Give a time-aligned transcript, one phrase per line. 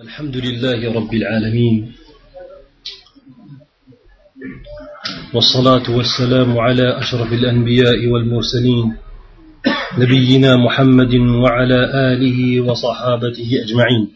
[0.00, 1.92] الحمد لله رب العالمين.
[5.34, 8.96] والصلاة والسلام على أشرف الأنبياء والمرسلين
[9.98, 11.80] نبينا محمد وعلى
[12.12, 14.08] آله وصحابته أجمعين.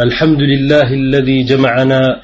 [0.00, 2.22] الحمد لله الذي جمعنا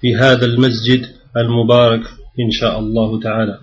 [0.00, 1.02] في هذا المسجد
[1.36, 2.04] المبارك
[2.40, 3.58] إن شاء الله تعالى.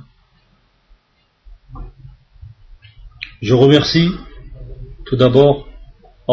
[3.41, 4.09] Je remercie
[5.05, 5.70] tout d'abord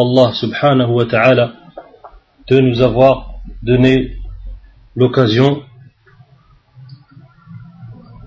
[0.01, 1.53] Allah subhanahu wa ta'ala
[2.47, 4.15] de nous avoir donné
[4.95, 5.61] l'occasion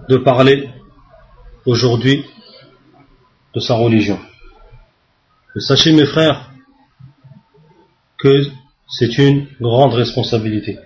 [0.09, 0.69] de parler
[1.65, 2.25] aujourd'hui
[3.55, 4.19] de sa religion.
[5.57, 6.51] sachez mes frères
[8.19, 8.43] que
[8.89, 10.79] c'est une grande responsabilité.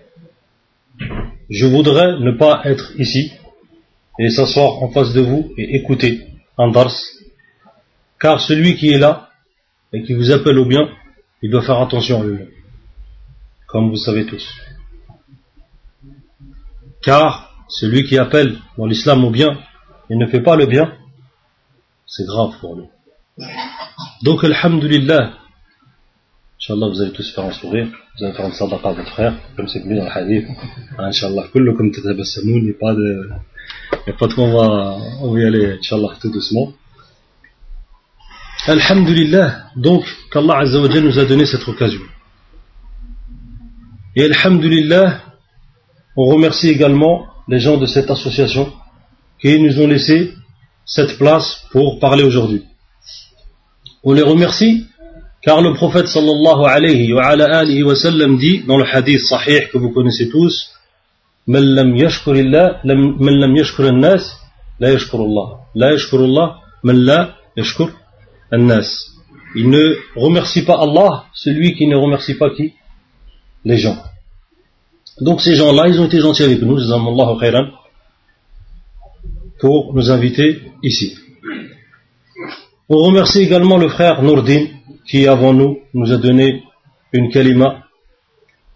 [1.51, 3.33] Je voudrais ne pas être ici
[4.21, 6.95] et s'asseoir en face de vous et écouter un dars,
[8.21, 9.26] car celui qui est là
[9.97, 10.89] et qui vous appelle au bien,
[11.43, 12.39] il doit faire attention à lui
[13.67, 14.47] comme vous savez tous.
[17.03, 19.59] Car celui qui appelle dans l'islam au bien
[20.09, 20.93] et ne fait pas le bien,
[22.07, 22.87] c'est grave pour lui.
[24.23, 25.35] Donc, alhamdulillah,
[26.59, 29.35] Inch'Allah, vous allez tous faire un sourire, vous allez faire une sadaqa à votre frère,
[29.57, 30.47] comme c'est venu dans le hadith.
[30.99, 33.29] Inch'Allah, tatabassamoun, il n'y a pas de,
[33.93, 36.73] il n'y a pas de on va, on va y aller, Inch'Allah, tout doucement.
[38.67, 42.01] Alhamdulillah, donc qu'Allah Azzawajal nous a donné cette occasion.
[44.17, 45.21] Et Alhamdulillah,
[46.17, 48.73] on remercie également les gens de cette association
[49.41, 50.33] qui nous ont laissé
[50.85, 52.65] cette place pour parler aujourd'hui.
[54.03, 54.87] On les remercie
[55.43, 59.79] car le prophète sallallahu alayhi wa, alihi wa sallam dit dans le hadith sahih que
[59.79, 60.73] vous connaissez tous
[61.47, 62.81] من لم يشكر الله
[63.21, 64.23] من لم يشكر الناس
[64.81, 67.91] لا يشكر الله لا يشكر الله من لا يشكر
[68.53, 72.75] il ne remercie pas Allah, celui qui ne remercie pas qui?
[73.65, 73.97] Les gens.
[75.21, 76.79] Donc ces gens-là, ils ont été gentils avec nous,
[79.59, 81.17] pour nous inviter ici.
[82.89, 84.67] On remercie également le frère Nourdin,
[85.09, 86.63] qui avant nous nous a donné
[87.13, 87.85] une kalima,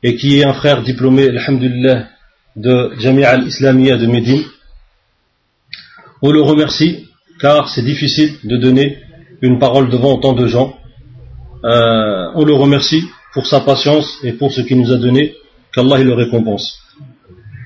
[0.03, 2.09] et qui est un frère diplômé, alhamdulillah,
[2.57, 4.45] de Jamia al-Islamiyya de Médine.
[6.23, 7.07] On le remercie,
[7.39, 8.99] car c'est difficile de donner
[9.43, 10.75] une parole devant autant de gens.
[11.65, 15.35] Euh, on le remercie pour sa patience et pour ce qu'il nous a donné,
[15.73, 16.79] qu'Allah le récompense.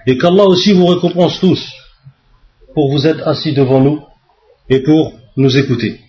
[0.06, 1.72] Et qu'Allah aussi vous récompense tous
[2.74, 4.00] pour vous être assis devant nous
[4.68, 6.00] et pour nous écouter.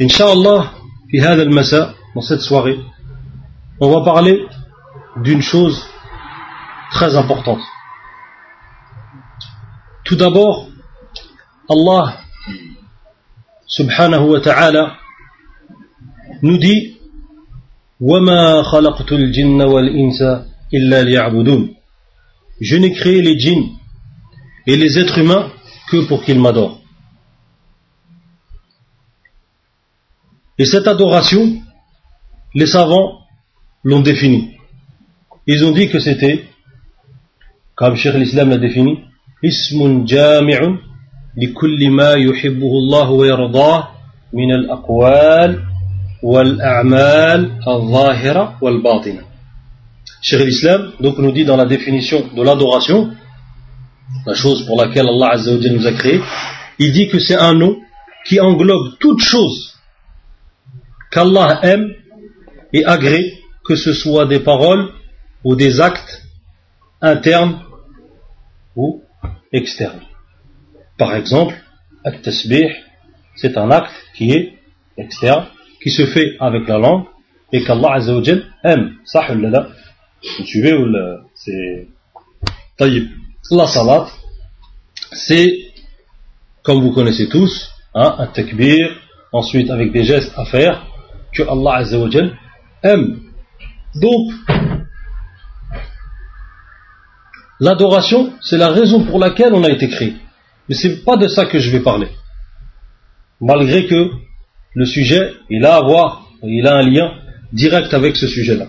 [0.00, 0.72] Inch'Allah,
[2.14, 2.78] dans cette soirée,
[3.80, 4.46] on va parler
[5.16, 5.84] d'une chose
[6.90, 7.60] très importante.
[10.04, 10.68] Tout d'abord,
[11.68, 12.20] Allah
[13.70, 14.96] subhanahu wa ta'ala
[16.42, 16.96] nous dit
[22.60, 23.68] Je n'ai créé les djinns
[24.66, 25.52] et les êtres humains
[25.90, 26.80] que pour qu'ils m'adorent.
[30.58, 31.62] Et cette adoration,
[32.54, 33.20] les savants
[33.84, 34.56] l'ont définie.
[35.46, 36.44] Ils ont dit que c'était,
[37.76, 39.04] comme Cheikh l'Islam l'a défini,
[39.42, 40.80] Ismun jami'un
[41.37, 43.87] لكل ما يحبه الله ويرضاه
[44.33, 45.59] من الأقوال
[46.23, 49.21] والأعمال الظاهرة والباطنة
[50.21, 53.11] Cheikh l'Islam donc nous dit dans la définition de l'adoration,
[54.25, 56.19] la chose pour laquelle Allah Azza wa nous a créé,
[56.79, 57.77] il dit que c'est un nom
[58.25, 59.75] qui englobe toute chose
[61.11, 61.93] qu'Allah aime
[62.73, 64.89] et agrée, que ce soit des paroles
[65.43, 66.23] ou des actes
[67.01, 67.59] internes
[68.75, 69.03] ou
[69.53, 70.01] externes.
[71.00, 71.54] Par exemple,
[72.04, 72.68] at-tasbih,
[73.34, 74.58] c'est un acte qui est
[74.98, 75.46] externe,
[75.82, 77.06] qui se fait avec la langue
[77.52, 78.96] et qu'Allah Azzawajal aime.
[79.06, 79.68] Sah là
[80.38, 80.84] Vous suivez ou
[81.34, 81.88] c'est.
[83.50, 84.08] La salat,
[85.12, 85.50] c'est,
[86.62, 88.90] comme vous connaissez tous, hein, un takbir,
[89.32, 90.86] ensuite avec des gestes à faire,
[91.32, 91.82] que Allah
[92.82, 93.20] aime.
[93.94, 94.32] Donc,
[97.58, 100.16] l'adoration, c'est la raison pour laquelle on a été créé.
[100.70, 102.06] Mais ce n'est pas de ça que je vais parler.
[103.40, 104.10] Malgré que
[104.74, 107.10] le sujet, il a à voir, il a un lien
[107.52, 108.68] direct avec ce sujet-là.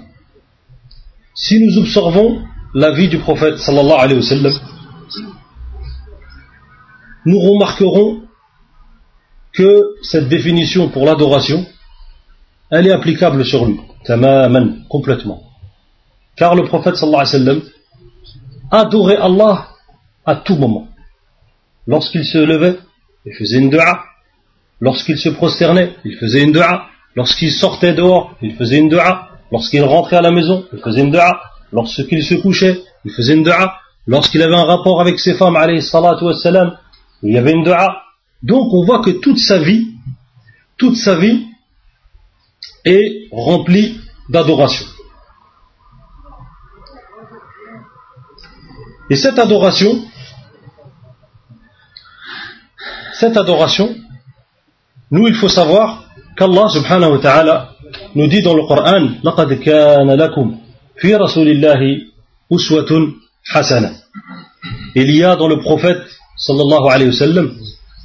[1.35, 2.41] Si nous observons
[2.73, 4.53] la vie du prophète sallallahu alayhi wa sallam,
[7.27, 8.23] nous remarquerons
[9.53, 11.67] que cette définition pour l'adoration,
[12.71, 15.43] elle est applicable sur lui, tamaman, complètement.
[16.35, 17.61] Car le prophète sallallahu alayhi wa sallam
[18.71, 19.67] adorait Allah
[20.25, 20.87] à tout moment.
[21.87, 22.77] Lorsqu'il se levait,
[23.25, 24.03] il faisait une dua.
[24.79, 26.87] Lorsqu'il se prosternait, il faisait une dua.
[27.15, 31.11] lorsqu'il sortait dehors, il faisait une dua, lorsqu'il rentrait à la maison, il faisait une
[31.11, 31.41] dua,
[31.71, 35.57] lorsqu'il se couchait, il faisait une dua, lorsqu'il avait un rapport avec ses femmes,
[37.23, 38.03] il y avait une dua.
[38.43, 39.87] Donc on voit que toute sa vie,
[40.77, 41.45] toute sa vie
[42.85, 43.99] est remplie
[44.29, 44.85] d'adoration.
[49.09, 50.05] Et cette adoration,
[53.20, 53.94] cette adoration,
[55.10, 56.04] nous il faut savoir
[56.36, 57.70] qu'Allah subhanahu wa ta'ala
[58.14, 60.58] nous dit dans le Coran لقد كان لكم
[60.98, 61.80] في رسول الله
[62.52, 63.12] أسوة
[63.44, 63.92] حسنة
[64.94, 66.02] Il y a dans le prophète
[66.36, 67.52] sallallahu alayhi wa sallam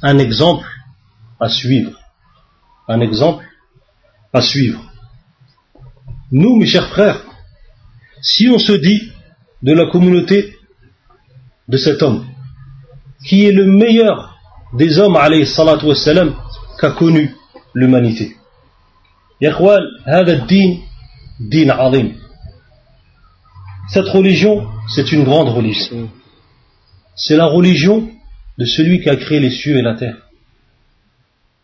[0.02, 0.66] un exemple
[1.40, 1.92] à suivre.
[2.88, 3.44] Un exemple
[4.32, 4.80] à suivre.
[6.30, 7.20] Nous, mes chers frères,
[8.20, 9.10] si on se dit
[9.62, 10.56] de la communauté
[11.68, 12.26] de cet homme,
[13.26, 14.35] qui est le meilleur
[14.73, 16.35] des hommes, wassalam,
[16.79, 17.35] qu'a connu
[17.73, 18.35] l'humanité.
[23.89, 26.09] Cette religion, c'est une grande religion.
[27.15, 28.09] C'est la religion
[28.57, 30.17] de celui qui a créé les cieux et la terre.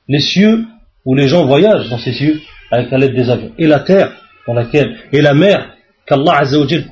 [0.08, 0.66] Les cieux
[1.06, 2.42] où les gens voyagent dans ces cieux
[2.72, 3.52] avec la l'aide des avions.
[3.58, 4.12] Et la terre
[4.48, 6.44] dans laquelle, et la mer qu'Allah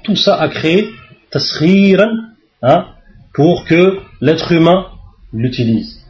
[0.04, 0.90] tout ça a créé,
[1.30, 2.12] tasriran,
[2.62, 2.88] hein,
[3.34, 4.88] pour que l'être humain
[5.34, 6.01] l'utilise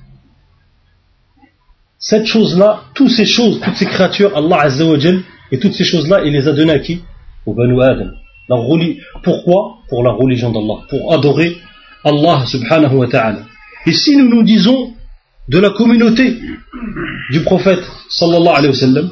[2.01, 5.21] Cette chose-là, toutes ces choses, toutes ces créatures, Allah Azzawajal,
[5.53, 7.01] et toutes ces choses-là, il les a données à qui
[7.47, 8.11] Au Banu Adam.
[9.23, 11.57] Pourquoi Pour la religion d'Allah, pour adorer
[12.05, 13.41] Allah subhanahu wa ta'ala.
[13.87, 14.93] Et si nous nous disons
[15.49, 16.37] de la communauté
[17.31, 19.11] du prophète sallallahu alayhi wa sallam,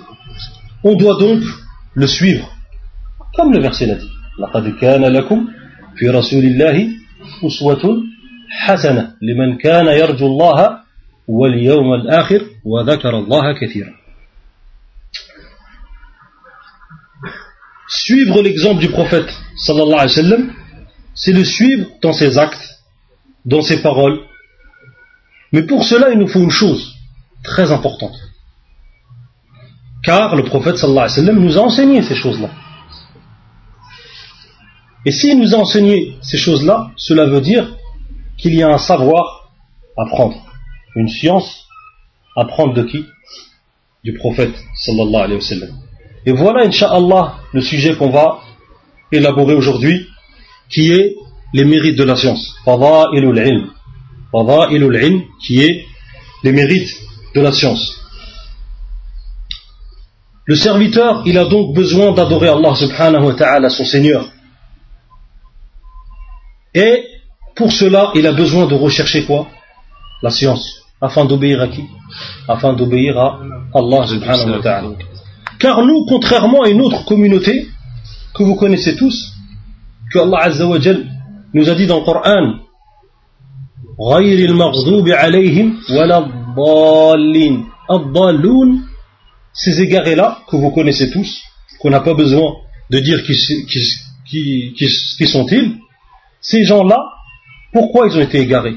[0.82, 1.42] on doit donc
[1.94, 2.48] le suivre.
[3.34, 4.10] Comme le verset l'a dit.
[4.38, 5.48] لقد كان لكم
[5.96, 6.88] في رسول الله
[7.46, 8.02] أسوة
[8.50, 10.78] حسنة لمن كان يرجو الله
[11.28, 13.92] واليوم الآخر وذكر الله كثيرا
[17.86, 20.52] Suivre l'exemple du prophète sallallahu alayhi wa sallam,
[21.14, 22.80] c'est le suivre dans ses actes,
[23.44, 24.20] dans ses paroles.
[25.52, 26.94] Mais pour cela, il nous faut une chose
[27.42, 28.16] très importante.
[30.02, 32.50] Car le prophète sallallahu alayhi wa sallam nous a enseigné ces choses-là.
[35.06, 37.76] Et s'il nous a enseigné ces choses-là, cela veut dire
[38.38, 39.50] qu'il y a un savoir
[39.96, 40.36] à prendre,
[40.99, 41.65] une science
[42.35, 43.05] à prendre de qui?
[44.03, 45.39] Du prophète sallallahu.
[46.25, 48.41] Et voilà, inshallah, le sujet qu'on va
[49.11, 50.07] élaborer aujourd'hui,
[50.69, 51.15] qui est
[51.53, 52.53] les mérites de la science.
[52.65, 53.71] Fada'ilul ilm.
[54.31, 55.85] Fada'ilul ilm, qui est
[56.43, 56.93] les mérites
[57.35, 57.83] de la science.
[60.45, 64.29] Le serviteur, il a donc besoin d'adorer Allah subhanahu wa ta'ala, son Seigneur.
[66.73, 67.05] Et
[67.55, 69.47] pour cela, il a besoin de rechercher quoi?
[70.21, 70.79] La science.
[71.00, 71.84] Afin d'obéir à qui
[72.48, 73.40] Afin d'obéir à
[73.74, 74.88] Allah subhanahu wa ta'ala.
[75.58, 77.68] Car nous, contrairement à une autre communauté
[78.34, 79.32] que vous connaissez tous,
[80.12, 80.78] que Allah azza wa
[81.52, 82.60] nous a dit dans le Coran,
[84.00, 88.80] غير المغضوب عليهم ولا الضالين الضالون
[89.54, 91.42] ces égarés-là, que vous connaissez tous,
[91.78, 92.54] qu'on n'a pas besoin
[92.90, 93.34] de dire qui,
[93.68, 94.74] qui, qui,
[95.16, 95.76] qui sont-ils,
[96.40, 96.98] ces gens-là,
[97.72, 98.76] pourquoi ils ont été égarés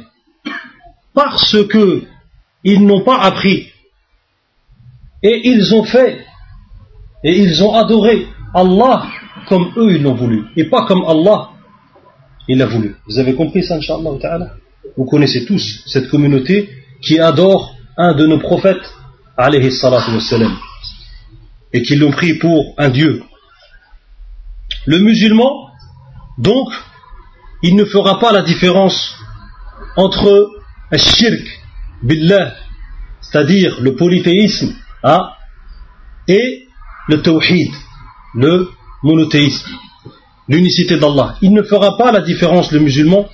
[1.15, 2.03] Parce que
[2.64, 3.68] ils n'ont pas appris
[5.22, 6.24] et ils ont fait
[7.24, 9.06] et ils ont adoré Allah
[9.48, 11.52] comme eux ils l'ont voulu et pas comme Allah
[12.48, 12.96] il l'a voulu.
[13.06, 14.56] Vous avez compris ça, Inch'Allah
[14.96, 16.68] Vous connaissez tous cette communauté
[17.00, 18.92] qui adore un de nos prophètes
[19.36, 20.10] alayhi salatu
[21.72, 23.22] et qui l'ont pris pour un Dieu.
[24.86, 25.68] Le musulman,
[26.38, 26.68] donc,
[27.62, 29.14] il ne fera pas la différence
[29.96, 30.50] entre
[30.90, 31.61] un shirk
[32.02, 32.54] billah,
[33.20, 35.30] c'est-à-dire le polythéisme, hein,
[36.28, 36.66] et
[37.08, 37.70] le tawhid,
[38.34, 38.68] le
[39.02, 39.70] monothéisme,
[40.48, 41.36] l'unicité d'Allah.
[41.42, 43.28] Il ne fera pas la différence, le musulman,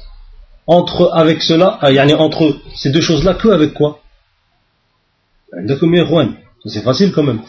[0.66, 4.00] entre avec cela, euh, entre ces deux choses-là, que avec quoi?
[6.66, 7.40] C'est facile quand même.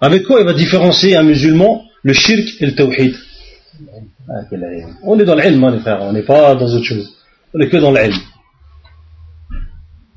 [0.00, 3.14] Avec quoi il va différencier un musulman le shirk et le tawhid?
[4.28, 4.42] Ah,
[5.02, 7.16] On est dans l'ilm, hein, les frères, on n'est pas dans autre chose.
[7.54, 8.14] On est que dans l'ilm.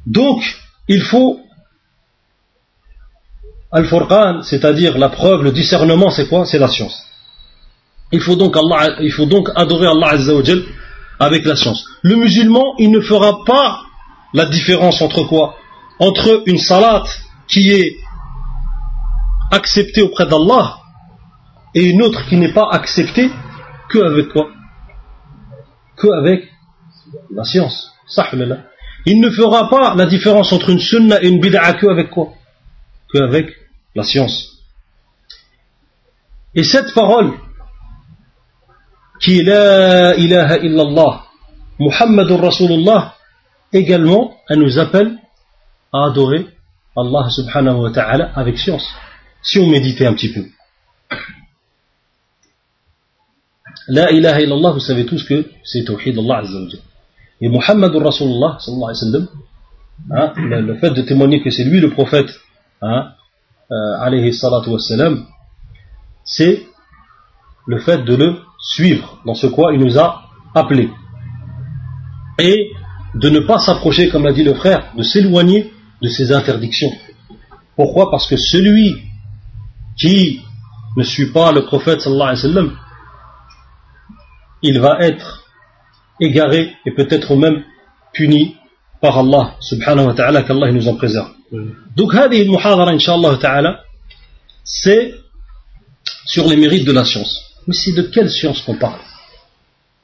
[0.08, 0.42] Donc,
[0.88, 1.40] il faut
[3.72, 6.46] Al-Furqan, c'est-à-dire la preuve, le discernement, c'est quoi?
[6.46, 7.04] C'est la science.
[8.14, 10.64] Il faut donc, Allah, il faut donc adorer Allah Azzawajal
[11.20, 11.86] avec la science.
[12.04, 13.82] Le musulman, il ne fera pas
[14.34, 15.56] la différence entre quoi?
[16.00, 17.04] Entre une salat
[17.50, 17.98] qui est
[19.52, 20.78] acceptée auprès d'Allah
[21.76, 23.30] et une autre qui n'est pas acceptée
[23.90, 24.48] que avec quoi?
[25.98, 26.46] Que avec
[27.30, 27.92] la science.
[29.10, 32.34] Il ne fera pas la différence entre une sunna et une bid'a que avec quoi?
[33.14, 33.56] Que avec
[33.96, 34.58] la science.
[36.54, 37.32] Et cette parole,
[39.22, 41.24] qui est la ilaha illallah,
[41.80, 43.16] Muhammadur Rasulullah,
[43.72, 45.18] également, elle nous appelle
[45.94, 46.46] à adorer
[46.98, 48.86] Allah subhanahu wa ta'ala avec science.
[49.42, 50.44] Si on méditait un petit peu.
[53.88, 56.60] La ilaha illallah, vous savez tous que c'est Tawhid Allah Azza
[57.42, 59.28] Et Muhammadur Rasulullah sallallahu alayhi wa sallam,
[60.12, 62.30] hein, le, fait de témoigner que c'est lui le prophète,
[62.82, 63.12] hein,
[63.72, 64.72] euh, salatu
[66.24, 66.64] c'est
[67.68, 70.24] le fait de le suivre dans ce quoi il nous a
[70.56, 70.90] appelé.
[72.40, 72.72] Et
[73.14, 76.92] de ne pas s'approcher, comme l'a dit le frère, de s'éloigner de ses interdictions.
[77.76, 78.10] Pourquoi?
[78.12, 78.96] Parce que celui
[79.98, 80.42] qui
[80.96, 82.78] ne suit pas le prophète sallallahu alayhi wa sallam,
[84.64, 85.37] il va être
[86.21, 87.65] égaré et peut-être même
[88.13, 88.57] puni
[89.01, 91.31] par Allah subhanahu wa ta'ala qu'Allah nous en préserve.
[91.97, 93.79] Donc هذه المحاضرة إن شاء الله تعالى
[94.65, 95.15] c'est
[96.27, 97.35] sur les mérites de la science.
[97.67, 99.01] Mais c'est de quelle science qu'on parle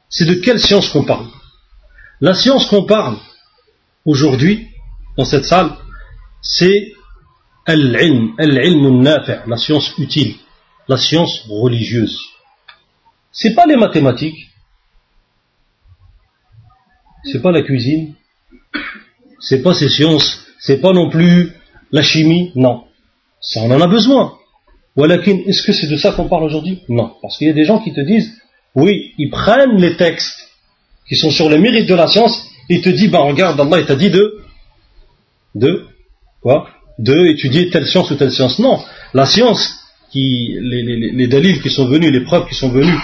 [0.08, 1.26] C'est de quelle science qu'on parle
[2.20, 3.16] La science qu'on parle
[4.04, 4.68] aujourd'hui
[5.16, 5.70] dans cette salle,
[6.42, 6.92] c'est
[7.66, 10.34] al-ilm, al-ilm la science utile,
[10.88, 12.18] la science religieuse.
[13.32, 14.48] C'est pas les mathématiques,
[17.23, 18.13] c'est pas la cuisine,
[19.39, 21.51] c'est pas ces sciences, c'est pas non plus
[21.91, 22.83] la chimie, non.
[23.39, 24.33] Ça, on en a besoin.
[24.95, 26.81] Walakin, est-ce que c'est de ça qu'on parle aujourd'hui?
[26.87, 27.13] Non.
[27.21, 28.31] Parce qu'il y a des gens qui te disent,
[28.75, 30.49] oui, ils prennent les textes
[31.07, 33.85] qui sont sur les mérites de la science et te disent, ben regarde, Allah il
[33.85, 34.41] t'a dit de,
[35.55, 35.85] de,
[36.41, 36.67] quoi?
[36.99, 38.59] De étudier telle science ou telle science.
[38.59, 38.79] Non.
[39.13, 42.99] La science, qui, les, les, les dalils qui sont venus, les preuves qui sont venues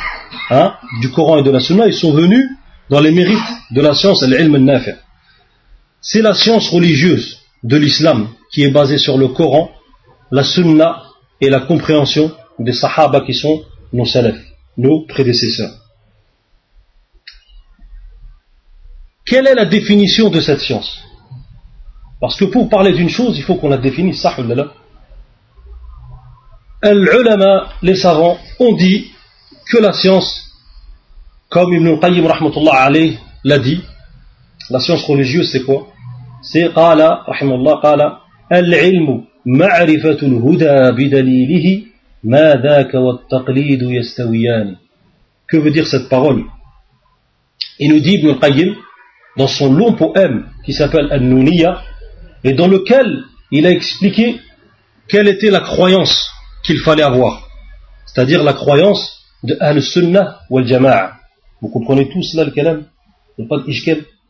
[0.52, 2.46] hein, du Coran et de la Sunna, ils sont venus
[2.90, 3.38] dans les mérites
[3.72, 5.00] de la science, l'ilm al
[6.02, 9.72] C'est la science religieuse de l'islam qui est basée sur le Coran,
[10.32, 11.04] la Sunna
[11.42, 14.42] et la compréhension des Sahaba qui sont nos salafs,
[14.78, 15.74] nos prédécesseurs.
[19.26, 21.00] Quelle est la définition de cette science?
[22.20, 24.26] Parce que pour parler d'une chose, il faut qu'on la définisse,
[27.82, 29.12] les savants, ont dit
[29.70, 30.49] que la science,
[31.50, 32.92] comme Ibn al-Qayyim rahmatullah
[33.44, 33.82] l'a dit,
[34.70, 35.88] la science religieuse c'est quoi?
[36.44, 38.20] C'est qala, rahimullah, qala,
[38.52, 41.88] al-ilmu ma'rifatul huda bidalilihi
[42.24, 44.76] ma dhaka wa taqlidu yastawiyan.
[45.48, 46.44] Que veut dire cette parole?
[47.80, 48.76] Il nous dit Ibn al-Qayyim
[49.38, 51.82] dans son long poème qui s'appelle An-Nuniya
[52.44, 54.40] et dans lequel il a expliqué
[55.08, 56.30] quelle était la croyance
[56.64, 57.48] qu'il fallait avoir,
[58.06, 61.19] c'est-à-dire la croyance de Al-Sunnah wal-Jama'a
[61.62, 62.86] vous comprenez tous là le kalam
[63.38, 63.64] il n'y a pas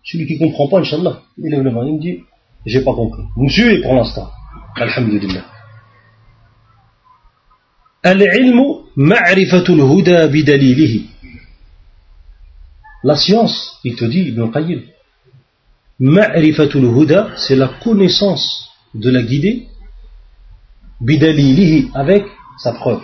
[0.03, 2.19] celui qui ne comprend pas Inch'Allah il est le il me dit
[2.65, 3.23] j'ai pas compris.
[3.35, 4.29] Vous me pour l'instant.
[4.75, 5.45] Alhamdulillah.
[13.03, 14.81] La science, il te dit Ibn Qayyim,
[15.99, 19.67] ma'rifatul huda, c'est la connaissance de la guidée,
[21.01, 22.25] bidalilihi, avec
[22.57, 23.01] sa preuve.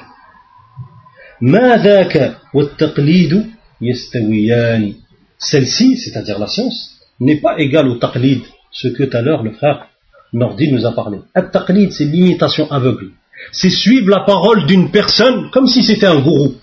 [5.38, 8.42] Celle-ci, c'est-à-dire la science, n'est pas égale au taqlid,
[8.72, 9.88] ce que tout à l'heure le frère
[10.34, 11.20] Nordi nous a parlé.
[11.34, 13.12] At-taqlid, c'est l'imitation aveugle.
[13.52, 16.56] C'est suivre la parole d'une personne comme si c'était un gourou.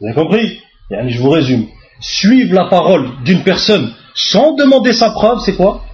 [0.00, 0.60] Vous avez compris?
[0.90, 1.66] Je vous résume.
[2.00, 5.84] Suivre la parole d'une personne sans demander sa preuve, c'est quoi?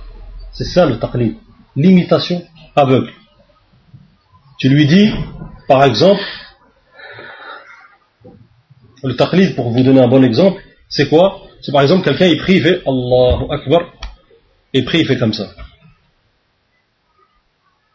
[0.53, 1.37] C'est ça le taqlid.
[1.77, 2.43] L'imitation
[2.75, 3.13] aveugle.
[4.59, 5.11] Tu lui dis,
[5.69, 6.23] par exemple,
[9.03, 11.43] le taqlid, pour vous donner un bon exemple, c'est quoi?
[11.63, 13.81] C'est par exemple quelqu'un, il prie, il fait Allahu Akbar,
[14.75, 15.51] et prie, il fait comme ça.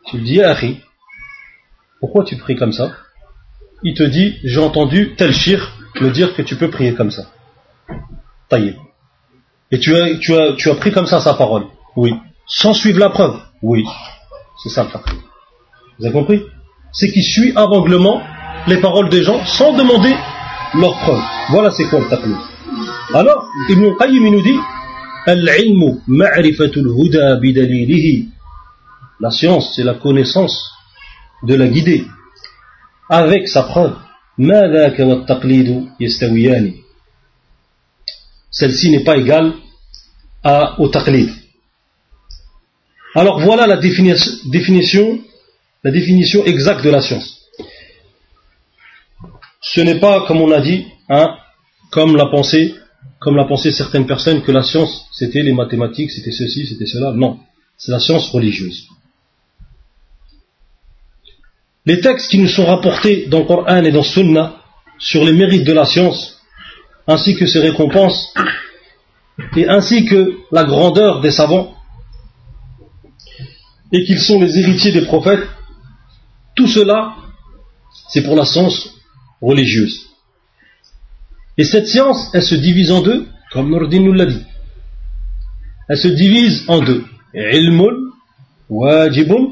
[0.08, 0.80] Tu lui dis, Akhi,
[2.00, 2.92] pourquoi tu pries comme ça?
[3.84, 7.24] Il te dit, j'ai entendu tel shir me dire que tu peux prier comme ça.
[8.50, 8.76] Taillé.
[9.72, 11.66] Et tu as, tu, as, tu as pris comme ça sa parole.
[11.96, 12.14] Oui.
[12.48, 13.40] Sans suivre la preuve.
[13.62, 13.86] Oui.
[14.62, 15.20] C'est ça le taqlid.
[16.00, 16.44] Vous avez compris?
[16.92, 18.22] C'est qu'il suit aveuglement
[18.68, 20.14] les paroles des gens sans demander
[20.76, 21.22] leur preuve.
[21.50, 22.38] Voilà c'est quoi le taqlid.
[23.14, 24.60] Alors, Ibn Qayyim nous dit
[29.20, 30.72] la science, c'est la connaissance
[31.44, 32.06] de la guidée
[33.10, 33.96] avec sa preuve.
[38.52, 39.54] Celle-ci n'est pas égale
[40.44, 41.30] à, au taqlid.
[43.16, 45.22] Alors voilà la définition
[46.46, 47.43] exacte de la science.
[49.64, 51.36] Ce n'est pas, comme on a dit, hein,
[51.90, 52.76] comme l'a pensé,
[53.20, 57.12] comme l'a pensé certaines personnes, que la science c'était les mathématiques, c'était ceci, c'était cela.
[57.14, 57.40] Non,
[57.78, 58.88] c'est la science religieuse.
[61.86, 64.56] les textes qui nous sont rapportés dans le Coran et dans Sunna
[65.00, 66.42] sur les mérites de la science,
[67.08, 68.34] ainsi que ses récompenses,
[69.58, 71.76] et ainsi que la grandeur des savants,
[73.92, 75.46] et qu'ils sont les héritiers des prophètes,
[76.56, 77.16] tout cela,
[78.10, 78.94] c'est pour la science
[79.50, 79.96] religieuse.
[81.58, 84.44] Et cette science, elle se divise en deux, comme Nordin nous l'a dit.
[85.90, 87.04] Elle se divise en deux.
[87.34, 87.96] Ilmun
[88.70, 89.44] wajibun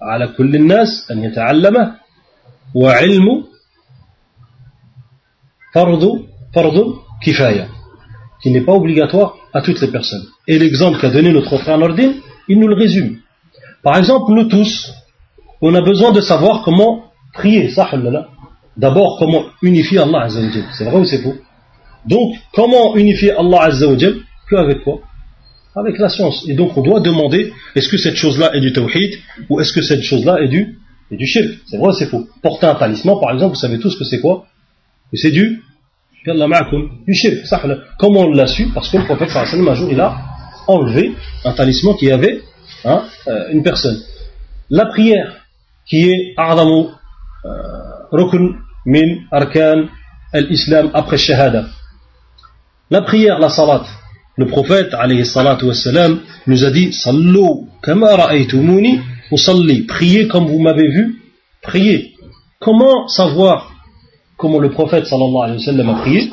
[0.00, 1.96] ala kulli nas an yata'allama
[2.74, 3.34] wa ilmu
[5.72, 6.10] fardu
[6.54, 6.84] fardu
[7.22, 7.66] kifaya
[8.40, 10.26] qui n'est pas obligatoire à toutes les personnes.
[10.46, 12.12] Et l'exemple qu'a donné notre frère Nordin,
[12.48, 13.18] il nous le résume.
[13.82, 14.92] Par exemple, nous tous,
[15.60, 17.70] on a besoin de savoir comment prier,
[18.76, 20.64] D'abord, comment unifier Allah Azzawajal.
[20.76, 21.36] C'est vrai ou c'est faux?
[22.06, 24.14] Donc, comment unifier Allah Azzawajal
[24.48, 25.00] Que avec quoi?
[25.76, 26.44] Avec la science.
[26.48, 29.82] Et donc, on doit demander est-ce que cette chose-là est du tawhid ou est-ce que
[29.82, 30.78] cette chose-là est du,
[31.10, 31.48] est du shirk?
[31.66, 32.28] C'est vrai ou c'est faux?
[32.42, 34.46] Porter un talisman, par exemple, vous savez tous que c'est quoi?
[35.10, 35.62] Que c'est du
[37.06, 37.44] du shirk.
[37.98, 38.68] Comment on l'a su?
[38.72, 40.16] Parce que le prophète, un jour, il a
[40.66, 41.12] enlevé
[41.44, 42.40] un talisman qui avait
[42.84, 43.98] hein, euh, une personne.
[44.70, 45.44] La prière,
[45.86, 46.86] qui est A'damu
[47.44, 47.50] euh,
[48.10, 49.16] Rukn min.
[52.90, 53.84] La prière, la salat.
[54.36, 59.00] Le prophète, alayhi wassalam, nous a dit Sallu kama ra'aytumuni.
[59.88, 61.22] Priez comme vous m'avez vu,
[61.62, 62.12] priez.
[62.60, 63.72] Comment savoir
[64.36, 66.30] comment le prophète sallallahu alayhi wa a prié?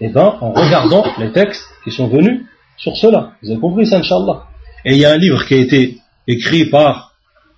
[0.00, 2.42] Eh bien, en regardant les textes qui sont venus
[2.76, 3.32] sur cela.
[3.42, 4.44] Vous avez compris ça, Inch'Allah.
[4.84, 7.12] Et il y a un livre qui a été écrit par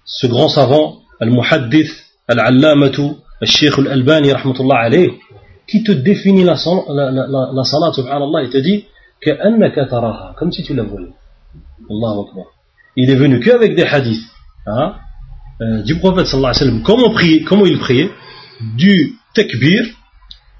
[0.04, 1.90] ce grand savant, Al-Muhaddith,
[2.28, 4.90] Al-Allamatu, Al-Sheikh Al-Albani, rahmatullah
[5.66, 6.56] qui te définit la,
[6.88, 7.90] la, la, la salat,
[8.42, 8.86] et te dit
[10.36, 10.84] comme si tu la.
[12.96, 14.22] Il est venu qu'avec des hadiths
[14.66, 14.94] hein,
[15.60, 16.26] euh, du prophète
[16.84, 18.10] comment, il priait,
[18.76, 19.84] du takbir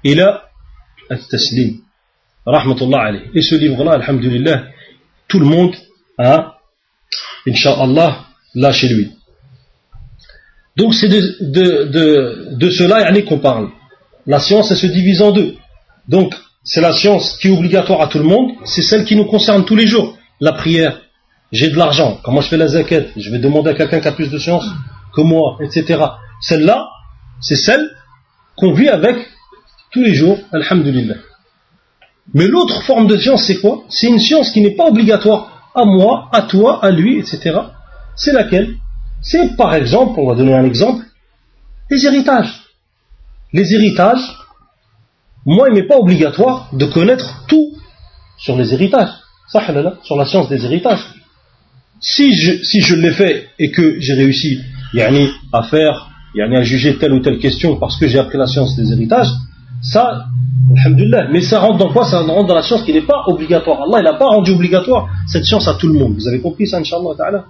[0.03, 0.43] ila
[1.09, 1.79] al-taslim.
[2.45, 3.21] Rahmatullah alayh.
[3.33, 4.67] Et ce livre-là, alhamdulillah,
[5.27, 5.75] tout le monde
[6.17, 6.57] a
[7.47, 9.16] Inch'Allah, là chez lui.
[10.77, 13.69] Donc c'est de, de, de, de cela qu'on parle.
[14.27, 15.55] La science, elle se divise en deux.
[16.07, 19.25] Donc, c'est la science qui est obligatoire à tout le monde, c'est celle qui nous
[19.25, 20.17] concerne tous les jours.
[20.39, 21.01] La prière,
[21.51, 24.11] j'ai de l'argent, comment je fais la zakat Je vais demander à quelqu'un qui a
[24.11, 24.65] plus de science
[25.15, 25.99] que moi, etc.
[26.41, 26.87] Celle-là,
[27.41, 27.89] c'est celle
[28.55, 29.15] qu'on vit avec
[29.91, 31.15] tous les jours, alhamdulillah.
[32.33, 33.83] Mais l'autre forme de science, c'est quoi?
[33.89, 37.57] C'est une science qui n'est pas obligatoire à moi, à toi, à lui, etc.
[38.15, 38.75] C'est laquelle?
[39.29, 41.03] C'est par exemple, on va donner un exemple,
[41.91, 42.61] les héritages.
[43.51, 44.25] Les héritages,
[45.45, 47.73] moi, il n'est pas obligatoire de connaître tout
[48.37, 49.09] sur les héritages.
[50.03, 51.05] sur la science des héritages.
[51.99, 54.59] Si je, si je l'ai fait et que j'ai réussi
[54.93, 58.47] yani, à faire, yani, à juger telle ou telle question parce que j'ai appris la
[58.47, 59.31] science des héritages,
[59.81, 60.25] ça,
[61.31, 62.05] mais ça rentre dans quoi?
[62.05, 63.81] Ça rentre dans la science qui n'est pas obligatoire.
[63.81, 66.13] Allah, il n'a pas rendu obligatoire cette science à tout le monde.
[66.15, 67.45] Vous avez compris ça, Inch'Allah ta'ala?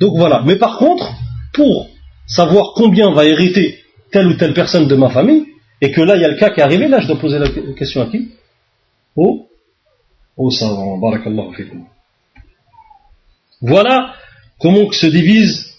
[0.00, 0.42] Donc voilà.
[0.44, 1.12] Mais par contre,
[1.52, 1.88] pour
[2.26, 3.78] savoir combien va hériter
[4.10, 5.46] telle ou telle personne de ma famille,
[5.80, 7.38] et que là, il y a le cas qui est arrivé, là, je dois poser
[7.38, 8.28] la question à qui?
[9.16, 9.46] Au
[10.36, 10.98] Au savant.
[10.98, 11.84] Barakallahu fikum.
[13.60, 14.14] Voilà
[14.58, 15.74] comment se divise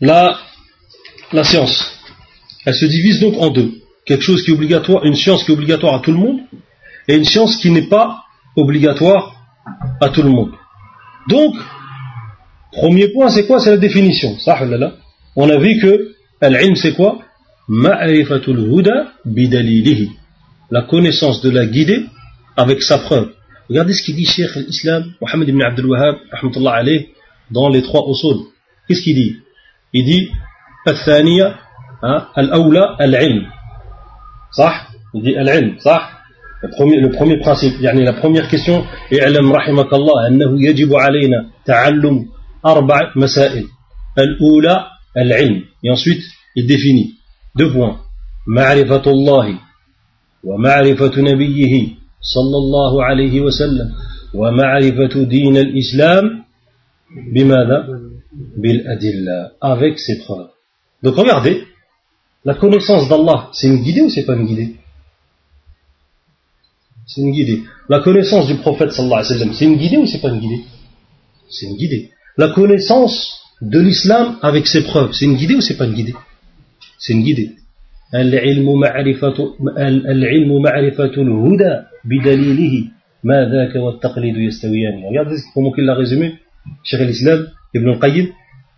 [0.00, 0.38] la,
[1.32, 1.98] la science.
[2.64, 5.54] Elle se divise donc en deux quelque chose qui est obligatoire, une science qui est
[5.54, 6.40] obligatoire à tout le monde,
[7.08, 8.24] et une science qui n'est pas
[8.56, 9.34] obligatoire
[10.00, 10.52] à tout le monde.
[11.28, 11.54] Donc,
[12.71, 14.35] premier point, c'est quoi C'est la définition.
[15.35, 17.19] On a vu que al c'est quoi
[20.71, 22.05] La connaissance de la guidée
[22.55, 23.29] avec sa preuve.
[23.69, 26.15] Regardez ce qu'il dit Cheikh l'Islam, Mohammed ibn Abdul Wahhab,
[27.51, 28.37] dans les trois usul.
[28.87, 29.35] Qu'est-ce qu'il dit
[29.93, 30.29] Il dit
[30.85, 30.95] al
[32.03, 33.47] hein, al-awla al-ilm.
[34.51, 36.17] صح il dit al-ilm صح
[36.63, 41.49] le premier, le premier principe يعني la première question اعلم رحمك الله أنه يجب علينا
[41.65, 42.25] تعلم
[42.66, 43.64] أربع مسائل
[44.18, 46.22] الأولى العلم et ensuite
[46.56, 47.08] il définit
[48.46, 49.58] معرفة الله
[50.44, 51.88] ومعرفة نبيه
[52.20, 53.88] صلى الله عليه وسلم
[54.34, 56.44] ومعرفة دين الإسلام
[57.34, 57.88] بماذا
[58.56, 60.50] بالأدلة avec ses preuves
[61.02, 61.64] donc regardez
[62.44, 64.74] La connaissance d'Allah, c'est une guidée ou c'est pas une guidée
[67.06, 67.62] C'est une guidée.
[67.88, 70.40] La connaissance du prophète sallallahu alayhi wa sallam, c'est une guidée ou c'est pas une
[70.40, 70.64] guidée
[71.50, 72.10] C'est une guidée.
[72.37, 76.15] La connaissance de l'islam avec ses preuves, c'est une guidée ou c'est pas une guidée
[76.99, 77.51] C'est une guidée.
[78.13, 79.15] Regardez
[85.53, 86.35] comment il l'a résumé,
[86.83, 88.27] Cheikh l'Islam, Ibn al-Qayyim.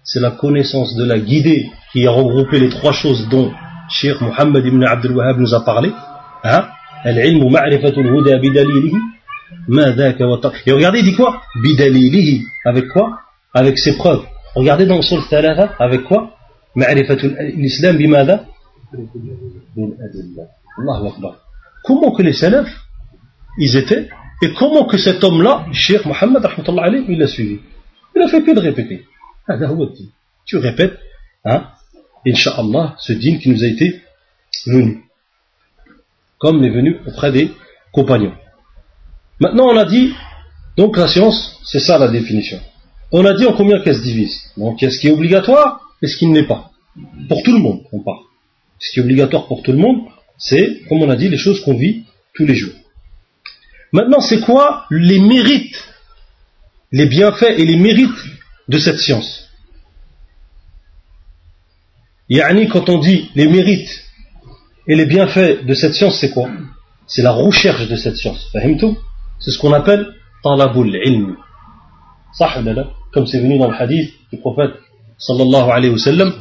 [0.04, 3.52] c'est la connaissance de la guidée qui a regroupé les trois choses dont
[3.89, 5.92] Cheikh Mohammed ibn Abdul Wahhab nous a parlé.
[6.44, 6.70] Hein
[7.06, 8.94] العلم معرفة الهدى بدليله
[9.68, 10.22] ما ذاك
[10.65, 13.20] Et regardez, il dit quoi بدليله Avec quoi
[13.55, 14.25] avec ses preuves.
[14.55, 16.37] Regardez dans le Soul Thalatha, avec quoi?
[16.77, 18.47] L'islam bimada?
[20.79, 21.37] Allahu Akbar.
[21.85, 22.75] Comment que les salafs,
[23.59, 24.09] ils étaient,
[24.43, 26.43] et comment que cet homme-là, le Cheikh Mohammed,
[27.09, 27.61] il l'a suivi?
[28.14, 29.05] Il a fait que de répéter.
[30.47, 30.99] Tu répètes,
[31.45, 31.69] hein,
[32.27, 34.03] Inch'Allah, ce dîme qui nous a été
[34.67, 35.05] venu.
[36.38, 37.51] Comme l'est venu auprès des
[37.93, 38.35] compagnons.
[39.40, 40.14] Maintenant, on a dit,
[40.77, 42.61] donc la science, c'est ça la définition.
[43.16, 44.50] On a dit en combien qu'elle se divise.
[44.57, 46.72] Donc, il y a ce qui est obligatoire et ce qui ne l'est pas.
[47.29, 48.24] Pour tout le monde, on parle.
[48.81, 50.00] Ce qui est obligatoire pour tout le monde,
[50.37, 52.03] c'est, comme on a dit, les choses qu'on vit
[52.35, 52.74] tous les jours.
[53.92, 55.81] Maintenant, c'est quoi les mérites,
[56.90, 58.20] les bienfaits et les mérites
[58.66, 59.48] de cette science
[62.29, 64.03] Yani, quand on dit les mérites
[64.88, 66.50] et les bienfaits de cette science, c'est quoi
[67.07, 68.50] C'est la recherche de cette science.
[69.38, 71.37] C'est ce qu'on appelle talabul ilm.
[73.14, 74.74] Comme c'est venu dans le hadith du prophète
[75.18, 76.33] sallallahu alayhi wa sallam,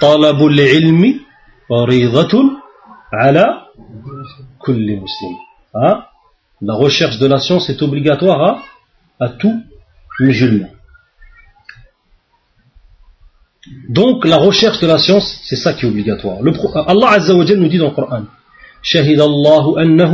[0.00, 1.20] talabul ilmi
[1.68, 2.46] faridatun
[3.12, 3.68] ala
[4.64, 5.34] kulli muslim.
[5.74, 6.04] Hein?
[6.60, 8.62] La recherche de la science est obligatoire à,
[9.24, 9.62] à tout
[10.20, 10.68] musulman.
[13.88, 16.42] Donc la recherche de la science, c'est ça qui est obligatoire.
[16.42, 16.52] Le,
[16.88, 18.24] Allah Azza wa nous dit dans le Coran
[18.94, 20.12] الله أنه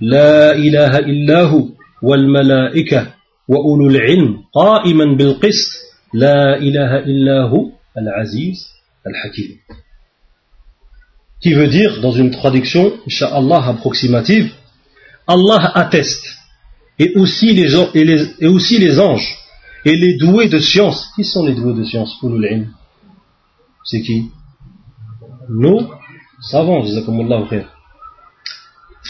[0.00, 1.68] لا إله إلا هو
[2.02, 3.06] والملائكة
[3.47, 5.71] وأولو العلم قائما بالقسط
[6.13, 8.67] لا إله إلا هو العزيز
[9.07, 9.57] الحكيم
[11.43, 14.49] qui veut dire, dans une traduction, Inch'Allah approximative,
[15.27, 16.37] Allah atteste,
[16.97, 19.37] et aussi les, et, les, et aussi les anges,
[19.83, 21.09] et les doués de science.
[21.15, 22.17] Qui sont les doués de science
[23.83, 24.29] C'est qui
[25.49, 25.81] Nous,
[26.41, 26.85] savants,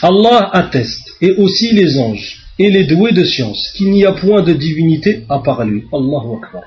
[0.02, 4.43] Allah atteste, et aussi les anges, et les doués de science, qu'il n'y a point
[4.43, 5.85] de divinité à part lui.
[5.93, 6.63] Allahu Akbar.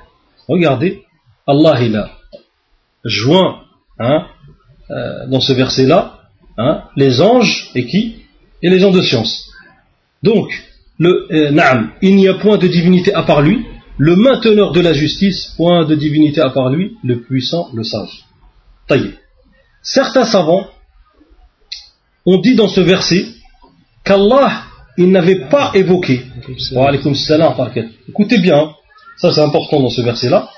[0.48, 1.02] Regardez,
[1.46, 2.10] Allah il a
[3.04, 3.62] joint
[3.98, 4.26] hein,
[4.90, 6.20] euh, dans ce verset-là,
[6.56, 8.16] hein, les anges et qui?
[8.62, 9.50] Et les gens de science.
[10.22, 10.50] Donc,
[10.98, 13.64] le euh, il n'y a point de divinité à part lui,
[13.98, 18.24] le mainteneur de la justice, point de divinité à part lui, le puissant, le sage.
[18.88, 19.14] Taillé.
[19.82, 20.68] Certains savants
[22.24, 23.26] ont dit dans ce verset
[24.04, 24.62] qu'Allah,
[24.98, 26.22] il n'avait pas évoqué.
[28.08, 28.70] Écoutez bien, hein.
[29.16, 30.48] ça c'est important dans ce verset-là.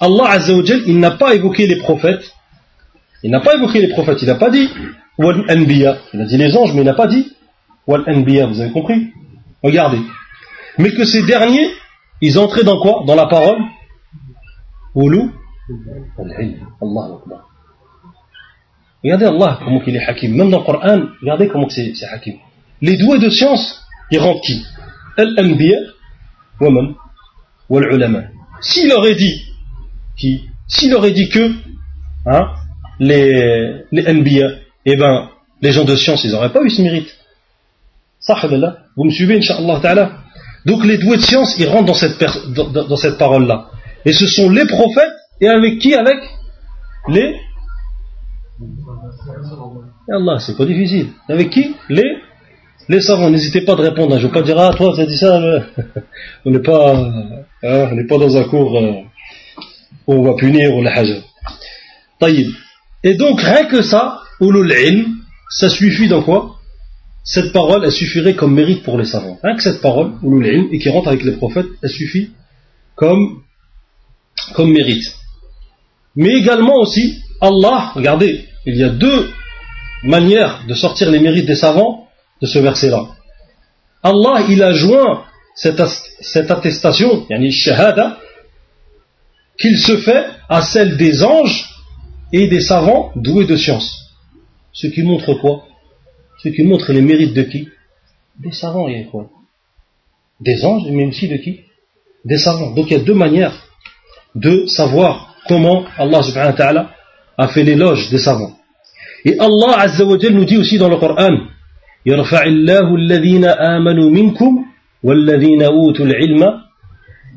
[0.00, 2.32] Allah Azzawajal, il n'a pas évoqué les prophètes
[3.22, 4.68] il n'a pas évoqué les prophètes, il n'a pas dit
[5.18, 5.44] Wal.
[5.48, 7.32] Il a dit les anges, mais il n'a pas dit
[7.86, 9.12] Wal vous avez compris?
[9.62, 10.00] Regardez.
[10.78, 11.68] Mais que ces derniers,
[12.22, 13.04] ils entraient dans quoi?
[13.06, 13.58] Dans la parole?
[14.96, 15.30] Ulu
[16.80, 17.18] Allah
[19.02, 20.34] Regardez Allah, comment il est hakim.
[20.34, 22.36] Même dans le Coran, regardez comment c'est hakim.
[22.82, 24.64] Les doués de science, ils rentrent qui
[25.16, 25.78] Al-Anbiya,
[26.60, 26.94] wa même,
[27.68, 28.22] wal ulama.
[28.60, 29.44] S'il aurait dit,
[30.16, 31.52] qui S'il aurait dit que,
[32.26, 32.52] hein,
[32.98, 37.08] les, les eh ben, les gens de science, ils n'auraient pas eu ce mérite.
[38.96, 40.12] Vous me suivez, Inch'Allah Ta'ala
[40.66, 43.70] Donc les doués de science, ils rentrent dans cette, dans cette parole-là.
[44.04, 45.94] Et ce sont les prophètes, et avec qui?
[45.94, 46.16] Avec
[47.08, 47.34] les...
[50.12, 51.08] Allah, c'est pas difficile.
[51.28, 51.74] Avec qui?
[51.88, 52.04] Les
[52.90, 54.16] les savants, n'hésitez pas de répondre.
[54.18, 55.40] Je ne veux pas dire, ah, toi, tu as dit ça,
[56.44, 56.96] on n'est pas,
[57.62, 59.02] hein, pas dans un cours euh,
[60.08, 61.14] où on va punir ou la haja.
[63.04, 65.06] Et donc, rien que ça, ulul
[65.50, 66.56] ça suffit dans quoi?
[67.22, 69.38] Cette parole, elle suffirait comme mérite pour les savants.
[69.42, 72.30] Rien que cette parole, ulul et qui rentre avec les prophètes, elle suffit
[72.96, 73.42] comme,
[74.54, 75.14] comme mérite.
[76.16, 79.30] Mais également aussi, Allah, regardez, il y a deux
[80.02, 82.09] manières de sortir les mérites des savants
[82.40, 83.08] de ce verset-là.
[84.02, 85.24] Allah, il a joint
[85.54, 85.82] cette,
[86.20, 88.18] cette attestation, yani shahada,
[89.58, 91.68] qu'il se fait à celle des anges
[92.32, 94.10] et des savants doués de science.
[94.72, 95.64] Ce qui montre quoi?
[96.42, 97.68] Ce qui montre les mérites de qui?
[98.38, 99.28] Des savants, il y a quoi?
[100.40, 101.60] Des anges, mais aussi de qui?
[102.24, 102.70] Des savants.
[102.70, 103.66] Donc il y a deux manières
[104.34, 106.22] de savoir comment Allah
[106.56, 106.90] ta'ala
[107.36, 108.56] a fait l'éloge des savants.
[109.24, 111.36] Et Allah azza wa nous dit aussi dans le Coran
[112.05, 114.65] يرفع الله الذين آمنوا منكم
[115.03, 116.41] والذين أوتوا العلم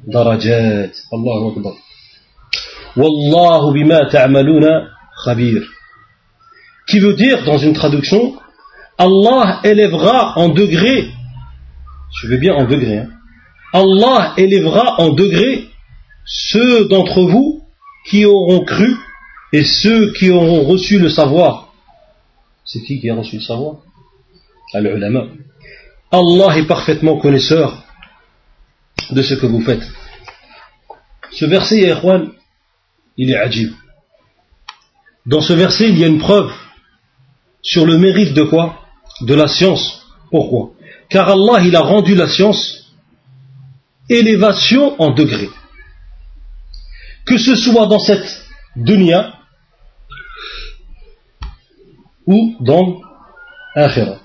[0.06, 1.74] درجات الله أكبر
[2.96, 4.88] Wallahu bima ta'maluna
[5.24, 5.62] khabir.
[6.88, 8.34] Qui veut dire, dans une traduction,
[8.96, 11.08] Allah élèvera en degré,
[12.20, 13.08] je veux bien en degré, hein,
[13.72, 15.68] Allah élèvera en degré
[16.24, 17.62] ceux d'entre vous
[18.08, 18.96] qui auront cru
[19.52, 21.68] et ceux qui auront reçu le savoir.
[22.64, 23.76] C'est qui qui a reçu le savoir
[24.73, 27.83] Allah est parfaitement connaisseur
[29.11, 29.83] de ce que vous faites.
[31.31, 31.93] Ce verset,
[33.17, 33.71] il est ajib.
[35.25, 36.51] Dans ce verset, il y a une preuve
[37.61, 38.81] sur le mérite de quoi?
[39.21, 40.05] De la science.
[40.31, 40.71] Pourquoi?
[41.09, 42.91] Car Allah, il a rendu la science
[44.09, 45.49] élévation en degrés.
[47.25, 48.43] Que ce soit dans cette
[48.75, 49.33] dunya
[52.25, 53.01] ou dans
[53.75, 54.22] l'akhirah.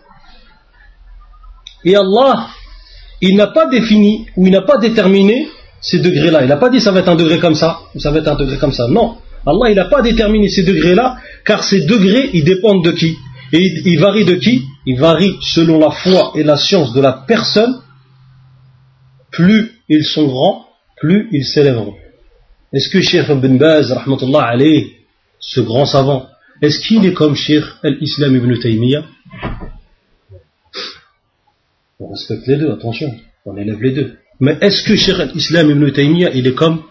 [1.88, 2.48] Et Allah,
[3.22, 5.48] il n'a pas défini ou il n'a pas déterminé
[5.81, 6.42] ces degrés-là.
[6.42, 8.29] Il n'a pas dit ça va être un degré comme ça ou ça va être
[8.29, 8.87] un degré comme ça.
[8.88, 9.16] Non.
[9.46, 13.16] Allah, il n'a pas déterminé ces degrés-là car ces degrés, ils dépendent de qui?
[13.55, 14.64] Et ils varient de qui?
[14.85, 17.81] Ils varient selon la foi et la science de la personne.
[19.31, 20.66] Plus ils sont grands,
[21.01, 21.94] plus ils s'élèveront.
[22.74, 24.92] Est-ce que Cheikh Ibn Baz, rahmatullah alayh,
[25.40, 26.27] ce grand savant,
[26.61, 29.05] est-ce qu'il est comme Cheikh al-Islam ibn Taymiyyah?
[32.00, 33.13] On respecte les deux, attention,
[33.46, 34.17] on élève les deux.
[34.39, 36.84] Mais est-ce que Cheikh al-Islam ibn Taymiyyah, il est comme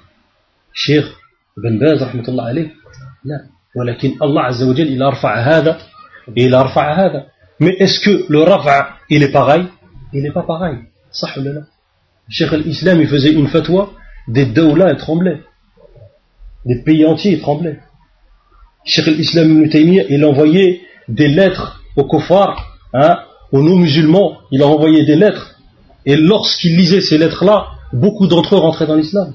[0.72, 1.05] Cheikh
[1.59, 2.70] Ibn Baz, rahmatullah alayh
[3.24, 3.40] Non.
[3.74, 5.78] ولكن Allah Azza wa il a رفع هذا
[6.37, 7.26] et il a رفع هذا.
[7.61, 9.64] Mais est-ce que le rafa, il est pareil
[10.12, 10.76] Il n'est pas pareil.
[11.12, 11.64] صح ولا لا
[12.28, 13.92] Cheikh al-Islam, il faisait une fatwa,
[14.28, 15.40] des dawlas tremblaient.
[16.64, 17.81] Des pays entiers tremblaient.
[18.85, 23.18] Cheikh al-Islam ibn Taymiyyah, il envoyait des lettres aux kofars, hein,
[23.51, 25.55] aux non-musulmans, il a envoyé des lettres.
[26.05, 29.33] Et lorsqu'il lisait ces lettres-là, beaucoup d'entre eux rentraient dans l'islam.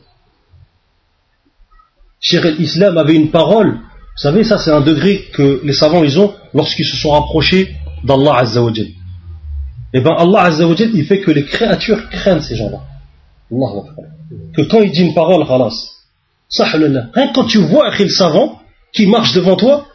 [2.20, 3.72] Cheikh al-Islam avait une parole.
[3.72, 7.75] Vous savez, ça c'est un degré que les savants ils ont lorsqu'ils se sont rapprochés
[8.05, 8.70] d'Allah Azza wa
[9.94, 12.81] Eh bien Allah Azza wa il fait que les créatures craignent ces gens-là.
[14.55, 15.92] Que quand il dit une parole, khalas.
[16.59, 18.61] Rien quand tu vois un savant
[18.92, 19.87] qui marche devant toi,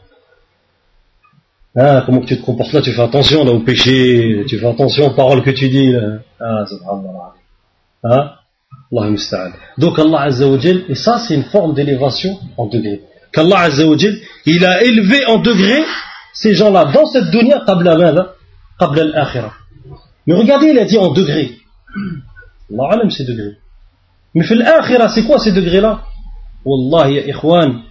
[1.80, 5.08] ah, comment tu te comportes là, tu fais attention là au péché, tu fais attention
[5.08, 5.92] aux paroles que tu dis.
[5.92, 6.20] Là.
[6.40, 7.34] Ah, subhanallah.
[8.04, 8.32] Hein?
[8.92, 10.30] Allah Donc Allah
[10.90, 13.02] et ça c'est une forme d'élévation en degré.
[13.34, 13.96] Qu'Allah Azza wa
[14.46, 15.84] il a élevé en degré
[16.34, 17.96] ces gens-là dans cette dunya qabla
[18.80, 19.54] qabla al-akhirah.
[20.26, 21.52] Mais regardez, il a dit en degré.
[22.72, 23.58] Allah alam ces degrés.
[24.34, 24.66] Mais fil
[25.14, 26.02] c'est quoi ces degrés-là?
[26.66, 27.82] Wallah, ya ikhwan,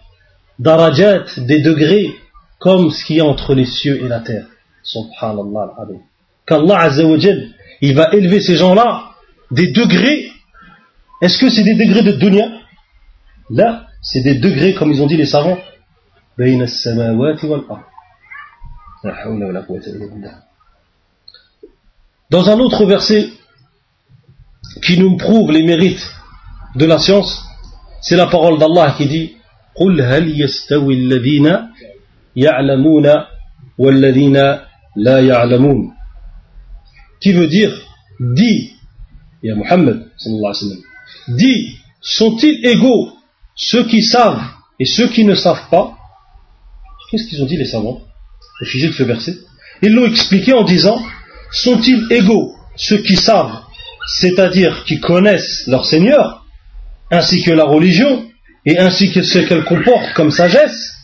[0.59, 2.15] darajat, des degrés,
[2.60, 4.46] comme ce qui est entre les cieux et la terre.
[4.84, 6.00] Subhanallah al
[6.46, 7.04] Qu'Allah Azza
[7.82, 9.12] il va élever ces gens-là
[9.50, 10.32] des degrés.
[11.22, 12.48] Est-ce que c'est des degrés de dunya
[13.50, 15.60] Là, c'est des degrés, comme ils ont dit les savants,
[22.30, 23.30] dans un autre verset
[24.84, 26.10] qui nous prouve les mérites
[26.76, 27.44] de la science,
[28.02, 29.36] c'est la parole d'Allah qui dit
[29.76, 31.58] قل هل يستوي الذين
[32.36, 33.08] يعلمون
[33.78, 34.38] والذين
[34.96, 35.92] لا يعلمون
[37.20, 37.74] qui veut dire
[38.20, 38.74] dit
[39.44, 43.14] ya Muhammad sallallahu alayhi wa sallam dit sont-ils égaux
[43.56, 44.44] ceux qui savent
[44.80, 45.98] et ceux qui ne savent pas
[47.10, 48.02] qu'est-ce qu'ils ont dit les savants
[48.62, 49.36] au sujet de ce verset
[49.82, 51.00] ils l'ont expliqué en disant
[51.52, 53.62] sont-ils égaux ceux qui savent
[54.08, 56.46] c'est-à-dire qui connaissent leur Seigneur,
[57.12, 58.26] ainsi que la religion,
[58.66, 60.95] et ainsi que ce qu'elle comporte comme sagesse,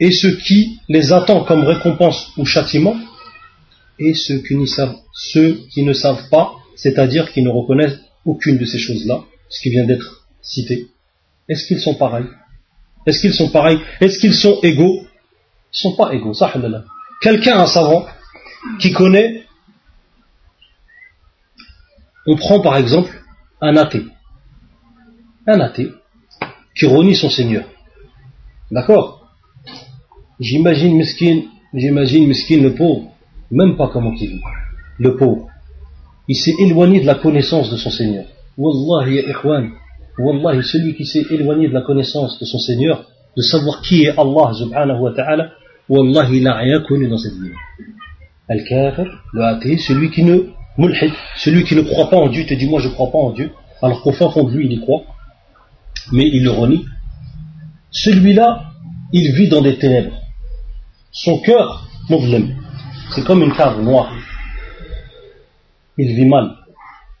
[0.00, 2.96] Et ce qui les attend comme récompense ou châtiment,
[3.98, 8.64] et ceux qui, savent, ceux qui ne savent pas, c'est-à-dire qui ne reconnaissent aucune de
[8.64, 10.88] ces choses-là, ce qui vient d'être cité.
[11.48, 12.26] Est-ce qu'ils sont pareils?
[13.06, 13.78] Est-ce qu'ils sont pareils?
[14.00, 15.00] Est-ce qu'ils sont égaux?
[15.02, 16.52] Ils ne sont pas égaux, ça
[17.20, 18.06] Quelqu'un, un savant,
[18.78, 19.44] qui connaît
[22.26, 23.10] on prend par exemple
[23.60, 24.04] un athée.
[25.46, 25.90] Un athée
[26.76, 27.64] qui renie son Seigneur.
[28.70, 29.19] D'accord?
[30.40, 31.42] J'imagine Meskin,
[31.74, 33.12] j'imagine Meskin le pauvre,
[33.50, 34.40] même pas comment il vit.
[34.98, 35.48] Le pauvre.
[36.28, 38.24] Il s'est éloigné de la connaissance de son Seigneur.
[38.56, 39.70] Wallahi ya ikhwan,
[40.18, 43.04] Wallahi, celui qui s'est éloigné de la connaissance de son Seigneur,
[43.36, 45.50] de savoir qui est Allah subhanahu wa ta'ala,
[45.90, 47.50] Wallahi, il n'a rien connu dans cette vie.
[48.48, 50.38] Al-Kafir, le athée, celui qui ne
[51.36, 53.32] celui qui ne croit pas en Dieu te dit moi je ne crois pas en
[53.32, 53.50] Dieu,
[53.82, 55.02] alors qu'au fond de lui il y croit,
[56.12, 56.86] mais il le renie.
[57.90, 58.64] Celui-là,
[59.12, 60.19] il vit dans des ténèbres.
[61.12, 61.88] Son cœur,
[63.14, 64.12] c'est comme une cave noire.
[65.98, 66.56] Il vit mal,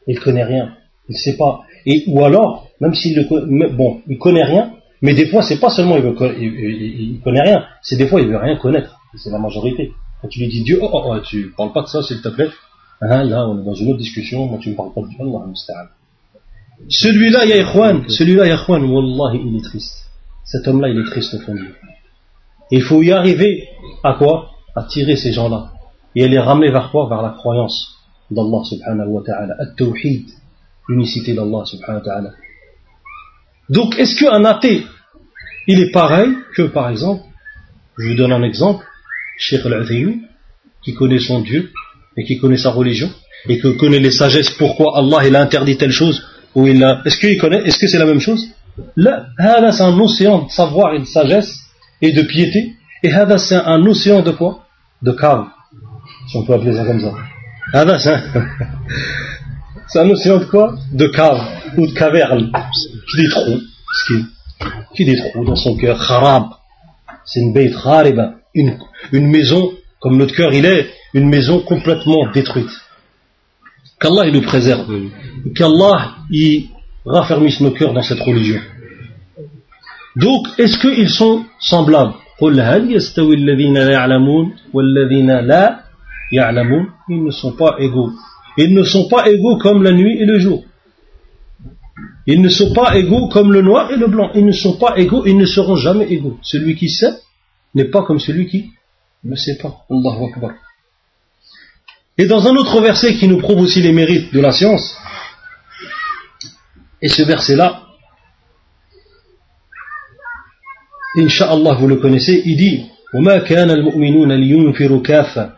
[0.06, 0.76] il connaît rien,
[1.08, 1.62] il ne sait pas.
[1.86, 5.70] Et ou alors, même s'il ne bon, il connaît rien, mais des fois c'est pas
[5.70, 8.96] seulement il, veut, connaît rien, c'est des fois il veut rien connaître.
[9.16, 9.92] C'est la majorité.
[10.22, 12.28] Quand tu lui dis Dieu, oh, oh, oh tu parles pas de ça s'il te
[12.28, 12.48] plaît.
[13.00, 15.46] Hein, là, on est dans une autre discussion, moi tu me parles pas du Allah,
[16.88, 17.64] Celui-là, ya
[18.08, 20.06] celui-là, Wallahi, il est triste.
[20.44, 21.70] cet homme-là, il est triste au fond de lui.
[22.70, 23.68] Il faut y arriver
[24.04, 24.50] à quoi?
[24.76, 25.72] À tirer ces gens-là.
[26.14, 27.08] Et à les ramener vers quoi?
[27.08, 27.88] Vers la croyance
[28.30, 29.54] d'Allah subhanahu wa ta'ala.
[29.58, 30.26] At-tawhid,
[30.88, 32.30] l'unicité d'Allah subhanahu wa ta'ala.
[33.68, 34.84] Donc, est-ce qu'un athée,
[35.66, 37.22] il est pareil que, par exemple,
[37.98, 38.84] je vous donne un exemple,
[39.36, 39.86] Sheikh al
[40.82, 41.70] qui connaît son Dieu
[42.16, 43.10] et qui connaît sa religion
[43.48, 47.02] et qui connaît les sagesses, pourquoi Allah il a interdit telle chose ou il a.
[47.04, 48.48] Est-ce qu'il connaît Est-ce que c'est la même chose?
[48.96, 49.26] Là,
[49.72, 51.59] c'est un océan de savoir et de sagesse
[52.02, 52.74] et de piété.
[53.02, 54.66] Et c'est un océan de quoi?
[55.02, 55.46] De cave.
[56.28, 57.14] Si on peut appeler ça comme ça.
[59.88, 60.74] c'est un océan de quoi?
[60.92, 61.40] De cave
[61.76, 62.52] ou de caverne.
[63.10, 63.60] Qui des trous.
[64.94, 65.98] Qui des trous dans son cœur.
[66.06, 66.44] Kharab.
[67.24, 68.34] C'est une bête khariba.
[68.54, 68.78] Une,
[69.12, 72.70] une maison, comme notre cœur il est, une maison complètement détruite.
[74.00, 74.86] Qu'Allah il nous préserve.
[75.54, 76.68] Qu'Allah il
[77.04, 78.60] raffermisse nos cœurs dans cette religion.
[80.16, 82.14] Donc, est-ce qu'ils sont semblables?
[82.42, 82.54] Ils
[87.24, 88.10] ne sont pas égaux.
[88.56, 90.64] Ils ne sont pas égaux comme la nuit et le jour.
[92.26, 94.30] Ils ne sont pas égaux comme le noir et le blanc.
[94.34, 96.38] Ils ne sont pas égaux, ils ne seront jamais égaux.
[96.42, 97.14] Celui qui sait
[97.74, 98.70] n'est pas comme celui qui
[99.24, 99.84] ne sait pas.
[99.90, 100.52] Allahu Akbar.
[102.18, 104.96] Et dans un autre verset qui nous prouve aussi les mérites de la science,
[107.02, 107.79] et ce verset-là,
[111.16, 115.52] Inch'Allah, vous le connaissez, il dit وما كان المؤمنون لينفروا كافة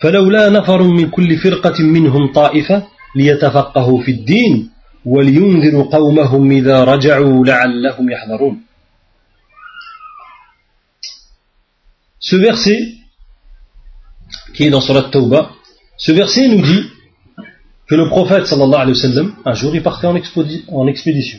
[0.00, 4.70] فلولا نفر من كل فرقة منهم طائفة ليتفقهوا في الدين
[5.04, 8.62] ولينذروا قومهم إذا رجعوا لعلهم يحذرون
[12.18, 12.80] Ce verset,
[14.52, 15.50] qui est dans Surat Tawbah,
[15.96, 16.90] ce verset nous dit
[17.86, 21.38] que le prophète sallallahu alayhi wa sallam, un jour, il partait en expédition.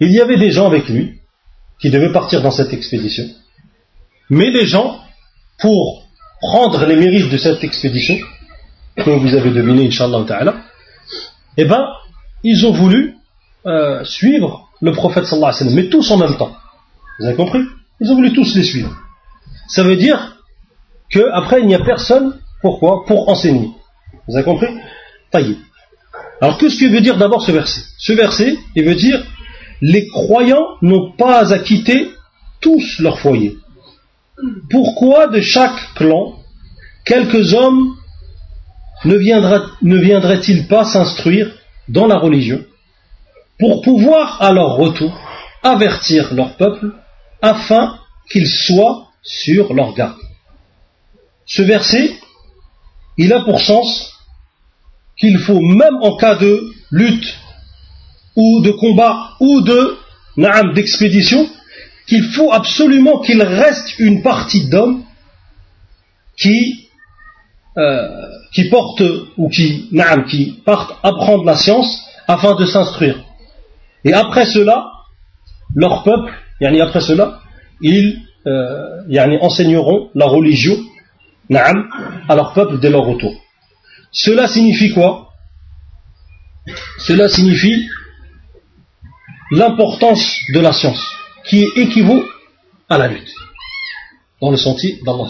[0.00, 1.20] Il y avait des gens avec lui
[1.80, 3.24] qui devaient partir dans cette expédition.
[4.30, 5.00] Mais les gens,
[5.58, 6.06] pour
[6.40, 8.16] prendre les mérites de cette expédition,
[9.04, 10.56] comme vous avez deviné, Inch'Allah ta'ala,
[11.56, 11.84] eh ben,
[12.42, 13.16] ils ont voulu
[13.66, 16.56] euh, suivre le prophète sallallahu alayhi wa sallam, mais tous en même temps.
[17.18, 17.60] Vous avez compris?
[18.00, 18.94] Ils ont voulu tous les suivre.
[19.68, 20.36] Ça veut dire
[21.10, 23.04] qu'après, il n'y a personne, pourquoi?
[23.06, 23.70] Pour enseigner.
[24.28, 24.68] Vous avez compris?
[26.40, 27.82] Alors qu'est-ce que veut dire d'abord ce verset?
[27.98, 29.24] Ce verset, il veut dire
[29.80, 32.10] les croyants n'ont pas à quitter
[32.60, 33.58] tous leur foyer.
[34.70, 36.38] Pourquoi de chaque clan,
[37.04, 37.94] quelques hommes
[39.04, 41.54] ne, viendraient-ils pas s'instruire
[41.88, 42.60] dans la religion
[43.58, 45.12] pour pouvoir à leur retour
[45.62, 46.92] avertir leur peuple
[47.42, 47.98] afin
[48.30, 50.18] qu'ils soient sur leur garde?
[51.46, 52.16] Ce verset,
[53.18, 54.14] il a pour sens
[55.16, 57.36] qu'il faut, même en cas de lutte
[58.36, 59.98] ou de combat ou de
[60.74, 61.48] d'expédition,
[62.06, 65.04] qu'il faut absolument qu'il reste une partie d'hommes
[66.36, 66.88] qui,
[67.76, 68.08] euh,
[68.52, 69.02] qui portent
[69.36, 73.22] ou qui, naam, qui partent apprendre la science afin de s'instruire.
[74.04, 74.90] Et après cela,
[75.74, 77.40] leur peuple, yani après cela,
[77.80, 80.76] ils euh, enseigneront la religion
[81.48, 81.88] naam,
[82.28, 83.34] à leur peuple dès leur retour.
[84.12, 85.28] Cela signifie quoi?
[86.98, 87.88] Cela signifie
[89.50, 91.02] l'importance de la science,
[91.46, 92.24] qui équivaut
[92.88, 93.32] à la lutte,
[94.40, 95.28] dans le sentier d'Allah.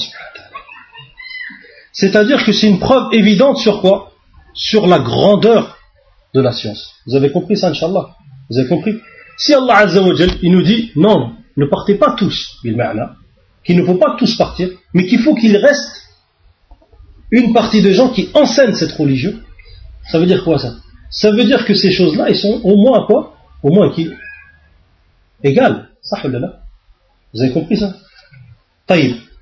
[1.92, 4.12] C'est-à-dire que c'est une preuve évidente sur quoi?
[4.54, 5.78] Sur la grandeur
[6.34, 6.94] de la science.
[7.06, 8.16] Vous avez compris ça, Inch'Allah?
[8.50, 8.94] Vous avez compris?
[9.36, 10.00] Si Allah Azza
[10.42, 15.06] il nous dit non, ne partez pas tous, qu'il ne faut pas tous partir, mais
[15.06, 16.02] qu'il faut qu'il reste
[17.30, 19.32] une partie de gens qui enseignent cette religion,
[20.10, 20.74] ça veut dire quoi ça?
[21.10, 23.33] Ça veut dire que ces choses-là, ils sont au moins quoi
[23.64, 24.08] Au moins qui
[25.42, 25.88] Égales.
[27.32, 27.94] Vous avez compris ça?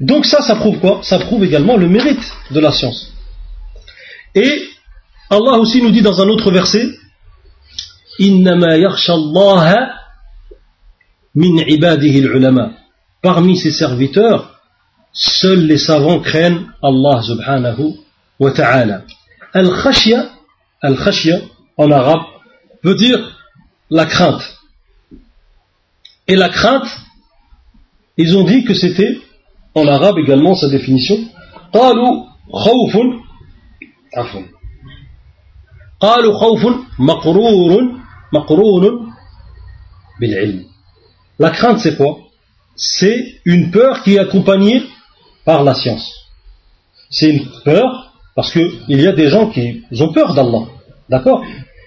[0.01, 1.01] Donc ça, ça prouve quoi?
[1.03, 3.13] Ça prouve également le mérite de la science.
[4.35, 4.69] Et
[5.29, 6.89] Allah aussi nous dit dans un autre verset
[8.21, 8.57] min
[13.23, 14.61] Parmi ses serviteurs,
[15.13, 17.97] Seuls les savants craignent Allah subhanahu
[18.41, 19.03] wa ta'ala.
[19.53, 20.31] Al-khashya,
[20.81, 21.41] al-khashya
[21.77, 22.23] en arabe,
[22.83, 23.21] veut dire
[23.92, 24.58] la crainte.
[26.28, 26.90] Et la crainte,
[28.18, 29.20] ils ont dit que c'était,
[29.76, 31.18] en arabe également sa définition,
[31.74, 32.98] قالوا خوف
[34.16, 34.42] عفوا
[36.00, 36.66] قالوا خوف
[37.00, 37.82] مقرور
[38.34, 39.14] مقرون
[40.22, 40.66] بالعلم
[41.40, 42.18] La crainte c'est quoi
[42.76, 44.84] C'est une peur qui est accompagnée
[45.46, 46.08] par la science.
[47.10, 48.72] C'est une peur, parce qu'il
[49.02, 50.66] y a des gens qui ont peur d'Allah,
[51.10, 51.44] d'accord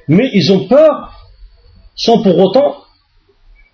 [0.09, 1.14] Mais ils ont peur
[1.96, 2.84] sans pour autant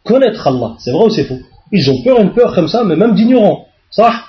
[0.04, 0.76] connaître Allah.
[0.80, 1.40] C'est vrai ou c'est faux?
[1.72, 3.68] Ils ont peur, une peur comme ça, mais même d'ignorants.
[3.90, 4.26] Ça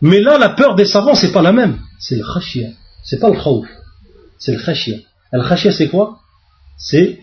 [0.00, 1.78] Mais là, la peur des savants, c'est pas la même.
[1.98, 2.68] C'est le khashia.
[3.02, 3.66] C'est pas le khawf.
[4.38, 4.96] C'est le khashia.
[5.32, 6.18] Le khashia, c'est quoi?
[6.76, 7.20] C'est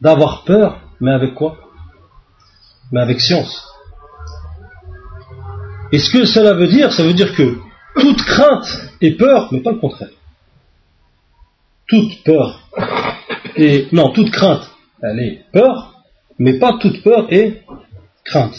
[0.00, 1.56] d'avoir peur, mais avec quoi?
[2.92, 3.66] Mais avec science.
[5.92, 7.58] Et ce que cela veut dire, ça veut dire que
[7.98, 10.10] toute crainte est peur, mais pas le contraire.
[11.88, 12.60] Toute peur
[13.56, 14.69] et non, toute crainte,
[15.02, 16.02] elle est peur,
[16.38, 17.64] mais pas toute peur est
[18.24, 18.56] crainte.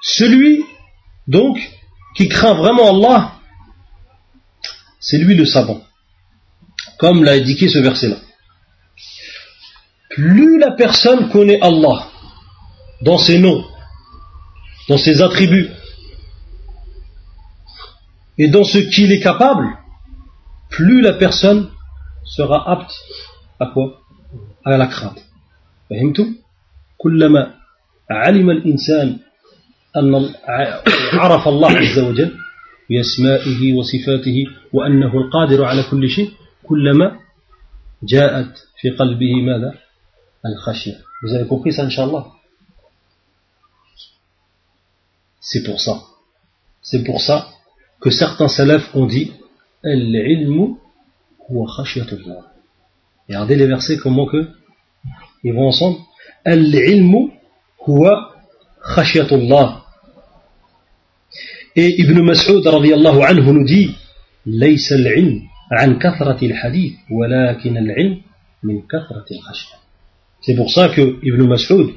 [0.00, 0.64] Celui,
[1.26, 1.58] donc,
[2.14, 3.34] qui craint vraiment Allah,
[5.00, 5.82] c'est lui le savant.
[6.98, 8.16] Comme l'a indiqué ce verset-là.
[10.10, 12.08] Plus la personne connaît Allah
[13.02, 13.64] dans ses noms,
[14.88, 15.70] dans ses attributs,
[18.38, 19.66] et dans ce qu'il est capable,
[20.69, 21.69] plus la personne
[22.25, 22.93] sera apte
[23.59, 23.99] à quoi
[24.65, 25.19] À la crainte.
[25.89, 26.35] فهمتم؟
[26.97, 27.53] كلما
[28.09, 29.19] علم الإنسان
[29.97, 30.29] أن
[31.13, 32.31] عرف الله عز وجل
[32.89, 36.31] بأسمائه وصفاته وأنه القادر على كل شيء
[36.63, 37.19] كلما
[38.03, 39.73] جاءت في قلبه ماذا؟
[40.45, 40.95] الخشية.
[41.23, 42.25] Vous avez compris ça, Inch'Allah
[45.39, 46.01] C'est pour ça.
[46.81, 47.47] C'est pour ça
[48.01, 49.31] que certains salafs ont dit
[49.96, 50.78] Al-ilmu
[51.48, 52.42] huwa khashyatullah.
[53.28, 54.48] Regardez les versets comment que
[55.44, 55.98] ils vont ensemble.
[56.44, 57.30] Al-ilmu
[57.86, 58.34] huwa
[58.94, 59.84] khashyatullah.
[61.76, 63.90] Et Ibn Mas'ud radiallahu anhu nous dit
[64.46, 68.20] ليس العلم عن كثرة الحديث ولكن العلم
[68.62, 69.76] من كثرة الخشية.
[70.40, 71.90] C'est pour ça que Ibn Mas'ud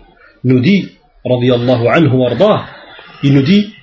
[0.43, 0.89] nous dit
[1.23, 2.65] radiallahu anhu wardah,
[3.23, 3.73] il nous dit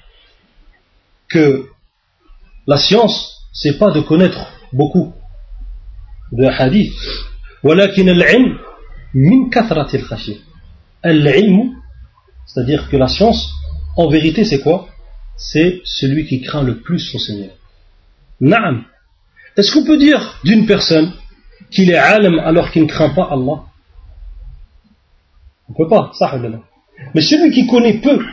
[1.28, 1.66] que
[2.66, 5.12] la science, c'est pas de connaître beaucoup
[6.30, 6.94] de hadith.
[12.46, 13.52] c'est-à-dire que la science,
[13.96, 14.88] en vérité, c'est quoi?
[15.36, 17.50] C'est celui qui craint le plus son Seigneur.
[18.40, 18.84] Naam.
[19.56, 21.12] Est-ce qu'on peut dire d'une personne
[21.70, 23.64] qu'il est alim alors qu'il ne craint pas Allah?
[25.68, 26.32] On ne peut pas, ça
[27.12, 28.24] Mais celui qui connaît peu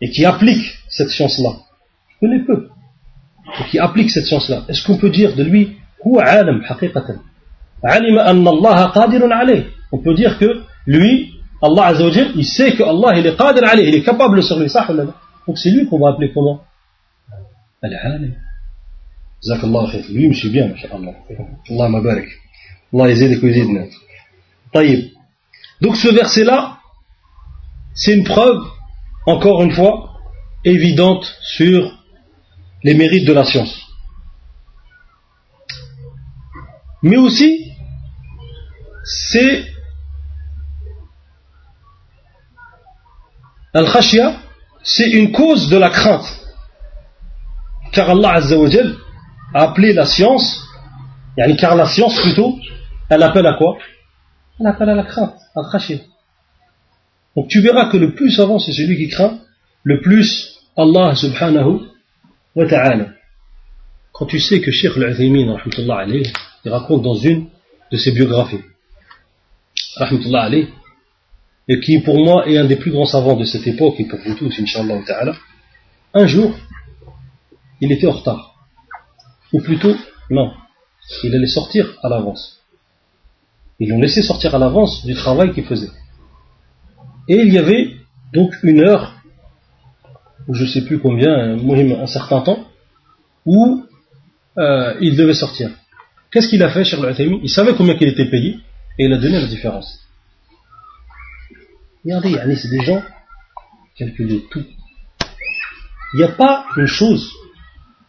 [0.00, 1.50] et qui applique cette science-là,
[2.20, 2.55] connaît peu
[3.70, 5.76] qui applique cette science-là, est-ce qu'on peut dire de lui
[9.92, 11.32] On peut dire que lui,
[11.62, 14.68] Allah Azzawajal, il sait que Allah il est qadir alayh, il est capable sur lui,
[15.46, 16.60] Donc c'est lui qu'on va appeler comment?
[17.82, 18.34] Al-Alim.
[19.42, 20.04] Jazakallah khair.
[20.10, 21.12] Lui, je suis bien, Allah.
[21.70, 22.28] Allah mabarak.
[22.92, 23.82] Allah yazid yzidna.
[24.72, 25.10] Taïb.
[25.80, 26.78] Donc ce verset-là,
[27.94, 28.62] c'est une preuve,
[29.26, 30.20] encore une fois,
[30.64, 31.92] évidente sur
[32.86, 33.74] les mérites de la science.
[37.02, 37.72] Mais aussi,
[39.04, 39.64] c'est
[43.74, 44.36] Al-Khashia,
[44.84, 46.28] c'est une cause de la crainte.
[47.92, 48.94] Car Allah Azzawajal
[49.52, 50.46] a appelé la science,
[51.58, 52.56] car la science plutôt,
[53.08, 53.78] elle appelle à quoi?
[54.60, 55.98] Elle appelle à la crainte, Al-Khashia.
[57.34, 59.40] Donc tu verras que le plus savant c'est celui qui craint,
[59.82, 60.28] le plus
[60.76, 61.95] Allah subhanahu
[64.12, 65.58] quand tu sais que Sheikh Al-Uthaymin,
[66.64, 67.48] il raconte dans une
[67.92, 68.62] de ses biographies,
[71.68, 74.18] et qui pour moi est un des plus grands savants de cette époque, et pour
[74.20, 75.34] vous tous, Inch'Allah ta'ala,
[76.14, 76.54] un jour,
[77.82, 78.54] il était en retard.
[79.52, 79.94] Ou plutôt,
[80.30, 80.54] non,
[81.24, 82.62] il allait sortir à l'avance.
[83.78, 85.90] Ils l'ont laissé sortir à l'avance du travail qu'il faisait.
[87.28, 87.96] Et il y avait
[88.32, 89.15] donc une heure
[90.48, 92.66] ou je sais plus combien, un certain temps,
[93.44, 93.84] où
[94.58, 95.70] euh, il devait sortir.
[96.30, 98.56] Qu'est-ce qu'il a fait, Cheikh al Il savait combien il était payé,
[98.98, 100.00] et il a donné la différence.
[102.04, 103.02] Regardez, c'est des gens
[103.96, 104.64] qui calculent tout.
[106.14, 107.32] Il n'y a pas une chose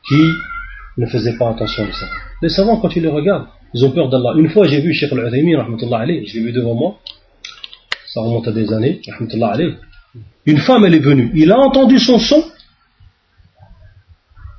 [0.07, 0.31] qui
[0.97, 2.11] ne faisait pas attention aux savants.
[2.41, 4.33] Les savants, quand ils les regardent, ils ont peur d'Allah.
[4.38, 6.99] Une fois, j'ai vu Cheikh al-Uthaymi, je l'ai vu devant moi,
[8.07, 9.01] ça remonte à des années,
[10.45, 11.32] une femme, elle est venue.
[11.36, 12.43] Il a entendu son son.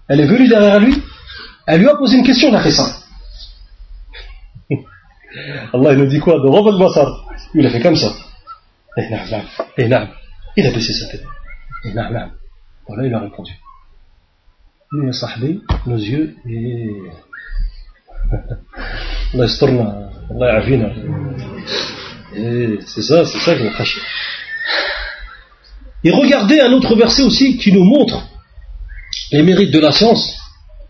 [0.09, 1.03] Elle est venue derrière lui.
[1.67, 2.97] Elle lui a posé une question, la Khissa.
[5.73, 6.49] Allah, il nous dit quoi De
[7.55, 8.13] Il a fait comme ça.
[10.57, 11.25] Il a baissé sa tête.
[12.87, 13.53] Voilà, il a répondu.
[14.93, 16.91] Mais sahbi, nos yeux, et.
[18.33, 18.59] Allah,
[19.45, 20.11] il se tourne.
[20.31, 23.71] Allah, il C'est ça, c'est ça que je me.
[26.04, 28.28] et regardez un autre verset aussi qui nous montre
[29.32, 30.38] les mérites de la science.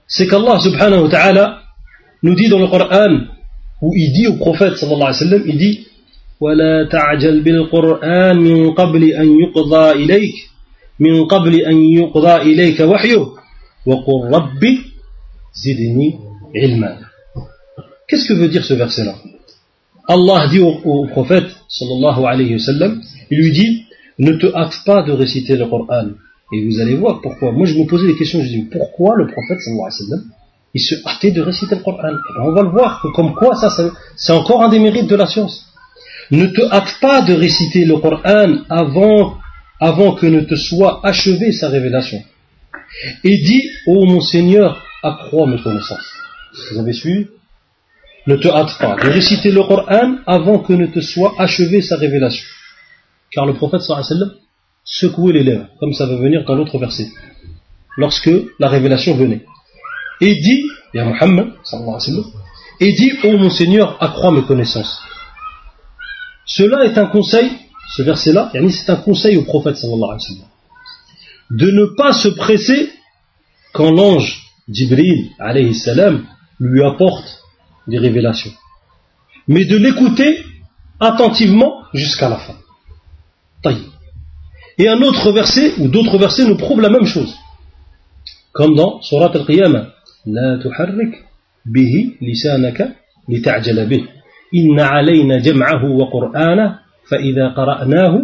[0.07, 1.61] C'est qu'Allah subhanahu wa ta'ala
[2.23, 3.19] nous dit dans le Coran
[3.81, 5.87] où il dit au prophète sallallahu alayhi wa sallam, il dit
[6.43, 10.35] ولا تعجل بالقرآن من قبل أن يقضى إليك
[10.99, 13.25] من قبل أن يقضى إليك وحيه
[13.85, 14.79] وقل ربي
[15.53, 16.19] زدني
[16.55, 16.97] علما
[18.07, 19.15] Qu'est-ce que veut dire ce verset-là
[20.09, 23.01] Allah dit au, au, prophète sallallahu alayhi wa sallam,
[23.31, 23.85] il lui dit
[24.18, 26.08] ne te hâte pas de réciter le Coran.
[26.52, 27.52] Et vous allez voir pourquoi.
[27.52, 30.32] Moi je me posais des questions, je dis pourquoi le prophète sallallahu alayhi wa sallam
[30.74, 32.12] il se hâtait de réciter le Coran?
[32.12, 33.70] Et on va le voir, comme quoi ça,
[34.16, 35.66] c'est encore un des mérites de la science.
[36.30, 39.38] Ne te hâte pas de réciter le Coran avant,
[39.80, 42.22] avant que ne te soit achevée sa révélation.
[43.24, 46.12] Et dis, ô mon Seigneur, accrois mes connaissances.
[46.72, 47.26] Vous avez suivi?
[48.26, 51.96] Ne te hâte pas de réciter le Coran avant que ne te soit achevée sa
[51.96, 52.44] révélation.
[53.30, 54.32] Car le prophète sallam
[54.84, 57.08] secouait les lèvres, comme ça va venir dans l'autre verset,
[57.96, 59.44] lorsque la révélation venait
[60.20, 60.62] et dit,
[60.94, 61.52] Muhammad,
[62.80, 65.02] et dit, ô mon Seigneur, accrois mes connaissances.
[66.46, 67.50] Cela est un conseil,
[67.96, 70.18] ce verset-là, c'est un conseil au prophète sallallahu
[71.50, 72.90] de ne pas se presser
[73.72, 76.26] quand l'ange Jibril alayhi salam
[76.60, 77.42] lui apporte
[77.86, 78.52] des révélations,
[79.46, 80.44] mais de l'écouter
[81.00, 82.54] attentivement jusqu'à la fin.
[84.77, 87.33] Et un autre verset, ou d'autres versets nous prouvent la même chose.
[88.51, 89.93] Comme dans Surat al-Qiyamah,
[90.25, 91.25] لا تحرك
[91.65, 92.95] به لسانك
[93.29, 94.03] لتعجل به
[94.55, 98.21] إن علينا جمعه وقرآنه فإذا قرأناه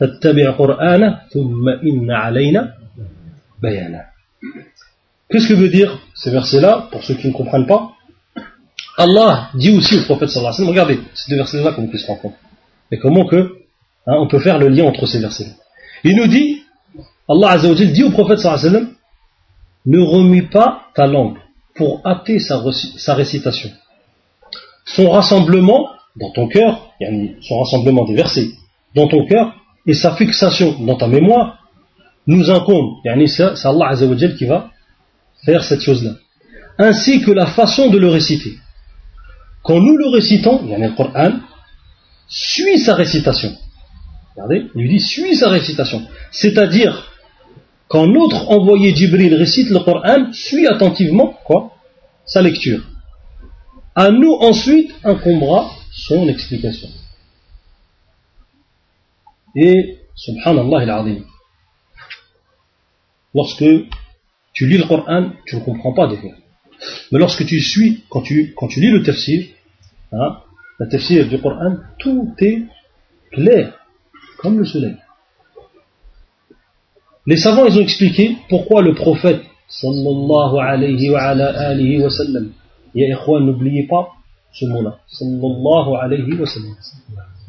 [0.00, 2.74] فاتبع قرآنه ثم إن علينا
[3.62, 4.02] بيانه
[5.28, 7.92] Qu'est-ce que veut dire ces versets-là, pour ceux qui ne comprennent pas
[8.98, 12.02] Allah dit aussi au prophète sallallahu alayhi wa sallam, regardez, ces deux versets-là qu'on puisse
[12.02, 12.34] se rendre compte.
[12.90, 13.55] Et comment que,
[14.07, 15.51] hein, on peut faire le lien entre ces versets-là.
[16.03, 16.63] Il nous dit,
[17.29, 18.89] Allah azza wa dit au prophète sallam,
[19.85, 21.37] ne remue pas ta langue
[21.75, 23.69] pour hâter sa, sa récitation.
[24.85, 26.93] Son rassemblement dans ton cœur,
[27.41, 28.49] son rassemblement des versets
[28.95, 29.53] dans ton cœur
[29.85, 31.63] et sa fixation dans ta mémoire
[32.25, 32.97] nous incombe.
[33.27, 34.71] C'est Allah Azzawajal qui va
[35.45, 36.11] faire cette chose-là.
[36.77, 38.57] Ainsi que la façon de le réciter.
[39.63, 41.33] Quand nous le récitons, il y a le Coran,
[42.27, 43.51] suit sa récitation.
[44.37, 46.03] Regardez, il lui dit suis sa récitation.
[46.31, 47.11] C'est-à-dire
[47.87, 51.73] quand notre envoyé Jibril récite le Coran, suit attentivement quoi
[52.25, 52.83] sa lecture.
[53.95, 56.89] À nous ensuite incombera son explication.
[59.55, 61.23] Et, subhanallah il
[63.33, 63.65] lorsque
[64.53, 66.33] tu lis le Coran, tu ne comprends pas des fois.
[67.11, 69.47] Mais lorsque tu suis, quand tu, quand tu lis le tafsir,
[70.11, 70.41] hein,
[70.77, 72.65] le tafsir du Coran, tout est
[73.31, 73.73] clair,
[74.38, 74.96] comme le soleil.
[77.26, 82.50] Les savants, ils ont expliqué pourquoi le prophète, sallallahu alayhi wa ala alihi wa sallam,
[82.94, 84.08] ya ikhwan, n'oubliez pas
[84.52, 86.74] ce mot-là, sallallahu alayhi wa sallam.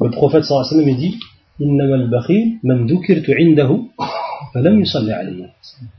[0.00, 1.18] Le prophète, sallallahu alayhi wa sallam, il dit,
[1.60, 3.70] إنما البخيل من ذكرت عنده
[4.54, 5.50] فلم يصلي عليه.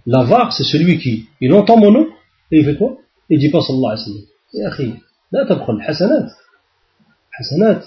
[0.06, 2.08] L'avare, c'est celui qui, il entend mon nom,
[2.52, 2.98] et il fait quoi
[3.30, 4.26] Il dit pas sallallahu alayhi wa sallam.
[4.56, 4.93] يا أخي,
[5.32, 6.30] لا تبخل حسنات.
[7.32, 7.84] حسنات.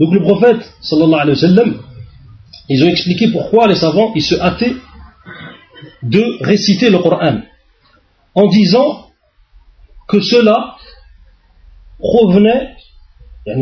[0.00, 1.82] donc le prophète, sallallahu alayhi wa sallam,
[2.68, 4.74] ils ont expliqué pourquoi les savants ils se hâtaient
[6.02, 7.40] de réciter le Coran
[8.34, 9.10] en disant
[10.08, 10.76] que cela
[11.98, 12.76] provenait,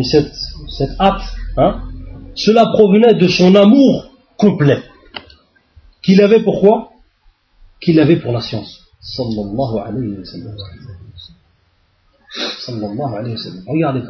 [0.05, 0.33] cette,
[0.77, 1.23] cette hâte,
[1.57, 1.83] hein,
[2.35, 4.83] cela provenait de son amour complet
[6.03, 6.91] qu'il avait pourquoi?
[7.81, 8.81] Qu'il avait pour la science.
[9.01, 10.57] Sallallahu alayhi wa sallam.
[12.67, 13.65] Sallallahu alayhi wa sallam.
[13.67, 14.03] Regardez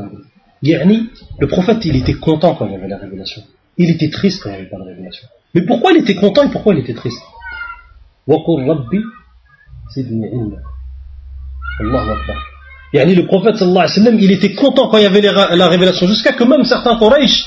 [0.62, 1.06] comme
[1.40, 3.42] le prophète il était content quand il y avait la révélation.
[3.78, 5.26] Il était triste quand il n'y avait pas de révélation.
[5.54, 7.22] Mais pourquoi il était content et pourquoi il était triste?
[8.28, 8.36] Le
[13.26, 16.32] prophète sallallahu alayhi wa sallam, il était content quand il y avait la révélation, jusqu'à
[16.32, 17.46] que même certains Quraysh,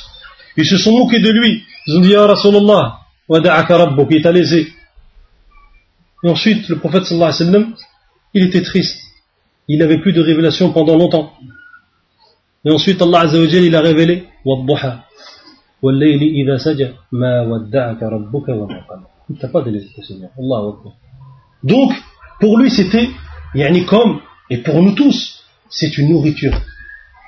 [0.57, 1.63] ils se sont moqués de lui.
[1.87, 2.99] Ils ont dit, Ya Rasulallah,
[3.29, 4.67] wada'aka il t'a laissé.
[6.23, 7.67] Et ensuite, le prophète sallallahu alayhi wa
[8.33, 8.99] il était triste.
[9.67, 11.33] Il n'avait plus de révélation pendant longtemps.
[12.65, 15.05] Et ensuite, Allah azza wa il a révélé, Wadduha,
[21.63, 21.93] donc,
[22.39, 23.09] pour lui, c'était,
[23.87, 26.59] comme, et pour nous tous, c'est une nourriture.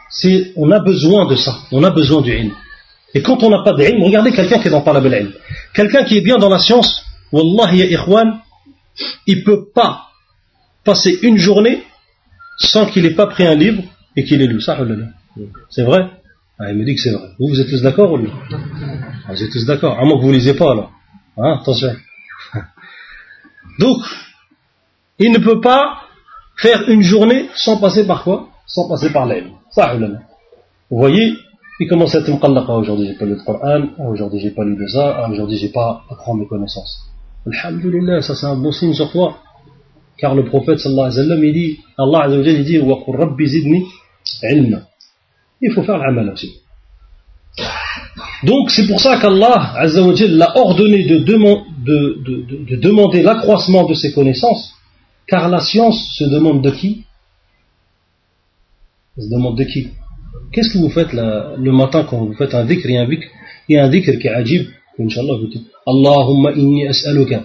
[0.10, 1.56] C'est, on a besoin de ça.
[1.72, 2.54] On a besoin du ilm.
[3.14, 5.34] Et quand on n'a pas d'ilm, regardez quelqu'un qui est dans pas la belle
[5.74, 8.40] Quelqu'un qui est bien dans la science, Wallahi ya ikhwan,
[9.28, 10.08] il peut pas
[10.84, 11.84] passer une journée
[12.58, 13.84] sans qu'il ait pas pris un livre
[14.16, 14.62] et qu'il ait lu.
[14.62, 14.78] Ça,
[15.70, 16.10] c'est vrai
[16.60, 17.30] ah, il me dit que c'est vrai.
[17.40, 20.00] Vous, vous êtes tous d'accord ou non ah, Vous êtes tous d'accord.
[20.00, 20.92] À moins que vous ne lisez pas, alors.
[21.38, 21.90] Hein, attention.
[23.80, 24.00] Donc,
[25.20, 26.02] il ne peut pas
[26.56, 28.50] faire une journée sans passer par quoi?
[28.66, 29.52] Sans passer par l'aile.
[29.70, 31.34] Ça, Vous voyez,
[31.80, 34.64] il commence à être mqallaqa aujourd'hui, j'ai pas lu le Coran, ah, aujourd'hui j'ai pas
[34.64, 37.08] lu de ça, ah, aujourd'hui j'ai pas appris mes connaissances.
[37.46, 39.38] Alhamdulillah, ça c'est un bon signe sur toi.
[40.18, 43.86] Car le prophète sallallahu alayhi wa sallam, il dit, Allah il dit, wa rabbi zidni
[44.42, 44.87] ilma.
[45.62, 46.52] Il faut faire l'amal aussi.
[48.44, 51.36] Donc c'est pour ça qu'Allah l'a ordonné de, de,
[52.24, 54.76] de, de demander l'accroissement de ses connaissances,
[55.28, 57.06] car la science se demande de qui?
[59.18, 59.88] Elle se demande de qui?
[60.52, 63.28] Qu'est-ce que vous faites le matin quand vous faites un dhikr a un dhikr,
[63.68, 64.68] il y a un dhikr qui est ajib.
[65.00, 67.44] Inch'Allah, vous dites Allahumma inni as'aluka.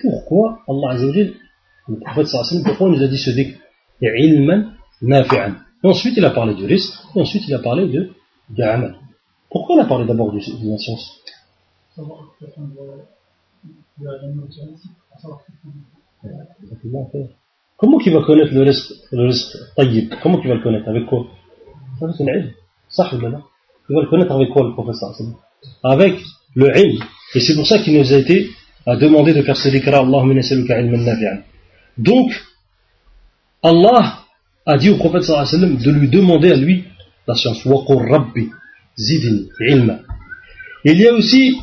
[0.00, 0.96] Pourquoi Allah
[1.88, 3.58] le prophète sallallahu pourquoi il nous a dit ce dhikr
[4.02, 4.72] Ilman
[5.02, 5.54] nafi'an?
[5.82, 8.10] Et ensuite il a parlé du risque, et ensuite il a parlé de,
[8.50, 8.96] de amal.
[9.50, 11.22] Pourquoi il a parlé d'abord de, de la science?
[17.76, 20.88] Comment qu'il va connaître le risque, le risque taïb Comment qu'il va le connaître?
[20.88, 21.26] Avec quoi?
[22.16, 22.50] C'est l'ilm.
[22.88, 25.10] Ça, Il va le connaître avec quoi le professeur
[25.82, 26.20] Avec
[26.54, 27.02] le ilm.
[27.34, 28.48] Et c'est pour ça qu'il nous a été
[28.86, 31.38] à demander de faire ce dhikra Allahumma nasaluka ilman nafi'an.
[31.98, 32.30] Donc,
[33.62, 34.20] Allah
[34.66, 36.84] a dit au prophète de lui demander à lui
[37.26, 37.66] la science.
[37.66, 38.48] Rabbi
[38.96, 39.98] zidni ilma.
[40.84, 41.56] Il y a aussi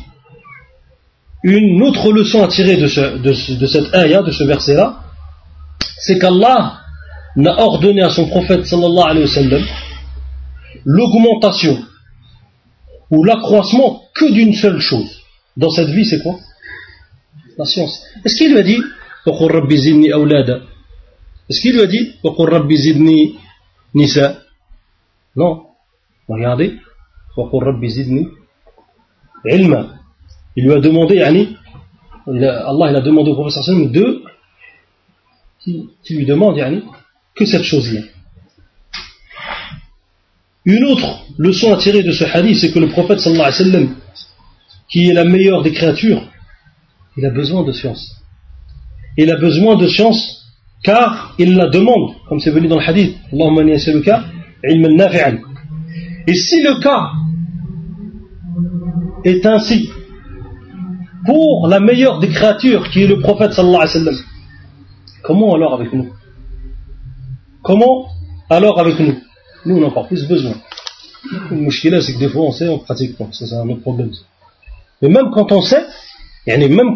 [1.42, 5.00] une autre leçon à tirer de, ce, de, de cette ayah, de ce verset-là,
[5.98, 6.80] c'est qu'Allah
[7.36, 8.66] n'a ordonné à son prophète
[10.84, 11.78] l'augmentation
[13.10, 15.22] ou l'accroissement que d'une seule chose.
[15.56, 16.38] Dans cette vie, c'est quoi?
[17.58, 18.02] La science.
[18.24, 18.82] Est-ce qu'il lui a dit
[21.48, 22.12] Est-ce qu'il lui a dit
[23.94, 24.38] nisa
[25.34, 25.66] Non.
[26.28, 26.76] Regardez.
[30.56, 31.46] Il lui a demandé, Allah
[32.26, 34.22] il a demandé au wa sallam de
[35.60, 36.58] qui, lui demande
[37.34, 38.00] que cette chose-là.
[40.64, 43.64] Une autre leçon à tirer de ce hadith, c'est que le prophète sallallahu alayhi wa
[43.64, 43.96] sallam,
[44.88, 46.22] qui est la meilleure des créatures,
[47.16, 48.16] il a besoin de science.
[49.16, 50.44] Il a besoin de science
[50.82, 53.16] car il la demande, comme c'est venu dans le hadith.
[56.28, 57.10] Et si le cas
[59.24, 59.90] est ainsi,
[61.24, 64.16] pour la meilleure des créatures qui est le prophète sallallahu alayhi wa sallam,
[65.26, 66.12] Comment alors avec nous?
[67.62, 68.06] Comment
[68.48, 69.16] alors avec nous?
[69.64, 70.54] Nous, on a encore plus besoin.
[71.50, 73.26] Le mouchkila, c'est que des fois, on sait, on pratique pas.
[73.32, 74.12] Ça, c'est un autre problème.
[75.02, 75.84] Mais même quand on sait,
[76.46, 76.94] même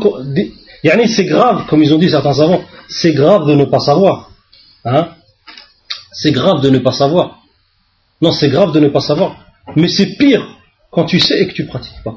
[0.83, 4.31] c'est grave, comme ils ont dit certains savants, c'est grave de ne pas savoir.
[4.85, 5.09] Hein?
[6.13, 7.43] C'est grave de ne pas savoir.
[8.21, 9.37] Non, c'est grave de ne pas savoir.
[9.77, 10.47] Mais c'est pire
[10.91, 12.17] quand tu sais et que tu pratiques pas.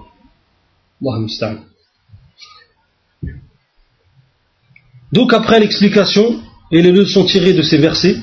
[5.12, 6.42] Donc après l'explication
[6.72, 8.18] et les leçons tirées de ces versets,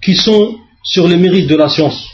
[0.00, 2.08] qui sont sur les mérites de la science,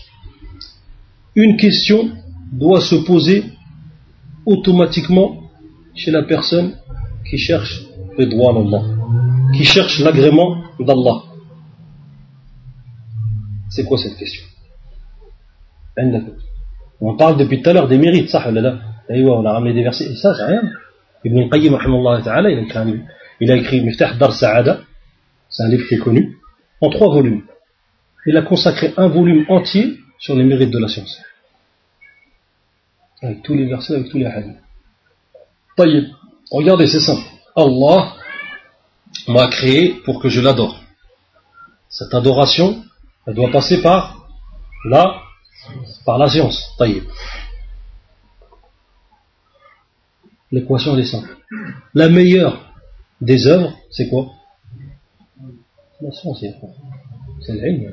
[1.35, 2.13] une question
[2.53, 3.45] doit se poser
[4.47, 5.51] automatiquement
[5.95, 6.77] chez la personne
[7.31, 7.83] qui cherche
[8.19, 8.83] le droit d'Allah,
[9.57, 11.23] qui cherche l'agrément d'Allah.
[13.71, 14.45] C'est quoi cette question?
[17.01, 20.17] On parle depuis tout à l'heure des mérites, ça, on a ramené des versets, et
[20.17, 20.63] ça, c'est rien.
[21.25, 23.03] Ibn Qayyim, il a écrit
[23.43, 24.81] il a écrit Miftah Dar Sa'ada,
[25.49, 26.37] c'est un livre qui est connu,
[26.81, 27.43] en trois volumes.
[28.27, 31.23] Il a consacré un volume entier sur les mérites de la science.
[33.23, 34.59] Avec tous les versets, avec tous les hadiths.
[36.51, 37.23] Regardez, c'est simple.
[37.55, 38.15] Allah
[39.29, 40.81] m'a créé pour que je l'adore.
[41.89, 42.83] Cette adoration,
[43.27, 44.29] elle doit passer par
[44.85, 45.23] la,
[46.05, 46.77] par science.
[50.51, 51.37] L'équation est simple.
[51.95, 52.73] La meilleure
[53.21, 54.31] des œuvres, c'est quoi?
[56.01, 56.43] La science,
[57.43, 57.93] c'est l'ilm.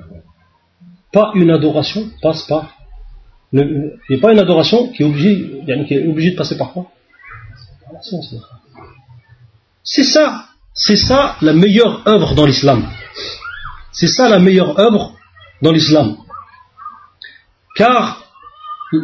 [1.12, 2.74] Pas une adoration passe par.
[3.54, 6.74] Il n'y a pas une adoration qui est obligée, qui est obligée de passer par
[6.74, 6.92] quoi?
[9.84, 12.88] C'est ça, c'est ça la meilleure œuvre dans l'islam.
[13.92, 15.14] C'est ça la meilleure œuvre
[15.62, 16.18] dans l'islam.
[17.76, 18.24] Car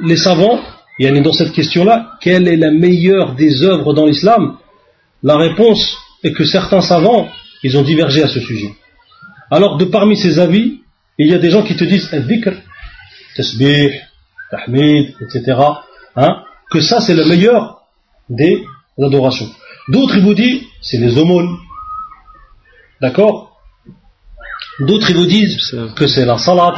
[0.03, 0.59] les savants,
[0.99, 4.57] il y en a dans cette question-là, quelle est la meilleure des œuvres dans l'islam?
[5.23, 7.29] La réponse et que certains savants,
[7.63, 8.75] ils ont divergé à ce sujet.
[9.49, 10.81] Alors, de parmi ces avis,
[11.17, 12.53] il y a des gens qui te disent al-dhikr,
[13.35, 13.91] tasbih,
[14.51, 15.59] tahmid, etc.
[16.15, 17.81] Hein, que ça, c'est le meilleur
[18.29, 18.63] des
[19.01, 19.49] adorations.
[19.89, 21.57] D'autres, ils vous disent, c'est les aumônes.
[23.01, 23.61] D'accord?
[24.79, 26.75] D'autres, ils vous disent que c'est la salat.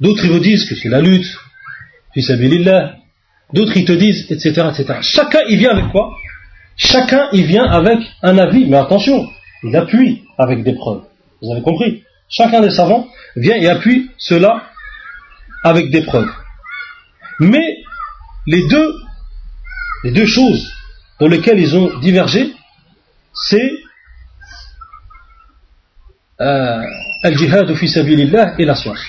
[0.00, 1.36] D'autres, ils vous disent que c'est la lutte.
[3.52, 4.98] D'autres, ils te disent, etc., etc.
[5.02, 6.10] Chacun, il vient avec quoi?
[6.78, 9.28] Chacun il vient avec un avis, mais attention,
[9.64, 11.02] il appuie avec des preuves.
[11.42, 12.04] Vous avez compris?
[12.28, 14.62] Chacun des savants vient et appuie cela
[15.64, 16.30] avec des preuves.
[17.40, 17.78] Mais
[18.46, 18.94] les deux,
[20.04, 20.72] les deux choses
[21.20, 22.52] dans lesquelles ils ont divergé,
[23.34, 23.72] c'est
[26.40, 26.82] euh,
[27.22, 29.04] al-jihad fi sabilillah et la science.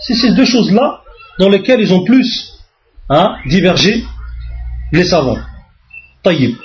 [0.00, 1.02] C'est ces deux choses-là
[1.38, 2.52] dans lesquelles ils ont plus
[3.08, 4.04] hein, divergé
[4.92, 5.38] les savants.
[6.22, 6.56] Taïb.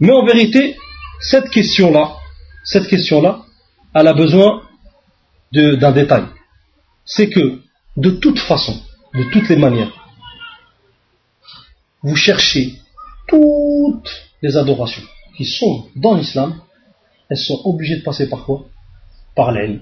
[0.00, 0.76] Mais en vérité,
[1.20, 2.16] cette question-là,
[2.64, 3.42] cette question-là,
[3.94, 4.62] elle a besoin
[5.52, 6.24] d'un détail.
[7.04, 7.60] C'est que,
[7.96, 8.82] de toute façon,
[9.14, 9.92] de toutes les manières,
[12.02, 12.74] vous cherchez
[13.26, 14.10] toutes
[14.42, 15.02] les adorations
[15.36, 16.60] qui sont dans l'islam,
[17.28, 18.66] elles sont obligées de passer par quoi?
[19.34, 19.80] Par est.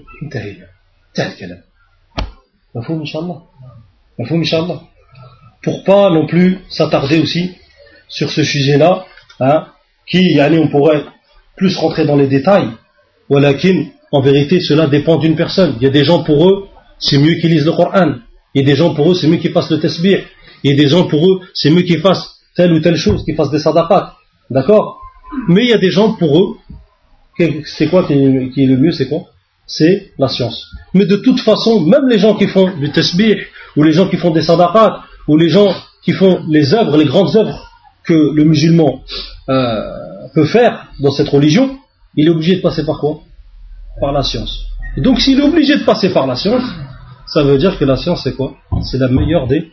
[5.61, 7.51] Pour pas non plus s'attarder aussi
[8.07, 9.05] sur ce sujet-là,
[9.39, 9.67] hein,
[10.07, 11.03] qui, allez, on pourrait
[11.55, 12.69] plus rentrer dans les détails,
[13.29, 15.75] walakin, en vérité, cela dépend d'une personne.
[15.77, 16.67] Il y a des gens pour eux,
[16.99, 18.15] c'est mieux qu'ils lisent le Coran.
[18.53, 20.17] Il y a des gens pour eux, c'est mieux qu'ils fassent le tasbih.
[20.63, 23.23] Il y a des gens pour eux, c'est mieux qu'ils fassent telle ou telle chose,
[23.23, 24.15] qu'ils fassent des sadaqat.
[24.49, 24.99] D'accord?
[25.47, 26.57] Mais il y a des gens pour eux,
[27.65, 29.21] c'est quoi qui est le mieux, c'est quoi?
[29.65, 30.67] C'est la science.
[30.93, 33.37] Mais de toute façon, même les gens qui font du tasbih,
[33.75, 35.73] ou les gens qui font des sadaqat, ou les gens
[36.03, 37.71] qui font les œuvres, les grandes œuvres
[38.03, 39.01] que le musulman
[39.49, 41.77] euh, peut faire dans cette religion,
[42.15, 43.21] il est obligé de passer par quoi?
[43.99, 44.65] Par la science.
[44.97, 46.63] Donc s'il est obligé de passer par la science,
[47.25, 48.55] ça veut dire que la science c'est quoi?
[48.83, 49.71] C'est la meilleure des,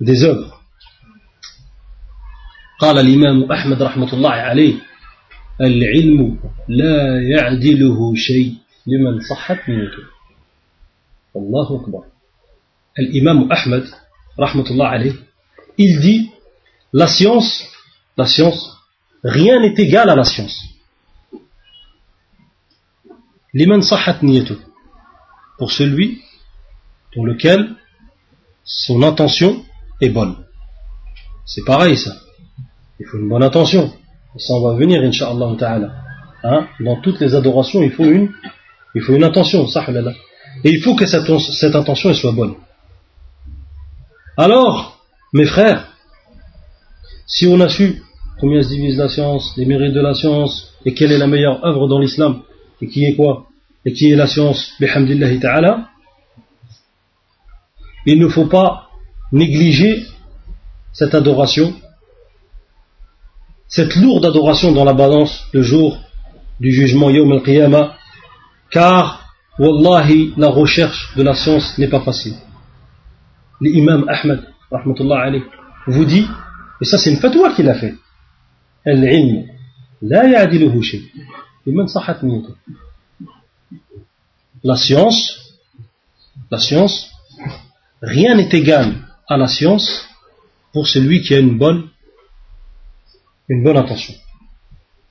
[0.00, 0.55] des œuvres.
[2.78, 4.74] قال الإمام أحمد رحمة الله عليه
[5.60, 8.54] العلم لا يعدله شيء
[8.86, 10.04] لمن صحت نيته
[11.36, 12.04] الله أكبر
[12.98, 13.84] الإمام أحمد
[14.40, 15.12] رحمة الله عليه
[15.78, 16.30] il dit
[16.92, 17.64] la science
[18.16, 18.62] la science
[19.24, 20.56] rien n'est égal à la science
[23.54, 24.56] liman sahat niyato
[25.58, 26.22] pour celui
[27.12, 27.74] pour lequel
[28.64, 29.64] son intention
[30.00, 30.36] est bonne
[31.46, 32.12] c'est pareil ça
[33.00, 33.92] il faut une bonne attention.
[34.38, 35.92] Ça, on va venir, Inch'Allah ta'ala.
[36.42, 36.66] Hein?
[36.80, 38.30] Dans toutes les adorations, il faut une,
[38.94, 39.24] il faut une
[40.64, 42.54] Et il faut que cette, cette intention soit bonne.
[44.36, 45.00] Alors,
[45.32, 45.88] mes frères,
[47.26, 48.02] si on a su
[48.38, 51.64] combien se divise la science, les mérites de la science, et quelle est la meilleure
[51.64, 52.42] œuvre dans l'islam,
[52.80, 53.46] et qui est quoi
[53.84, 55.88] Et qui est la science, bihamdillahi ta'ala,
[58.04, 58.88] il ne faut pas
[59.32, 60.04] négliger
[60.92, 61.74] cette adoration
[63.68, 65.98] cette lourde adoration dans la balance le jour
[66.60, 67.96] du jugement Yom al-Qiyamah,
[68.70, 69.24] car,
[69.58, 72.34] wallahi, la recherche de la science n'est pas facile.
[73.60, 75.42] L'imam Ahmed, rahmatullah alayh,
[75.86, 76.26] vous dit,
[76.80, 77.94] et ça c'est une fatwa qu'il a fait,
[78.84, 79.46] al-ilm,
[80.02, 81.02] la ya'diluhu shay,
[81.86, 82.20] sahat
[84.62, 85.54] La science,
[86.50, 87.10] la science,
[88.02, 88.94] rien n'est égal
[89.28, 90.06] à la science
[90.72, 91.88] pour celui qui a une bonne
[93.48, 94.14] une bonne intention.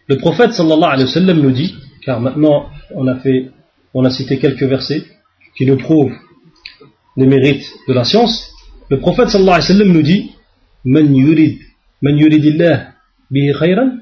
[0.07, 3.49] Le prophète sallallahu alayhi wa sallam nous dit, car maintenant on a fait,
[3.93, 5.03] on a cité quelques versets
[5.55, 6.13] qui nous prouvent
[7.17, 8.51] les mérites de la science.
[8.89, 10.31] Le prophète sallallahu alayhi wa sallam nous dit,
[10.83, 11.59] man yurid,
[12.01, 12.93] man yuridillah
[13.31, 13.97] bihi khayran,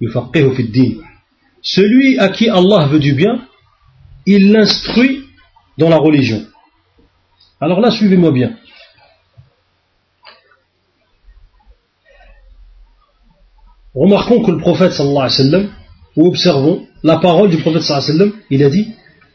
[0.00, 1.00] yufaqihu din.
[1.62, 3.46] Celui à qui Allah veut du bien,
[4.26, 5.24] il l'instruit
[5.78, 6.44] dans la religion.
[7.60, 8.56] Alors là, suivez-moi bien.
[13.94, 15.68] Remarquons que le prophète sallallahu alayhi wa sallam,
[16.16, 18.88] ou observons la parole du prophète sallallahu alayhi wa sallam, il a dit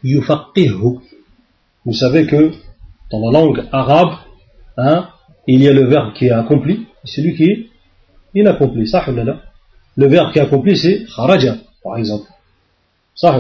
[0.04, 1.00] yufaqihu.
[1.86, 2.52] Vous savez que
[3.12, 4.18] dans la langue arabe,
[4.78, 5.10] hein,
[5.48, 7.68] il y a le verbe qui est accompli, et celui qui est
[8.36, 8.88] inaccompli.
[8.88, 12.30] Ça, le verbe qui est accompli, c'est kharaja, par exemple.
[13.16, 13.40] Ça,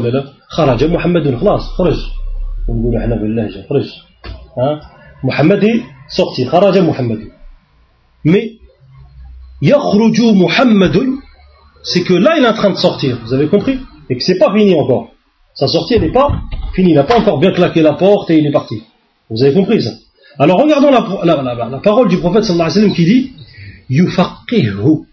[0.55, 1.97] kharaja, Muhammadun khlas, kharaj.
[2.67, 2.95] On dit
[3.67, 3.87] kharaj.
[4.57, 4.79] Hein?
[5.23, 7.19] Muhammad est sorti, kharaja Muhammad.
[8.23, 8.53] Mais
[9.61, 11.17] Yakhruju Muhammadun,
[11.83, 13.79] c'est que là il est en train de sortir, vous avez compris?
[14.09, 15.11] Et que c'est pas fini encore.
[15.53, 16.29] Sa sortie n'est pas
[16.73, 18.83] finie, il n'a pas encore bien claqué la porte et il est parti.
[19.29, 19.91] Vous avez compris ça?
[20.39, 23.33] Alors regardons la, parole du prophète sallallahu alayhi wa sallam qui dit
[23.89, 25.07] Yufaqihu.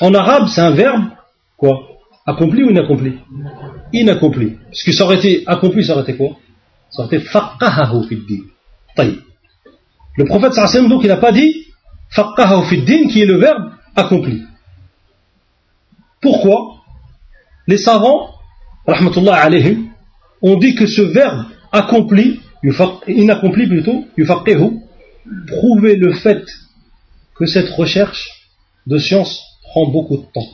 [0.00, 1.04] En arabe, c'est un verbe,
[1.56, 1.88] quoi?
[2.26, 3.14] Accompli ou inaccompli?
[3.92, 4.58] Inaccompli.
[4.66, 6.36] Parce que ça aurait été accompli, ça aurait été quoi?
[6.90, 8.04] Ça aurait été faqahahu.
[10.17, 11.65] Le prophète sallam donc il n'a pas dit
[12.09, 14.43] faqaha din qui est le verbe accompli.
[16.21, 16.77] Pourquoi
[17.67, 18.33] Les savants,
[18.87, 19.87] rahmatullah alayhim,
[20.41, 22.39] ont dit que ce verbe accompli,
[23.07, 24.79] inaccompli plutôt, yufaqihu,
[25.47, 26.45] prouver le fait
[27.35, 28.29] que cette recherche
[28.87, 30.49] de science prend beaucoup de temps.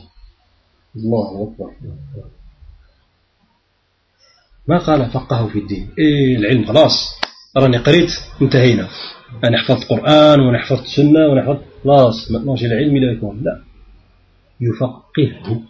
[4.68, 7.08] ما قال فقهه في الدين إيه العلم خلاص
[7.56, 8.10] راني قريت
[8.42, 8.88] انتهينا
[9.44, 13.60] أنا حفظت قرآن وأنا حفظت سنة وأنا حفظت خلاص maintenant j'ai العلم إلى يكون لا
[14.60, 15.62] يفقهه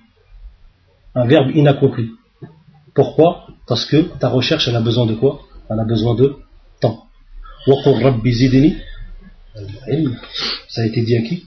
[1.17, 2.11] un verbe inaccompli
[2.95, 5.41] pourquoi parce que ta recherche elle a besoin de quoi
[5.71, 6.37] elle a besoin de
[6.81, 7.07] temps
[7.69, 8.77] وقل رب زدني
[9.89, 10.17] العلم
[10.69, 11.47] ça a été dit à qui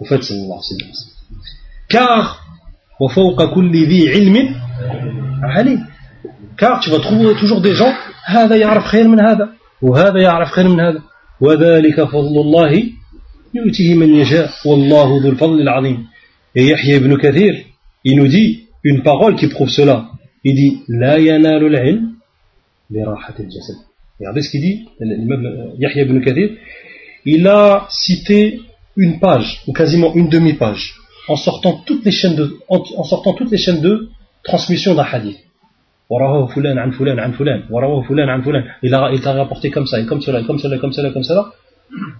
[0.00, 0.76] au fait c'est Allah c'est
[1.88, 2.36] car
[3.00, 4.54] وفوق كل ذي علم
[5.42, 5.86] عليم
[6.56, 7.94] car tu vas trouver toujours des gens
[8.24, 9.48] هذا يعرف خير من هذا
[9.82, 11.02] وهذا يعرف خير من هذا
[11.42, 12.84] وذلك فضل الله
[13.54, 15.98] يؤتيه من يشاء والله ذو الفضل العظيم
[16.56, 17.54] et Yahya ibn Kathir
[18.04, 20.08] il nous dit une parole qui prouve cela
[20.44, 22.12] il dit لا ينال العلم
[22.90, 23.76] براحة الجسد
[24.20, 26.50] regardez ce qu'il dit l'imam Yahya ibn Kathir
[27.24, 28.60] il a cité
[28.96, 30.94] une page ou quasiment une demi-page
[31.28, 34.08] en sortant toutes les chaînes de en, en sortant toutes les chaînes de
[34.42, 35.38] transmission d'un hadith
[36.09, 36.15] Il
[38.93, 41.51] a, t'a rapporté comme ça, comme cela, comme cela, comme cela.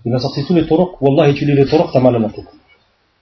[0.06, 1.02] Il va sortir tous les toroks.
[1.02, 2.20] Wallah, tu lis les toroks, t'as mal à.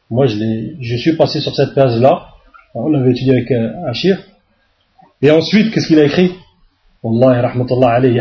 [0.09, 0.38] Moi, je,
[0.80, 2.28] je suis passé sur cette page-là.
[2.74, 4.18] Ah, on l'avait étudié avec euh, Achir.
[5.22, 6.32] Et ensuite, qu'est-ce qu'il a écrit?
[7.03, 8.20] Wallah, rahmatullah a dit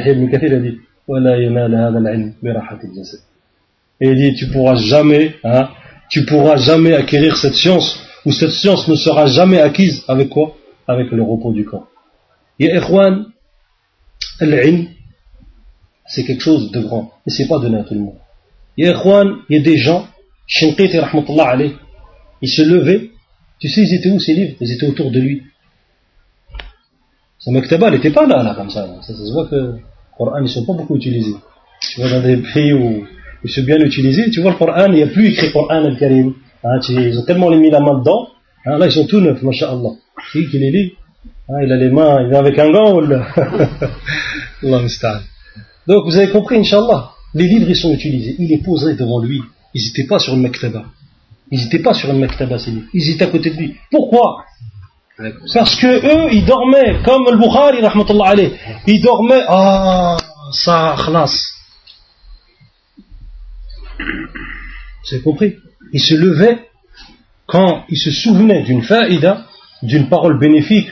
[4.00, 5.68] Et il dit Tu pourras jamais, hein,
[6.08, 10.56] tu pourras jamais acquérir cette science, ou cette science ne sera jamais acquise avec quoi?
[10.86, 11.89] Avec le repos du corps.
[12.60, 13.26] Ya ikhwan,
[14.40, 14.88] l'ilm,
[16.06, 18.18] c'est quelque chose de grand, et c'est pas donné à tout le monde.
[18.76, 20.06] Ya ikhwan, il y a des gens,
[20.46, 21.72] Shinqiti rahmatullah alayh,
[22.42, 23.10] ils se levaient,
[23.60, 24.56] tu sais, ils étaient où ces livres?
[24.60, 25.42] Ils étaient autour de lui.
[27.38, 28.86] Sa maktaba, n'était pas là, là, comme ça.
[29.02, 29.78] Ça, se voit que le
[30.16, 31.36] Coran, ils ne sont pas beaucoup utilisés.
[31.80, 33.06] Tu vois, dans des pays où
[33.42, 36.34] ils sont bien utilisés, tu vois, le Coran, il n'y a plus écrit Coran al-Karim.
[36.62, 38.28] Hein, ils ont tellement mis la main dedans,
[38.66, 39.92] hein, là, ils sont tout neufs, masha'Allah.
[40.32, 40.92] Qui, qui les lit?
[41.52, 43.00] Ah, il a les mains, il est avec un gant ou
[45.86, 49.42] Donc vous avez compris, Inch'Allah, les livres ils sont utilisés, il est posé devant lui.
[49.74, 50.84] Ils n'étaient pas sur une maktaba.
[51.50, 52.86] Ils n'étaient pas sur une maktaba, ces livres.
[52.94, 53.76] Ils étaient à côté de lui.
[53.90, 54.44] Pourquoi?
[55.52, 58.52] Parce que eux, ils dormaient, comme le Bukhari, rahmatullah alayh,
[58.86, 60.16] ils dormaient, ah,
[60.52, 61.52] ça, khlas.
[63.98, 65.56] Vous avez compris?
[65.92, 66.68] Ils se levaient
[67.46, 69.46] quand ils se souvenaient d'une faïda,
[69.82, 70.88] d'une parole bénéfique,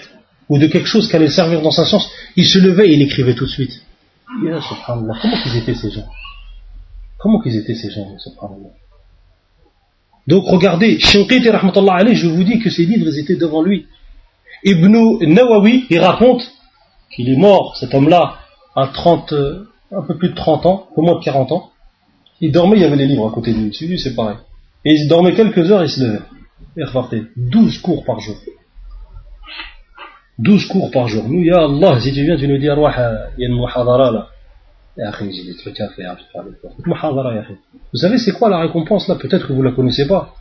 [0.48, 3.02] ou de quelque chose qui allait servir dans sa science, il se levait et il
[3.02, 3.82] écrivait tout de suite.
[5.22, 6.06] Comment qu'ils étaient ces gens?
[7.18, 8.06] Comment qu'ils étaient ces gens
[10.26, 13.86] Donc regardez, Shinqiti rahmatullah alayhi, je vous dis que ces livres étaient devant lui.
[14.64, 16.42] Ibn Nawawi, il raconte
[17.14, 18.38] qu'il est mort, cet homme-là,
[18.74, 19.32] à 30,
[19.92, 21.70] un peu plus de 30 ans, au moins de 40 ans.
[22.40, 23.98] Il dormait, il y avait les livres à côté de lui.
[23.98, 24.36] c'est pareil.
[24.84, 26.20] Et il dormait quelques heures et il se levait.
[26.76, 27.22] Il repartait.
[27.36, 28.36] 12 cours par jour.
[30.38, 31.28] 12 cours par jour.
[31.28, 34.28] Nous, ya Allah, si tu viens, tu nous dis, il y a une muhadara là.
[35.20, 36.16] j'ai des trucs à faire.
[37.92, 39.16] Vous savez, c'est quoi la récompense là?
[39.16, 40.34] Peut-être que vous ne la connaissez pas.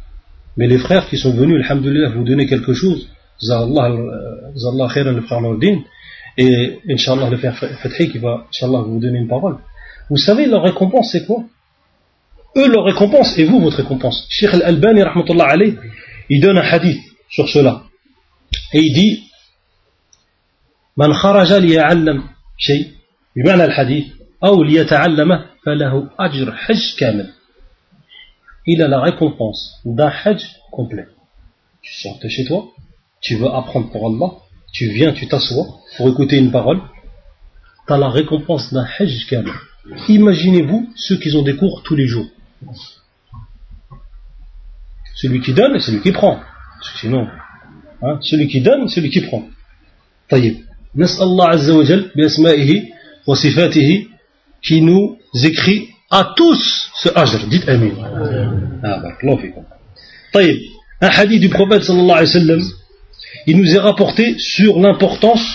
[0.56, 3.10] Mais les frères qui sont venus, alhamdoulilah, vous donner quelque chose.
[3.40, 5.80] Zallah khairan le frère Nordin.
[6.38, 9.58] Et Inch'Allah, le frère Fathi qui va, Inch'Allah, vous donner une parole.
[10.10, 11.44] Vous savez, leur récompense, c'est quoi?
[12.56, 14.26] Eux, leur récompense, et vous, votre récompense.
[14.30, 15.76] Sheikh Al-Albani, rahmatullah alayh,
[16.30, 17.84] il donne un hadith sur cela.
[18.74, 19.27] Et il dit,
[20.97, 22.25] من خرج ليعلم
[22.59, 22.89] شيء
[23.37, 24.05] بمعنى الحديث
[24.45, 27.33] أو ليتعلمه فله أجر حج كامل
[28.65, 30.41] Il a la récompense d'un hajj
[30.71, 31.09] complet.
[31.83, 32.69] Tu sors de chez toi,
[33.21, 34.37] tu veux apprendre pour Allah,
[34.73, 36.81] tu viens, tu t'assois pour écouter une parole,
[37.87, 39.53] tu as la récompense d'un hajj kamel.
[40.09, 42.29] Imaginez-vous ceux qui ont des cours tous les jours.
[45.17, 46.41] Celui qui donne et celui qui prend.
[47.01, 47.29] Sinon,
[48.01, 49.43] hein, celui qui donne, celui qui prend.
[50.29, 50.65] Taïb.
[50.96, 52.90] N'est-ce Allah Azzawajal, bi'asma'ihi
[53.28, 54.08] wa sifatihi,
[54.62, 57.48] qui nous écrit à tous ce ajr.
[57.48, 57.92] Dites Amin.
[58.84, 59.54] Ah, barakallahu
[61.00, 62.62] un hadith du prophète sallallahu alayhi wa sallam,
[63.46, 65.46] il nous est rapporté sur l'importance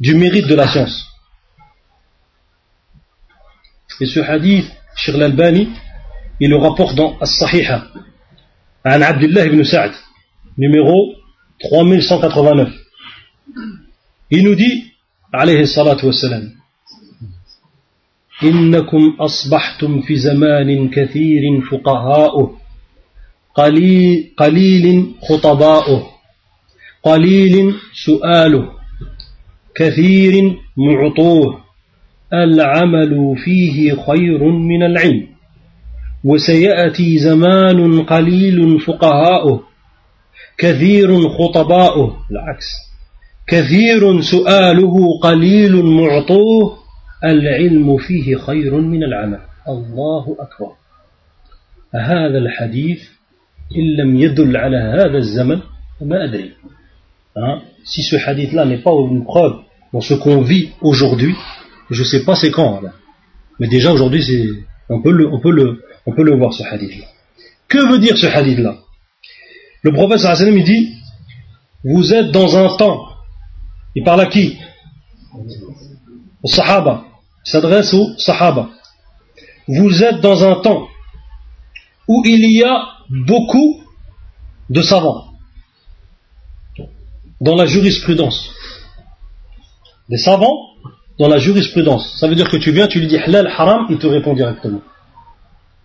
[0.00, 1.06] du mérite de la science.
[4.00, 5.68] Et ce hadith, Shir l'Albani,
[6.40, 7.86] il le rapporte dans As-Sahiha,
[8.84, 9.92] an Abdullah ibn Sa'd,
[10.58, 11.14] numéro
[11.60, 12.72] 3189.
[14.30, 14.92] Il nous dit,
[15.32, 16.64] alayhi الصلاة والسلام
[18.42, 22.58] إنكم أصبحتم في زمان كثير فقهاؤه.
[23.54, 26.06] قليل, قليل خطباؤه.
[27.02, 28.68] قليل سؤاله.
[29.74, 31.64] كثير معطوه.
[32.32, 35.26] العمل فيه خير من العلم.
[36.24, 39.62] وسيأتي زمان قليل فقهاؤه.
[40.58, 42.26] كثير خطباؤه.
[42.30, 42.83] العكس.
[43.47, 46.77] كثير سؤاله قليل معطوه
[47.25, 50.71] العلم فيه خير من العمل الله أكبر
[51.95, 52.99] هذا الحديث
[53.77, 55.59] إن لم يدل على هذا الزمن
[56.01, 56.51] ما أدري
[57.35, 57.61] hein?
[57.83, 59.55] si ce hadith-là n'est pas une preuve
[59.93, 61.35] dans ce qu'on vit aujourd'hui
[61.89, 62.91] je ne sais pas c'est quand là.
[63.59, 64.23] mais déjà aujourd'hui
[64.89, 67.05] on peut le, on peut le, on peut le voir ce hadith-là
[67.67, 68.77] que veut dire ce hadith-là
[69.83, 70.93] le prophète sallam il dit
[71.83, 73.09] vous êtes dans un temps
[73.94, 74.58] il parle à qui
[76.42, 77.04] aux sahaba
[77.46, 78.70] il s'adresse aux sahaba
[79.66, 80.88] vous êtes dans un temps
[82.08, 82.76] où il y a
[83.08, 83.82] beaucoup
[84.70, 85.34] de savants
[87.40, 88.50] dans la jurisprudence.
[90.08, 90.58] Des savants
[91.18, 92.16] dans la jurisprudence.
[92.18, 94.80] Ça veut dire que tu viens, tu lui dis halal, haram, il te répond directement.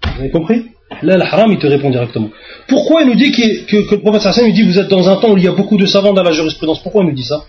[0.03, 0.65] Vous avez compris?
[0.89, 2.29] Halal, haram, il te répond directement.
[2.67, 5.31] Pourquoi il nous dit que, le prophète sallam il dit vous êtes dans un temps
[5.31, 6.81] où il y a beaucoup de savants dans la jurisprudence?
[6.81, 7.43] Pourquoi il nous dit ça?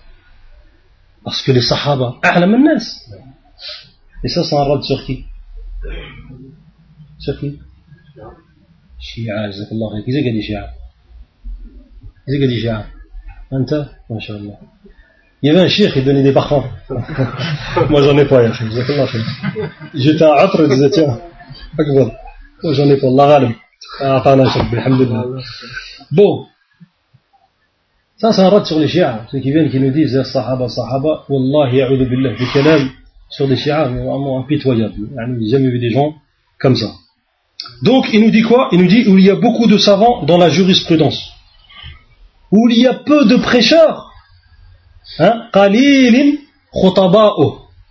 [1.30, 2.84] Parce que les sahaba, a'lam nas.
[4.24, 5.26] Et ça, c'est un rad sur qui
[7.20, 7.56] Sur qui
[8.98, 10.04] Shia, jazakallah khair.
[10.04, 10.62] Qui c'est qui a dit Shia
[12.24, 12.86] Qui c'est qui a dit Shia
[13.52, 14.58] Anta Masha'Allah.
[15.40, 16.64] Il y avait un cheikh qui donnait des parfums.
[17.90, 19.24] Moi, j'en ai pas, jazakallah khair.
[19.94, 21.20] J'étais à Atre, je disais, tiens,
[21.78, 22.10] akbar.
[22.64, 23.54] Moi, j'en ai pas, Allah ghalim.
[24.00, 25.26] Atana shak, alhamdulillah.
[26.10, 26.46] Bon.
[28.20, 29.06] Ça, c'est un rad sur les chiites.
[29.32, 32.90] Ceux qui viennent, qui nous disent, sahaba, sahaba, wallahi, ya'udhu billah, des kalam
[33.30, 34.94] sur des chiites, vraiment impitoyables.
[35.40, 36.14] J'ai jamais vu des gens
[36.58, 36.88] comme ça.
[37.82, 38.68] Donc, il nous dit quoi?
[38.72, 41.32] Il nous dit où il y a beaucoup de savants dans la jurisprudence,
[42.52, 44.10] où il y a peu de prêcheurs,
[45.18, 45.48] hein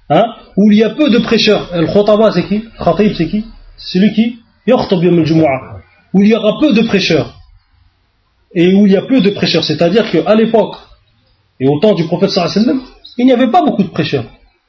[0.09, 0.25] hein
[0.57, 1.69] où il y a peu de prêcheurs.
[1.73, 2.65] Le khotaba, c'est qui?
[2.77, 3.45] Khatib, c'est qui?
[3.77, 4.37] Celui qui?
[4.67, 7.38] Où il y aura peu de prêcheurs.
[8.53, 9.63] Et où il y a peu de prêcheurs.
[9.63, 10.75] C'est-à-dire qu'à l'époque,
[11.59, 12.81] et au temps du prophète sallam,
[13.17, 14.25] il n'y avait pas beaucoup de prêcheurs.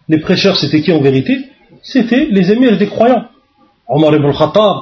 [0.08, 1.38] Les prêcheurs, c'était qui en vérité?
[1.82, 3.26] C'était les émirs des croyants.
[3.88, 4.76] Omar ibn Khattab,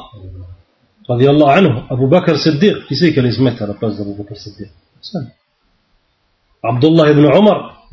[1.08, 4.36] anhu, Abu Bakr Siddiq, qui c'est qui allait se mettre à la place d'Abu Bakr
[4.36, 4.68] Siddiq
[6.62, 7.86] Abdullah ibn Omar,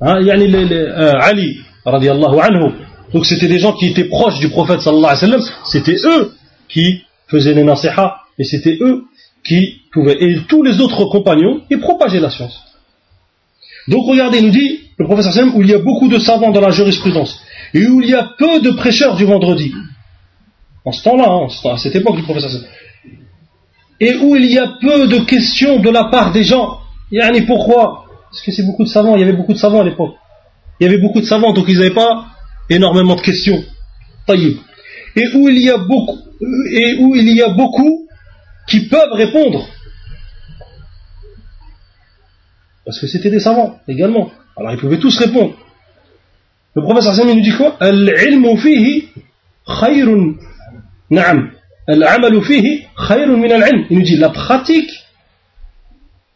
[0.00, 2.72] hein, yani euh, Ali, radiallahu anhu.
[3.12, 6.32] Donc c'était des gens qui étaient proches du prophète sallallahu alayhi wa sallam, c'était eux
[6.68, 9.04] qui faisaient les nasiha, et c'était eux
[9.44, 12.58] qui pouvaient, et tous les autres compagnons, ils propageaient la science.
[13.88, 16.52] Donc regardez, il nous dit, le wa sallam, où il y a beaucoup de savants
[16.52, 17.40] dans la jurisprudence,
[17.74, 19.72] et où il y a peu de prêcheurs du vendredi
[20.84, 22.50] en ce temps-là, hein, à cette époque du professeur
[24.02, 26.80] et où il y a peu de questions de la part des gens.
[27.12, 28.04] Yani pourquoi?
[28.30, 30.14] Parce que c'est beaucoup de savants, il y avait beaucoup de savants à l'époque.
[30.80, 32.26] Il y avait beaucoup de savants, donc ils n'avaient pas
[32.68, 33.62] énormément de questions.
[34.28, 36.18] Et où il y a beaucoup,
[36.72, 38.08] et où il y a beaucoup
[38.66, 39.68] qui peuvent répondre.
[42.84, 44.30] Parce que c'était des savants également.
[44.56, 45.54] Alors ils pouvaient tous répondre.
[46.74, 47.76] Le professeur Sami nous dit quoi?
[47.80, 49.08] Al-ilmu fihi
[49.66, 50.34] khayrun
[51.90, 51.98] il
[53.90, 54.90] nous dit la pratique,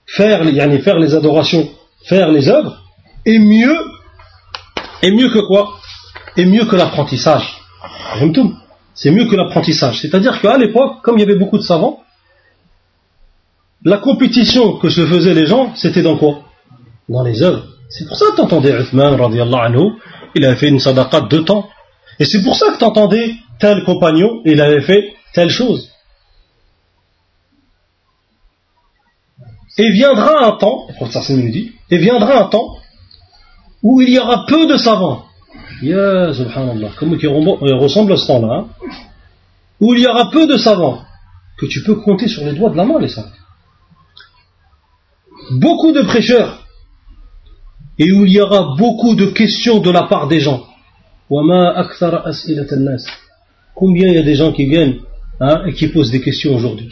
[0.06, 0.44] faire,
[0.82, 1.70] faire les adorations,
[2.04, 2.82] faire les œuvres,
[3.24, 3.76] est mieux,
[5.02, 5.78] est mieux que quoi?
[6.36, 7.58] Est mieux que l'apprentissage.
[8.94, 10.00] C'est mieux que l'apprentissage.
[10.00, 12.02] C'est-à-dire qu'à l'époque, comme il y avait beaucoup de savants,
[13.86, 16.40] la compétition que se faisaient les gens, c'était dans quoi?
[17.08, 17.66] Dans les œuvres.
[17.88, 19.92] C'est pour ça que tu entendais Uthman, anhu,
[20.34, 21.68] il avait fait une sadaqa de temps.
[22.18, 25.88] Et c'est pour ça que tu entendais tel compagnon, il avait fait telle chose.
[29.78, 32.78] Et viendra un temps, le dit, et viendra un temps
[33.84, 35.26] où il y aura peu de savants.
[35.80, 38.66] Ya subhanallah, comme il ressemble à ce temps-là, hein.
[39.78, 41.02] où il y aura peu de savants,
[41.56, 43.30] que tu peux compter sur les doigts de la main les savants.
[45.52, 46.66] Beaucoup de prêcheurs,
[47.98, 50.64] et où il y aura beaucoup de questions de la part des gens.
[53.74, 54.98] Combien il y a des gens qui viennent
[55.40, 56.90] hein, et qui posent des questions aujourd'hui?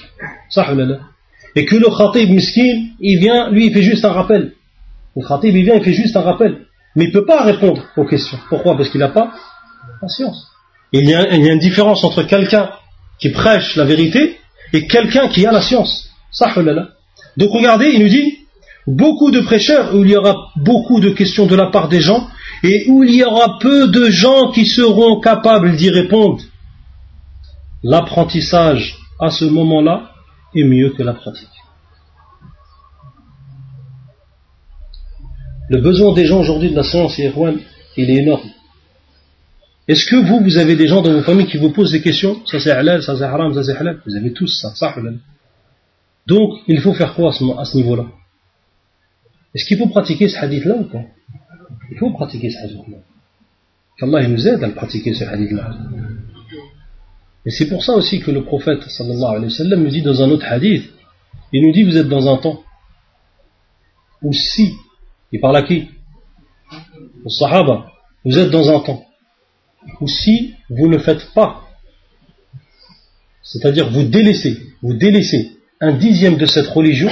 [1.56, 4.52] Et que le khatib miskin, il vient, lui, il fait juste un rappel.
[5.16, 6.66] Le khatib, il vient, il fait juste un rappel.
[6.96, 8.38] Mais il ne peut pas répondre aux questions.
[8.48, 8.76] Pourquoi?
[8.76, 9.32] Parce qu'il n'a pas
[10.00, 10.46] la science.
[10.92, 12.70] il, y a, il y a une différence entre quelqu'un
[13.18, 14.38] qui prêche la vérité
[14.72, 16.08] et quelqu'un qui a la science.
[17.36, 18.38] Donc regardez, il nous dit,
[18.86, 22.28] beaucoup de prêcheurs où il y aura beaucoup de questions de la part des gens
[22.62, 26.42] et où il y aura peu de gens qui seront capables d'y répondre
[27.82, 30.10] l'apprentissage à ce moment-là
[30.54, 31.48] est mieux que la pratique.
[35.68, 38.50] Le besoin des gens aujourd'hui de la science, il est énorme.
[39.86, 42.40] Est-ce que vous, vous avez des gens dans vos familles qui vous posent des questions?
[42.46, 45.18] Ça c'est halal, ça c'est haram, ça c'est halal Vous avez tous ça, ça halal.
[46.26, 48.06] Donc, il faut faire quoi à ce, niveau-là?
[49.54, 51.02] Est-ce qu'il faut pratiquer ce hadith-là ou pas?
[51.90, 52.98] Il faut pratiquer ce hadith-là.
[53.98, 55.76] Qu'Allah nous aide à le pratiquer ce hadith-là.
[57.46, 60.22] Et c'est pour ça aussi que le prophète sallallahu alayhi wa sallam nous dit dans
[60.22, 60.90] un autre hadith,
[61.52, 62.62] il nous dit vous êtes dans un temps
[64.22, 64.74] où si,
[65.30, 65.88] il parle à qui?
[67.24, 67.92] Aux sahaba,
[68.24, 69.04] vous êtes dans un temps
[70.00, 71.68] où si vous ne faites pas,
[73.42, 77.10] c'est-à-dire vous délaissez, vous délaissez un dixième de cette religion,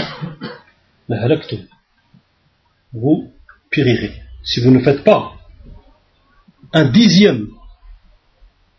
[2.92, 3.30] vous
[3.70, 4.12] périrez.
[4.44, 5.32] Si vous ne faites pas
[6.72, 7.48] un dixième,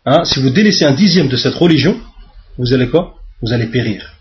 [0.04, 1.98] hein, si vous délaissez un dixième de cette religion,
[2.58, 3.16] vous allez quoi?
[3.42, 4.12] Vous allez périr.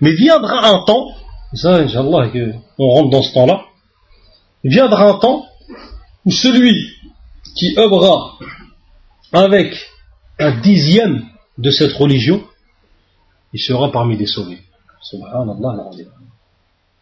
[0.00, 1.08] Mais viendra un temps,
[1.52, 2.30] ça, Inch'Allah,
[2.78, 3.64] on rentre dans ce temps-là,
[4.64, 5.46] viendra un temps
[6.24, 6.90] où celui
[7.56, 8.38] qui œuvrera
[9.32, 9.74] avec
[10.38, 11.24] un dixième
[11.58, 12.42] de cette religion,
[13.52, 14.62] il sera parmi les sauvés.
[15.02, 15.90] Subhanallah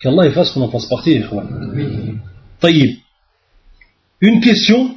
[0.02, 1.22] Qu'Allah fasse qu'on en fasse partie,
[2.60, 2.98] Taïb.
[4.20, 4.96] Une question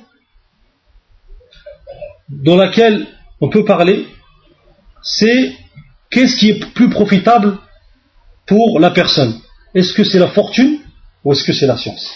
[2.29, 3.05] dans laquelle
[3.39, 4.07] on peut parler,
[5.03, 5.53] c'est
[6.09, 7.59] qu'est-ce qui est plus profitable
[8.47, 9.39] pour la personne?
[9.75, 10.79] Est-ce que c'est la fortune
[11.23, 12.11] ou est-ce que c'est la science?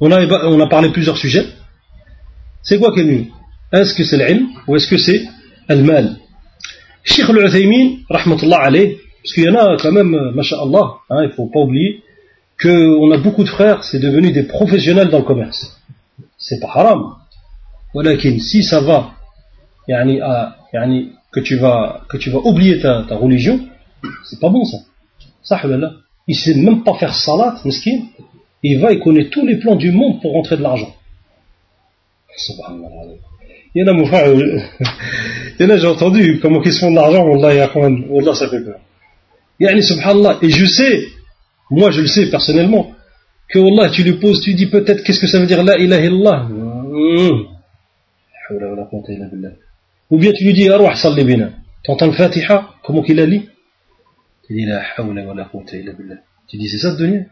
[0.00, 1.46] On a, on a parlé plusieurs sujets.
[2.62, 3.26] C'est quoi qui est mieux
[3.72, 5.26] Est-ce que c'est l'ilm ou est-ce que c'est
[5.68, 6.16] le mal
[7.04, 11.30] Cheikh al-Uthaymin, rahmatullah alayh, parce qu'il y en a quand même, euh, masha'Allah, hein, il
[11.30, 12.00] ne faut pas oublier
[12.62, 15.82] qu'on a beaucoup de frères, c'est devenu des professionnels dans le commerce.
[16.38, 17.16] C'est pas haram.
[17.92, 19.10] Voilà, si ça va,
[19.88, 23.58] que, tu vas, que tu vas oublier ta, ta religion,
[24.30, 24.78] c'est pas bon ça.
[25.42, 25.60] Ça,
[26.28, 28.02] il sait même pas faire salat, miskin.
[28.62, 30.94] Il va, il connaît tous les plans du monde pour rentrer de l'argent.
[33.74, 34.60] Il y en a, mon frère, euh,
[35.58, 37.72] il y en a, j'ai entendu comment ils se font de l'argent, Wallah,
[38.08, 38.78] Wallah, ça fait peur.
[39.59, 41.07] Yani, subhanallah, et je sais,
[41.69, 42.91] moi je le sais personnellement,
[43.49, 46.05] que Wallah, tu lui poses, tu dis peut-être qu'est-ce que ça veut dire la ilaha
[46.05, 46.49] illallah.
[50.09, 51.51] Ou bien tu lui dis, arwah salli bina.
[51.83, 53.41] T'entends le Fatiha, comment qu'il a lu
[54.47, 56.17] Tu dis, la hawla wa la quwwata illa billah.
[56.47, 57.25] Tu dis, c'est ça le dunya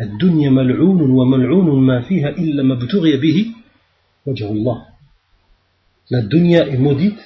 [0.00, 3.46] الدنيا ملعون وملعون ما فيها إلا ما ابتغي به
[4.26, 4.86] وجه الله
[6.10, 7.18] La dunya est maudite,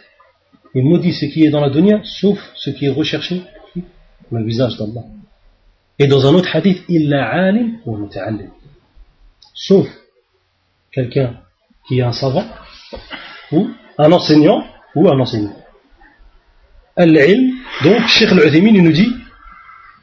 [0.75, 3.41] et maudit ce qui est dans la dunya, sauf ce qui est recherché,
[4.31, 5.05] le visage d'Allah.
[5.97, 8.49] Et dans un autre hadith, illa alim ou muta'allim.
[9.53, 9.87] Sauf
[10.91, 11.37] quelqu'un
[11.87, 12.45] qui est un savant,
[13.53, 14.65] ou un enseignant,
[14.95, 15.55] ou un enseignant.
[16.97, 17.53] Al-ilm,
[17.83, 19.11] donc, Cheikh al-Uthaymin, il nous dit,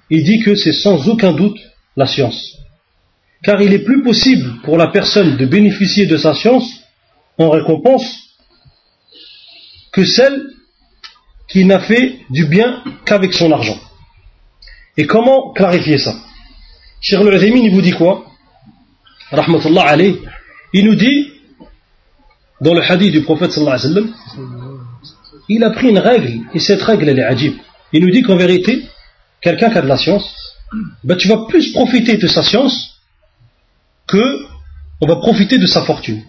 [0.08, 1.58] il dit que c'est sans aucun doute
[1.96, 2.58] la science.
[3.42, 6.82] Car il est plus possible pour la personne de bénéficier de sa science
[7.38, 8.38] en récompense
[9.92, 10.51] que celle
[11.52, 13.78] qui n'a fait du bien qu'avec son argent.
[14.96, 16.14] Et comment clarifier ça?
[17.00, 18.24] Cheikh al il vous dit quoi?
[19.30, 20.18] Rahmatullah alayh,
[20.72, 21.28] il nous dit,
[22.60, 24.84] dans le hadith du prophète sallallahu alayhi wa sallam,
[25.48, 27.54] il a pris une règle, et cette règle elle est ajib.
[27.92, 28.86] Il nous dit qu'en vérité,
[29.40, 30.26] quelqu'un qui a de la science,
[31.04, 32.98] ben, tu vas plus profiter de sa science
[34.06, 34.46] que
[35.02, 36.22] on va profiter de sa fortune.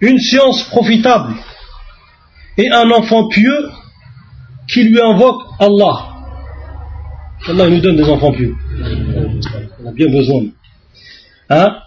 [0.00, 1.34] une science profitable
[2.56, 3.70] et un enfant pieux
[4.68, 6.08] qui lui invoque Allah.
[7.46, 8.54] Allah nous donne des enfants pieux.
[9.82, 10.44] On a bien besoin.
[11.48, 11.78] Hein?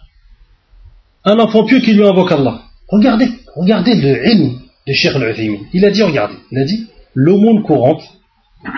[1.26, 2.64] Un enfant pieux qui lui invoque Allah.
[2.90, 5.36] Regardez, regardez le ilm de Cheikh al
[5.74, 8.04] Il a dit, regardez, il a dit, l'aumône courante,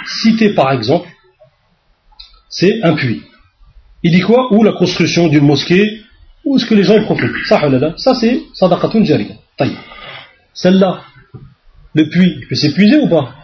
[0.06, 1.10] cité par exemple,
[2.50, 3.24] c'est un puits.
[4.04, 4.54] Il dit quoi?
[4.54, 6.02] Ou la construction d'une mosquée,
[6.45, 7.31] ou ce que les gens y profitent.
[7.47, 7.61] Ça,
[7.97, 9.35] ça c'est sadaqatun jariya.
[10.55, 11.03] Celle-là,
[11.95, 13.35] le puits, il peut s'épuiser ou pas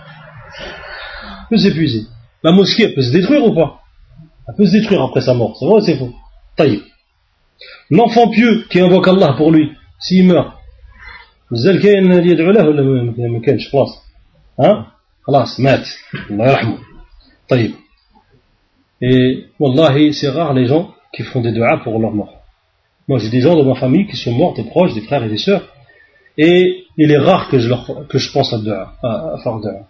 [1.44, 2.04] Il peut s'épuiser.
[2.42, 3.80] La mosquée, elle peut se détruire ou pas
[4.48, 5.56] Elle peut se détruire après sa mort.
[5.58, 6.14] C'est vrai ou c'est faux
[6.56, 6.80] Taïb.
[7.90, 10.52] L'enfant pieux qui invoque Allah pour lui, s'il meurt,
[11.50, 12.82] مازال كاين اللي يدعو له ولا
[13.28, 13.88] ما كانش خلاص
[14.60, 14.92] ها
[15.26, 15.88] خلاص مات
[16.30, 16.78] الله يرحمه
[17.48, 17.74] طيب
[19.02, 22.39] et wallahi, c'est rare les gens qui font des du'as pour leur mort.
[23.07, 25.29] moi, j'ai des gens dans ma famille qui sont morts, des proches, des frères et
[25.29, 25.63] des sœurs,
[26.37, 27.69] et il est rare que je,
[28.07, 29.87] que je pense à, dua, à, faire dua.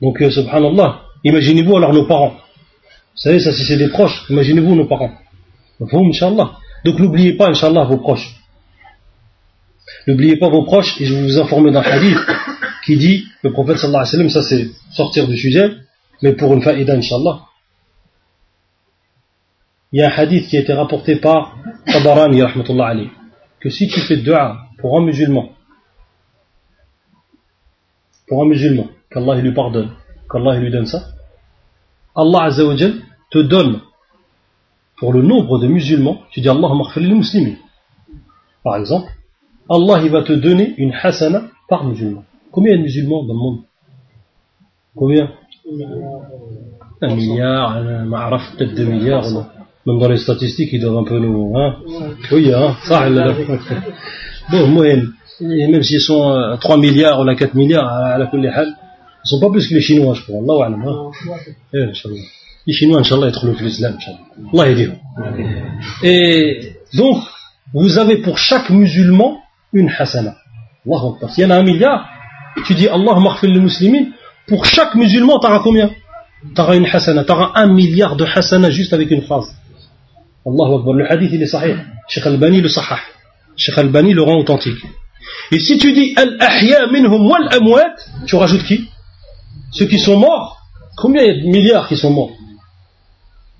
[0.00, 2.34] Donc, euh, subhanallah, imaginez-vous alors nos parents.
[2.34, 5.12] Vous savez, ça, si c'est des proches, imaginez-vous nos parents.
[5.80, 5.86] Vous.
[6.84, 8.34] Donc, n'oubliez pas, Inch'Allah, vos proches.
[10.06, 12.18] N'oubliez pas vos proches, et je vais vous informer d'un hadith
[12.86, 15.70] qui dit, le prophète sallallahu alayhi wa sallam, ça c'est sortir du sujet,
[16.22, 17.47] mais pour une faïda, Inch'Allah.
[19.92, 21.56] Il y a un hadith qui a été rapporté par
[21.86, 22.42] Tabarani,
[23.60, 25.50] que si tu fais dua pour un musulman,
[28.26, 29.92] pour un musulman, qu'Allah lui pardonne,
[30.30, 31.04] qu'Allah lui donne ça,
[32.14, 32.50] Allah
[33.30, 33.80] te donne
[34.98, 37.56] pour le nombre de musulmans, tu dis Allah les muslimin.
[38.62, 39.10] Par exemple,
[39.70, 42.24] Allah il va te donner une hasana par musulman.
[42.50, 43.60] Combien de musulmans dans le monde
[44.94, 45.30] Combien
[47.00, 49.24] Un milliard, un peut-être deux milliards.
[49.88, 51.56] Même dans les statistiques, ils doivent un peu nous.
[51.56, 51.76] Hein
[52.30, 53.08] oui, hein, ça,
[54.50, 55.12] Bon, moyenne.
[55.40, 59.40] même s'ils sont à 3 milliards ou à 4 milliards, à la ils ne sont
[59.40, 60.40] pas plus que les Chinois, je crois.
[60.42, 61.10] Allah hein.
[61.74, 61.86] eh,
[62.66, 63.96] Les Chinois, Inch'Allah, ils trouvent l'islam.
[64.52, 64.92] Allah aide
[66.02, 67.22] Et donc,
[67.72, 69.38] vous avez pour chaque musulman
[69.72, 70.36] une hasana.
[70.86, 72.06] Allah S'il y en a un milliard,
[72.66, 74.06] tu dis Allah maghfir les musulmans,
[74.46, 75.90] pour chaque musulman, tu auras combien?
[76.54, 79.54] Tu auras une hasana, tu auras un milliard de hasana juste avec une phrase.
[80.48, 81.76] Allah Akbar, le hadith il est sahih.
[82.08, 83.00] Sheikh Al-Bani le sahah.
[83.56, 84.82] Sheikh Al-Bani le rend authentique.
[85.52, 87.96] Et si tu dis Al-Ahya minhum wal amwat,
[88.26, 88.88] tu rajoutes qui?
[89.72, 90.56] Ceux qui sont morts.
[90.96, 92.32] Combien il y a de milliards qui sont morts?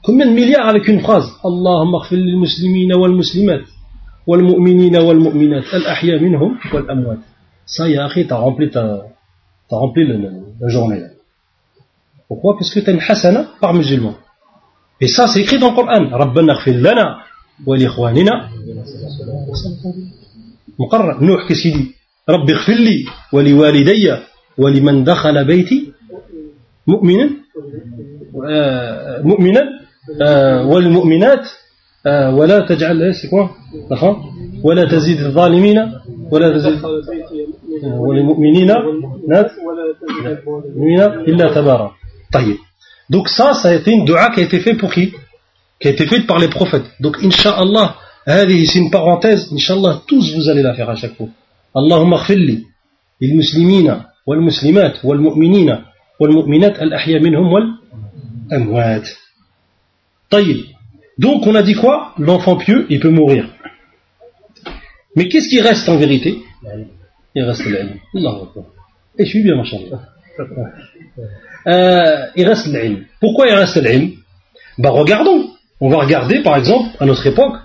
[0.03, 1.29] Combien de milliards avec une phrase?
[1.45, 3.63] Allah maghfir les musulmans wal muslimat
[4.27, 5.65] wal mu'minina wal mu'minat.
[5.73, 7.19] Al-Ahya minhum wal amwat.
[7.67, 9.03] Ça, ya akhi, t'as rempli, ta,
[9.69, 11.03] t'as rempli la journée.
[12.29, 12.57] Pourquoi?
[12.57, 14.15] Parce que tu as une hasana par musulman.
[15.01, 16.09] Et ça, c'est écrit dans le Coran.
[16.11, 17.19] Rabbana lana
[17.67, 18.49] wa li ikhwanina.
[20.79, 21.95] مقرر نوح qu'est-ce qu'il dit?
[22.31, 24.17] رب اغفر لي ولوالدي
[24.59, 25.93] ولمن دخل بيتي
[26.87, 27.31] مؤمنا
[29.25, 29.63] مؤمنا
[30.65, 31.49] والمؤمنات
[32.07, 33.13] ولا تجعل
[34.65, 35.79] ولا تزيد الظالمين
[36.33, 36.79] ولا تزيد
[37.85, 38.71] وللمؤمنين
[41.29, 41.93] إلا تبارا
[42.33, 42.57] طيب
[43.11, 45.13] Donc ça, ça a été une dua qui a été faite pour qui
[45.81, 46.87] Qui a été faite par les prophètes.
[47.01, 51.29] Donc Inch'Allah, c'est une parenthèse, Inch'Allah, tous vous allez la faire à chaque fois.
[51.75, 52.67] Allahumma khfilli,
[53.21, 55.85] il muslimina, wal muslimat, wal mu'minina,
[56.21, 57.67] wal mu'minat al ahya minhum wal
[58.51, 59.05] amwat.
[61.19, 62.15] Donc on a dit quoi?
[62.19, 63.49] L'enfant pieux, il peut mourir.
[65.17, 66.39] Mais qu'est-ce qui reste en vérité?
[67.35, 67.95] Il reste l'âme.
[69.19, 69.57] Et je suis bien.
[71.69, 73.05] Euh, il reste l'ilm.
[73.21, 74.13] Pourquoi il reste l'ilm
[74.79, 75.51] Ben regardons.
[75.81, 77.57] On va regarder par exemple à notre époque.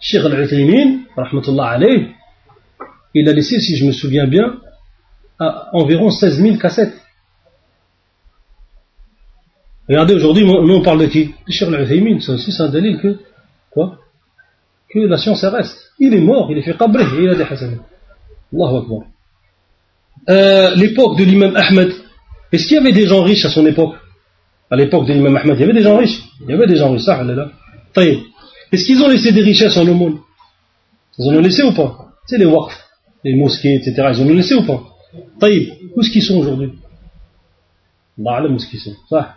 [0.00, 2.08] Cheikh al-Uthaymin, alayh,
[3.14, 4.60] il a laissé, si je me souviens bien,
[5.72, 6.94] environ 16 000 cassettes.
[9.88, 13.18] Regardez, aujourd'hui, nous on parle de qui Cheikh al-Uthaymin, c'est aussi un délit que,
[13.70, 13.98] quoi
[14.90, 15.92] Que la science reste.
[15.98, 17.82] Il est mort, il est fait qabri, il a des hasanats.
[18.52, 19.00] Allahu Akbar.
[20.28, 21.92] Euh, l'époque de l'imam Ahmed,
[22.54, 23.94] est-ce qu'il y avait des gens riches à son époque
[24.70, 26.22] À l'époque de l'imam Ahmed, il y avait des gens riches.
[26.42, 27.48] Il y avait des gens riches, ça, là.
[27.96, 30.18] Est-ce qu'ils ont laissé des richesses en aumône
[31.18, 32.08] Ils en ont laissé ou pas?
[32.26, 32.74] C'est les waqf,
[33.22, 34.10] les mosquées, etc.
[34.14, 34.82] Ils en ont laissé ou pas?
[35.38, 36.72] Taïb, où est-ce qu'ils sont aujourd'hui?
[38.26, 38.94] Allah où est-ce qu'ils sont?
[39.10, 39.34] Ça.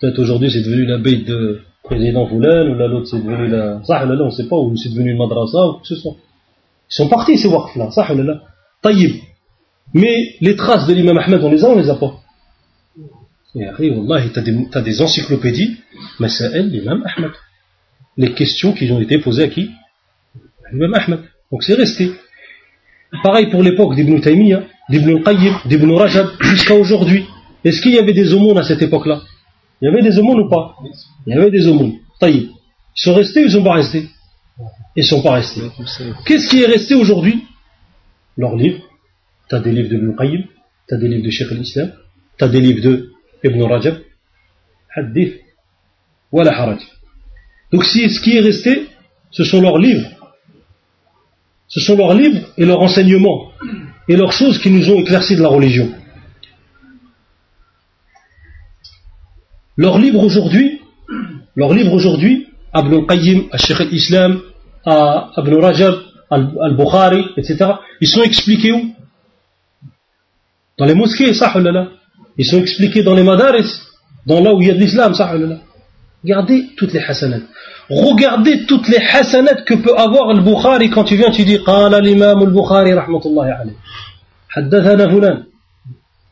[0.00, 3.82] Peut-être aujourd'hui c'est devenu la bête de président Foulan, ou l'autre c'est devenu la.
[3.84, 6.14] Ça, là, on ne sait pas, ou c'est devenu une madrasa, ou que ce soit.
[6.90, 8.42] Ils sont partis ces waqf là, ça, là.
[8.82, 9.12] Taïb.
[9.94, 12.14] Mais les traces de l'imam Ahmed, on les a, on les a pas?
[13.54, 15.76] Et après, Wallah, tu as, as, des encyclopédies,
[16.20, 17.32] mais c'est elle, l'imam Ahmed.
[18.16, 19.70] Les questions qui ont été posées à qui?
[20.72, 21.20] L'imam Ahmed.
[21.50, 22.12] Donc c'est resté.
[23.22, 27.26] Pareil pour l'époque d'Ibn Taymiyyah, d'Ibn Qayyim, d'Ibn Rajab, jusqu'à aujourd'hui.
[27.64, 29.20] Est-ce qu'il y avait des aumônes à cette époque-là?
[29.80, 30.76] Il y avait des aumônes ou pas?
[31.26, 31.94] Il y avait des aumônes.
[32.18, 32.48] Taïb.
[32.96, 34.08] Ils sont restés ou ils sont pas restés?
[34.96, 35.62] Ils sont pas restés.
[36.24, 37.44] Qu'est-ce qui est resté aujourd'hui?
[38.36, 38.82] Leurs livres
[39.52, 40.44] tu as des livres de Ibn Qayyim,
[40.88, 41.92] tu as des livres de Sheikh al-Islam,
[42.38, 43.11] tu as des livres de
[43.42, 43.98] Ibn Rajab,
[44.94, 45.40] Hadith,
[46.30, 46.80] Wala Haraj.
[47.72, 48.88] Donc ce qui est resté,
[49.30, 50.08] ce sont leurs livres.
[51.68, 53.52] Ce sont leurs livres et leurs enseignements
[54.08, 55.90] et leurs choses qui nous ont éclairci de la religion.
[59.76, 60.80] Leurs livres aujourd'hui,
[61.56, 64.42] leurs livres aujourd'hui, Ibn Qayyim, Sheikh al-Islam,
[64.86, 65.94] Ibn Rajab,
[66.30, 68.94] Al-Bukhari, etc., ils sont expliqués où?
[70.78, 71.52] Dans les mosquées, ça,
[72.38, 73.70] ils sont expliqués dans les madaris,
[74.26, 75.32] dans là où il y a de l'islam, ça.
[76.22, 77.40] Regardez toutes les hasanat.
[77.90, 82.00] Regardez toutes les hasanat que peut avoir le Bukhari quand tu viens, tu dis Qala
[82.00, 83.76] l'imam al-Bukhari, rahmatullahi alayhi.
[84.54, 85.46] Haddathana fulan.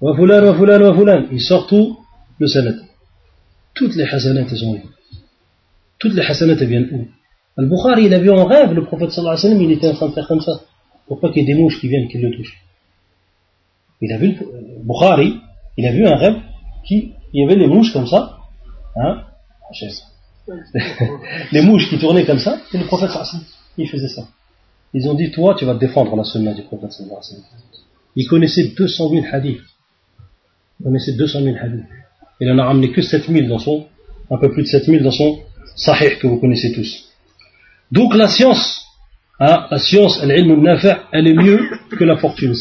[0.01, 1.27] Wa fulan, wa fulan, wa fulan.
[1.33, 1.99] Ils sortent tout
[2.39, 2.77] le sanat.
[3.75, 4.81] Toutes les hasanat, sont là.
[5.99, 7.09] Toutes les hasanat, viennent où?
[7.59, 9.95] Al-Bukhari, il a vu en rêve le prophète sallallahu alayhi wa sallam, il était en
[9.95, 10.53] train de faire comme ça.
[11.09, 12.57] Pour pas qu'il y ait des mouches qui viennent, qui le touchent.
[14.01, 15.41] Il a vu le Bukhari,
[15.81, 16.37] il a vu un rêve
[16.85, 18.39] qui il y avait les mouches comme ça
[18.97, 19.25] hein
[21.53, 23.11] les mouches qui tournaient comme ça, et le prophète
[23.79, 24.27] il faisait ça.
[24.93, 26.91] Ils ont dit, toi, tu vas défendre la sunna du prophète
[28.17, 29.61] Il connaissait 200 000 hadiths.
[30.81, 31.87] Il connaissait 200 000 hadiths.
[32.41, 33.87] Il n'en a ramené que 7 000 dans son,
[34.31, 35.39] un peu plus de 7 000 dans son
[35.77, 37.09] sahih que vous connaissez tous.
[37.93, 38.85] Donc la science,
[39.41, 41.61] hein, la science, elle est mieux
[41.91, 42.55] que la fortune.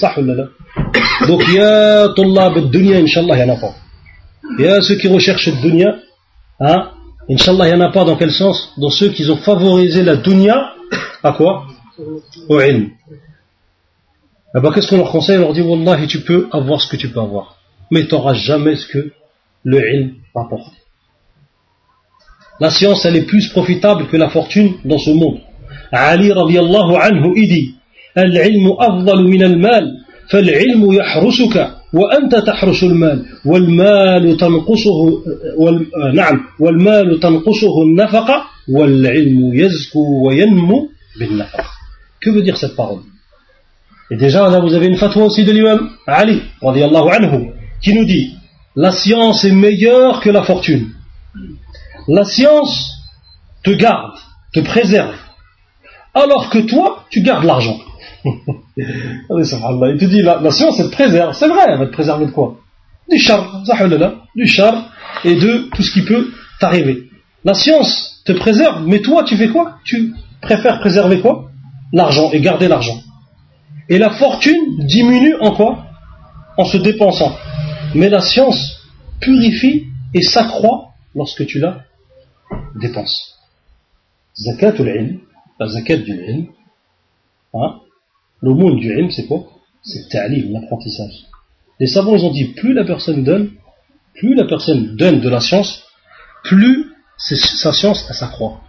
[1.27, 3.75] Donc, il y a tullab dunya, inshallah, il y en a pas.
[4.57, 5.95] Il y a ceux qui recherchent dunya,
[6.59, 6.91] hein,
[7.29, 8.73] Inch'Allah, il n'y en a pas dans quel sens?
[8.77, 10.73] Dans ceux qui ont favorisé la dunya,
[11.21, 11.67] à quoi?
[12.47, 12.89] Au ilm.
[14.55, 15.37] Eh ben, qu'est-ce qu'on leur conseille?
[15.37, 17.57] On leur dit, Wallahi, tu peux avoir ce que tu peux avoir.
[17.91, 19.11] Mais tu n'auras jamais ce que
[19.63, 20.73] le ilm apporte.
[22.59, 25.39] La science, elle est plus profitable que la fortune dans ce monde.
[25.91, 27.75] Ali radiallahu anhu, il dit,
[28.17, 29.85] العلم أفضل من المال
[30.29, 35.23] فالعلم يحرسك وأنت تحرس المال والمال تنقصه
[35.57, 35.85] وال...
[36.15, 40.89] نعم والمال تنقصه النفقة والعلم يزكو وينمو
[41.19, 41.65] بالنفقة
[42.21, 43.03] Que veut dire cette parole
[44.11, 47.51] Et déjà là vous avez une fatwa aussi de l'imam Ali radiallahu anhu
[47.81, 48.33] qui nous dit
[48.75, 50.89] la science est meilleure que la fortune.
[52.07, 52.91] La science
[53.63, 54.17] te garde,
[54.53, 55.15] te préserve,
[56.13, 57.77] alors que toi tu gardes l'argent.
[58.25, 61.33] Il te dit, la, science, elle te préserve.
[61.33, 62.57] C'est vrai, elle va te préserver de quoi?
[63.09, 63.63] Du char,
[64.35, 64.91] du char
[65.23, 67.09] et de tout ce qui peut t'arriver.
[67.43, 69.77] La science te préserve, mais toi, tu fais quoi?
[69.83, 71.49] Tu préfères préserver quoi?
[71.91, 73.01] L'argent et garder l'argent.
[73.87, 75.85] Et la fortune diminue en quoi?
[76.57, 77.35] En se dépensant.
[77.95, 78.81] Mais la science
[79.19, 81.79] purifie et s'accroît lorsque tu la
[82.75, 83.35] dépenses.
[84.37, 84.73] Zakat
[85.59, 86.47] la zakat du ilm,
[87.53, 87.79] hein,
[88.41, 89.45] le monde du ilm, c'est quoi?
[89.83, 91.25] C'est ta'lim, l'apprentissage.
[91.79, 93.51] Les savants, ils ont dit, plus la personne donne,
[94.15, 95.83] plus la personne donne de la science,
[96.43, 96.85] plus
[97.17, 98.61] sa science, elle s'accroît.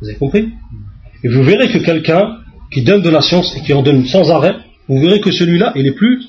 [0.00, 0.50] Vous avez compris?
[1.22, 2.38] Et vous verrez que quelqu'un
[2.72, 4.56] qui donne de la science et qui en donne sans arrêt,
[4.88, 6.28] vous verrez que celui-là, il est plus,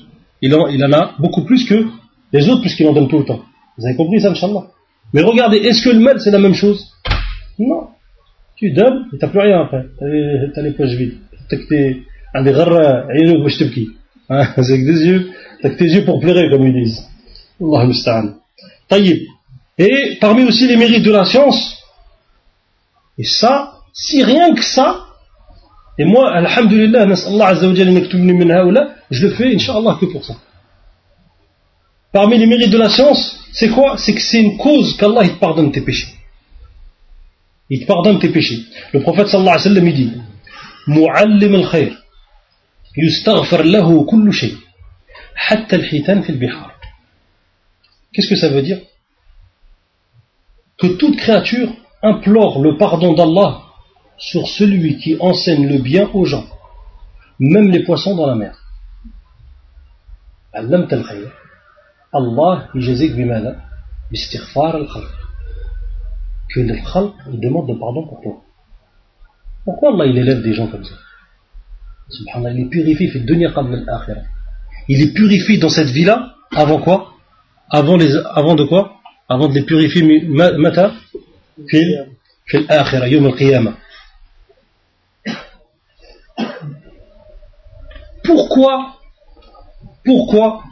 [0.52, 1.86] en a beaucoup plus que
[2.32, 3.42] les autres puisqu'il en donne tout le temps.
[3.76, 4.68] Vous avez compris ça, Inch'Allah?
[5.12, 6.86] Mais regardez, est-ce que le mal, c'est la même chose?
[7.58, 7.88] Non
[8.56, 9.84] tu dubs et t'as plus rien après.
[9.98, 11.18] T'as les, les poches vides.
[11.48, 12.02] T'as que tes,
[12.42, 12.52] des
[14.28, 15.30] ah, que des yeux,
[15.62, 17.02] t'as que tes yeux pour pleurer, comme ils disent.
[17.60, 18.34] Allah musta'an.
[18.88, 19.22] Taïb.
[19.78, 21.82] Et parmi aussi les mérites de la science,
[23.18, 25.06] et ça, si rien que ça,
[25.98, 27.06] et moi, alhamdulillah,
[29.10, 30.34] je le fais, inshallah, que pour ça.
[32.12, 33.96] Parmi les mérites de la science, c'est quoi?
[33.96, 36.15] C'est que c'est une cause qu'Allah te pardonne tes péchés.
[37.69, 38.59] il te pardonne tes péchés
[38.93, 40.11] le prophète sallallahu alayhi wa sallam il dit
[40.87, 42.01] muallim al-khayr
[42.97, 44.57] يستغفر له كل شيء
[45.35, 46.71] حتى الحيتان في البحار
[48.13, 48.79] Qu'est-ce que ça veut dire
[50.77, 51.69] Que toute créature
[52.03, 53.61] implore le pardon d'Allah
[54.17, 56.45] sur celui qui enseigne le bien aux gens,
[57.39, 58.55] même les poissons dans la mer.
[60.53, 61.31] علمت الخير
[62.13, 63.61] Allah يجزيك بماذا؟
[64.11, 65.11] باستغفار الخلق
[66.56, 68.42] que le demande de pardon pour toi.
[69.64, 70.94] Pourquoi Allah il élève des gens comme ça?
[72.08, 73.24] Subhanallah, il est purifié, fait
[74.88, 77.12] Il est purifié dans cette vie-là, avant quoi?
[77.68, 78.92] Avant, les, avant de quoi?
[79.28, 80.92] Avant de les purifier, mata?
[81.66, 82.06] Fil
[83.10, 83.76] yom al-qiyamah.
[88.22, 88.98] Pourquoi
[90.04, 90.62] Pourquoi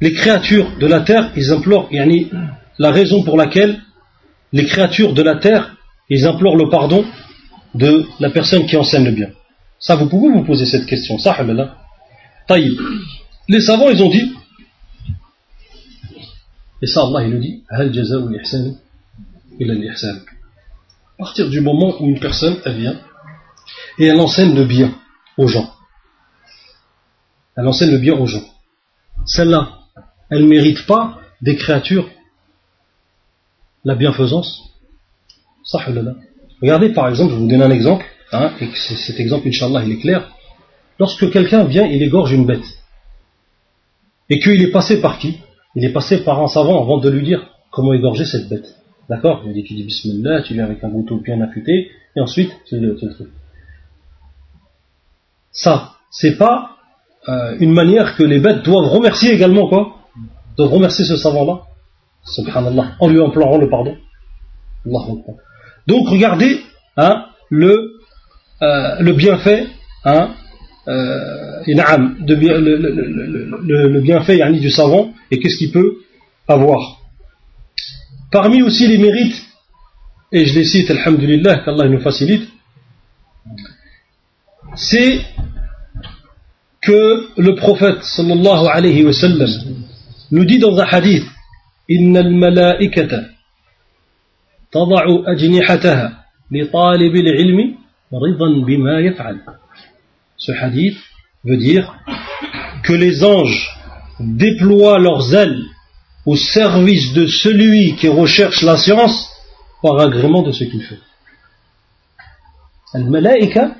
[0.00, 2.30] les créatures de la terre, ils implorent, yani,
[2.78, 3.80] la raison pour laquelle
[4.52, 5.76] les créatures de la terre,
[6.08, 7.04] ils implorent le pardon
[7.74, 9.30] de la personne qui enseigne le bien.
[9.78, 11.18] Ça, vous pouvez vous poser cette question.
[11.18, 11.36] Ça,
[12.46, 12.80] Taïb.
[13.48, 14.32] Les savants, ils ont dit,
[16.80, 17.76] et ça, Allah, il nous dit, à
[21.18, 23.00] partir du moment où une personne, elle vient,
[23.98, 24.94] et elle enseigne le bien
[25.36, 25.72] aux gens.
[27.56, 28.44] Elle enseigne le bien aux gens.
[29.26, 29.78] Celle-là,
[30.30, 32.08] elle ne mérite pas des créatures
[33.88, 34.50] la bienfaisance.
[35.64, 35.78] Ça,
[36.60, 38.04] Regardez par exemple, je vous donner un exemple.
[38.32, 40.30] Hein, et que cet exemple, Inch'Allah, il est clair,
[40.98, 42.68] lorsque quelqu'un vient, il égorge une bête,
[44.28, 45.38] et qu'il est passé par qui?
[45.74, 47.40] Il est passé par un savant avant de lui dire
[47.70, 48.76] comment égorger cette bête.
[49.08, 49.42] D'accord?
[49.46, 52.80] Il dit tu dis Bismillah, tu viens avec un couteau bien affûté, et ensuite, le,
[52.80, 53.28] le, truc.
[55.50, 56.76] Ça, c'est pas
[57.30, 59.96] euh, une manière que les bêtes doivent remercier également, quoi?
[60.58, 61.67] Doivent remercier ce savant-là,
[62.24, 63.96] subhanallah, en lui implorant le pardon.
[65.86, 66.60] Donc regardez
[66.96, 67.92] hein, le,
[68.62, 69.66] euh, le bienfait
[70.04, 70.30] hein,
[70.88, 75.98] euh, de, le, le, le, bienfait du savant et qu'est-ce qu'il peut
[76.46, 77.00] avoir.
[78.30, 79.42] Parmi aussi les mérites,
[80.32, 82.48] et je les cite, alhamdulillah, qu'Allah nous facilite,
[84.74, 85.20] c'est
[86.82, 89.12] que le prophète sallallahu alayhi wa
[90.30, 91.24] nous dit dans un hadith
[91.90, 93.20] Al-malaikata
[94.72, 96.06] tada'u ajnihataha
[96.50, 97.76] li talib al-ilmi
[98.12, 99.36] ridan bima yaf'al.
[100.36, 100.98] Ce hadith
[101.44, 101.86] veut dire
[102.82, 103.70] que les anges
[104.20, 105.62] déploient leurs ailes
[106.26, 109.30] au service de celui qui recherche la science
[109.82, 110.98] par agrément de ce qu'il fait.
[112.92, 113.76] Al-Malaika,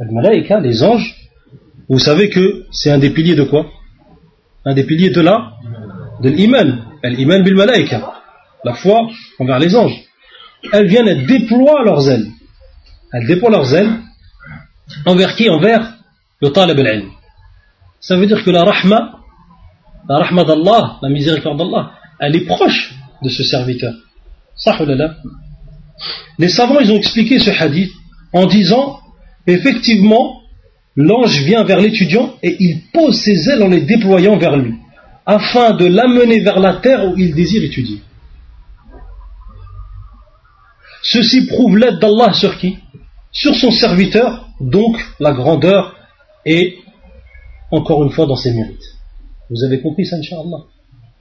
[0.00, 1.14] Al-Malaika, les anges,
[1.88, 3.66] vous savez que c'est un des piliers de quoi?
[4.64, 5.52] Un des piliers de la
[6.22, 6.85] De l'iman.
[7.02, 8.12] L'iman bil malaika.
[8.64, 9.08] La foi
[9.38, 10.02] envers les anges.
[10.72, 12.26] Elles viennent, elles déploient leurs ailes.
[13.12, 14.00] Elles déploient leurs ailes
[15.04, 15.48] envers qui?
[15.48, 15.94] Envers
[16.40, 17.10] le talib al-ilm.
[18.00, 19.20] Ça veut dire que la rahma,
[20.08, 23.94] la rahma d'Allah, la miséricorde d'Allah, elle est proche de ce serviteur.
[26.38, 27.92] Les savants, ils ont expliqué ce hadith
[28.32, 29.00] en disant,
[29.46, 30.42] effectivement,
[30.94, 34.74] l'ange vient vers l'étudiant et il pose ses ailes en les déployant vers lui,
[35.26, 38.00] afin de l'amener vers la terre où il désire étudier.
[41.02, 42.78] Ceci prouve l'aide d'Allah sur qui?
[43.32, 45.96] Sur son serviteur, donc la grandeur
[46.44, 46.76] est
[47.70, 48.96] encore une fois dans ses mérites.
[49.50, 50.64] Vous avez compris ça, Inch'Allah?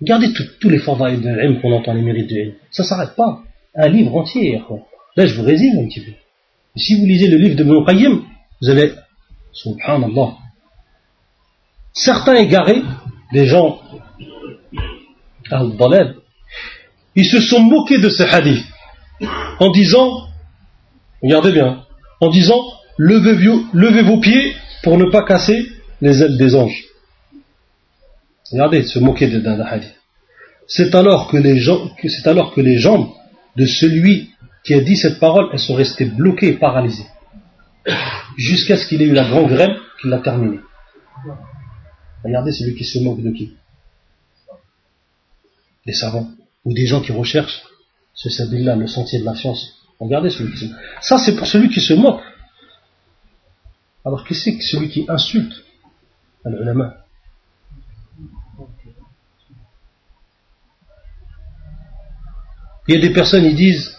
[0.01, 0.27] Regardez
[0.59, 2.53] tous les fadaïs de l'ilm qu'on entend, les mérites de l'ilm.
[2.71, 3.41] Ça ne s'arrête pas.
[3.75, 4.61] Un livre entier.
[5.15, 6.11] Là, je vous résume un petit peu.
[6.75, 8.21] si vous lisez le livre de Ibn Qayyim,
[8.61, 8.91] vous allez
[9.53, 10.37] Subhanallah.
[11.93, 12.81] Certains égarés,
[13.31, 13.79] des gens
[15.51, 16.15] al
[17.15, 18.65] ils se sont moqués de ce hadith
[19.59, 20.27] en disant,
[21.21, 21.83] regardez bien,
[22.19, 22.59] en disant,
[22.97, 25.65] levez, vos pieds pour ne pas casser
[26.01, 26.83] les ailes des anges.
[28.51, 29.95] Regardez, se moquer d'un hadith.
[30.67, 31.63] C'est alors que les
[32.09, 33.09] c'est alors que les jambes
[33.55, 34.31] de celui
[34.65, 37.05] qui a dit cette parole, elles sont restées bloquées et paralysées
[38.37, 40.59] jusqu'à ce qu'il ait eu la grande grêle qu'il l'a terminé.
[42.25, 43.53] Regardez celui qui se moque de qui?
[45.85, 46.27] Des savants
[46.65, 47.61] ou des gens qui recherchent
[48.15, 49.75] ce sabille-là, le sentier de la science.
[49.99, 50.79] Regardez celui qui se moque.
[51.01, 52.23] Ça, c'est pour celui qui se moque.
[54.03, 55.53] Alors, que c'est que celui qui insulte?
[56.45, 57.05] L'ulama
[62.87, 63.97] Il y a des personnes, ils disent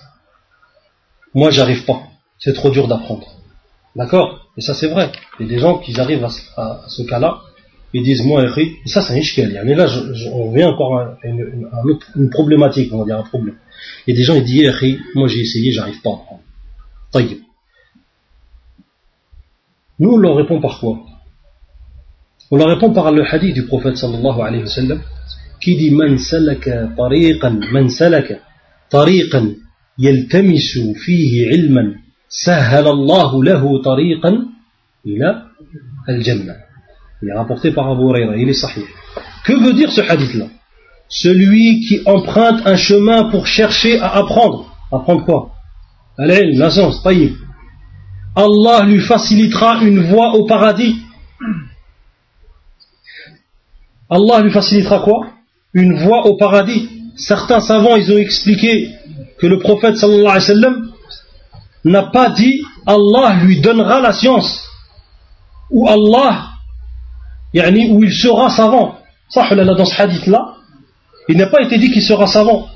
[1.34, 2.02] Moi, j'arrive pas,
[2.38, 3.26] c'est trop dur d'apprendre.
[3.94, 4.48] D'accord?
[4.56, 5.12] Et ça c'est vrai.
[5.38, 6.24] Il y a des gens qui arrivent
[6.56, 7.42] à, ce cas-là,
[7.92, 9.56] ils disent moi et ça c'est un ishkel.
[9.56, 9.62] Hein.
[9.64, 11.68] Mais là, je, je, on revient encore à une, une,
[12.16, 13.56] une, problématique, on va dire un problème.
[14.06, 16.34] Il y a des gens qui disent eh, moi j'ai essayé, j'arrive pas à.
[17.12, 17.40] Taïe.
[19.98, 20.98] Nous, on leur répond par quoi?
[22.50, 25.00] On leur répond par le hadith du prophète sallallahu alayhi wa sallam
[25.60, 28.36] qui dit Man salaka tariqan, man salaka
[28.90, 29.54] tariqan
[29.98, 31.96] yaltamisu fihi ilman,
[32.28, 34.52] sahala Allahu lahu tariqan
[35.04, 35.46] ila
[36.06, 36.65] al-jannah.
[37.22, 38.84] Il est rapporté par Abu Huraira, il est sahih.
[39.44, 40.46] Que veut dire ce hadith-là?
[41.08, 44.66] Celui qui emprunte un chemin pour chercher à apprendre.
[44.92, 45.50] Apprendre quoi?
[46.18, 47.00] Al-ilm, la science.
[48.34, 50.96] Allah lui facilitera une voie au paradis.
[54.10, 55.28] Allah lui facilitera quoi?
[55.72, 56.88] Une voie au paradis.
[57.16, 58.90] Certains savants, ils ont expliqué
[59.38, 60.92] que le prophète sallallahu alayhi wa sallam
[61.84, 64.64] n'a pas dit Allah lui donnera la science
[65.70, 66.50] ou Allah
[67.56, 68.96] yani, où il sera savant.
[69.28, 70.54] Ça, dans ce hadith-là,
[71.28, 72.68] il n'a pas été dit qu'il sera savant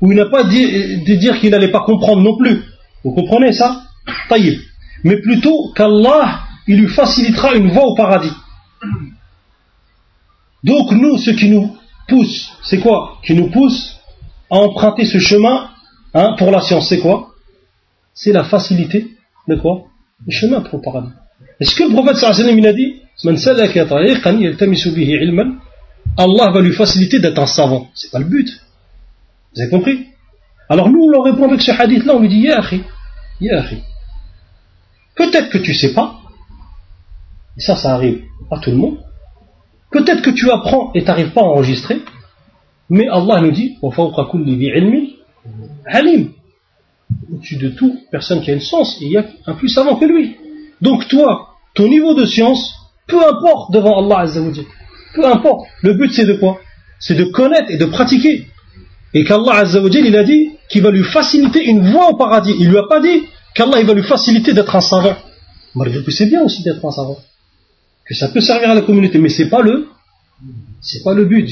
[0.00, 2.62] ou il n'a pas dit de dire qu'il n'allait pas comprendre non plus.
[3.04, 3.82] Vous comprenez ça?
[4.28, 4.58] Taïb.
[5.04, 8.32] Mais plutôt qu'Allah, il lui facilitera une voie au paradis.
[10.64, 11.76] Donc nous, ce qui nous
[12.08, 13.18] pousse, c'est quoi?
[13.24, 13.96] Qui nous pousse
[14.50, 15.70] à emprunter ce chemin
[16.14, 17.28] hein, pour la science, c'est quoi?
[18.14, 19.06] C'est la facilité
[19.48, 19.84] de quoi?
[20.26, 21.12] Le chemin pour le paradis.
[21.60, 22.94] Est-ce que le prophète sallallahu il a dit
[26.18, 27.88] Allah va lui faciliter d'être un savant.
[27.94, 28.48] C'est pas le but.
[29.54, 30.06] Vous avez compris?
[30.68, 32.60] Alors nous, on répond avec ce hadith-là, on lui dit Ya
[33.40, 33.64] Ya
[35.14, 36.20] Peut-être que tu sais pas,
[37.56, 38.98] et ça, ça arrive à tout le monde.
[39.90, 42.02] Peut-être que tu apprends et tu n'arrives pas à enregistrer,
[42.90, 43.78] mais Allah nous dit
[45.86, 46.32] Halim.
[47.32, 50.04] Au-dessus de tout, personne qui a une science, il y a un plus savant que
[50.04, 50.36] lui.
[50.80, 52.74] Donc toi, ton niveau de science,
[53.06, 54.64] peu importe devant Allah Azzawajal.
[55.14, 55.66] Peu importe.
[55.82, 56.60] Le but c'est de quoi?
[56.98, 58.46] C'est de connaître et de pratiquer.
[59.14, 62.54] Et qu'Allah Azzawajal, il a dit qu'il va lui faciliter une voie au paradis.
[62.58, 63.24] Il lui a pas dit
[63.54, 65.16] qu'Allah il va lui faciliter d'être un savant.
[65.74, 67.18] Malgré que c'est bien aussi d'être un savant.
[68.04, 69.88] Que ça peut servir à la communauté, mais c'est pas le
[70.80, 71.48] c'est pas le but.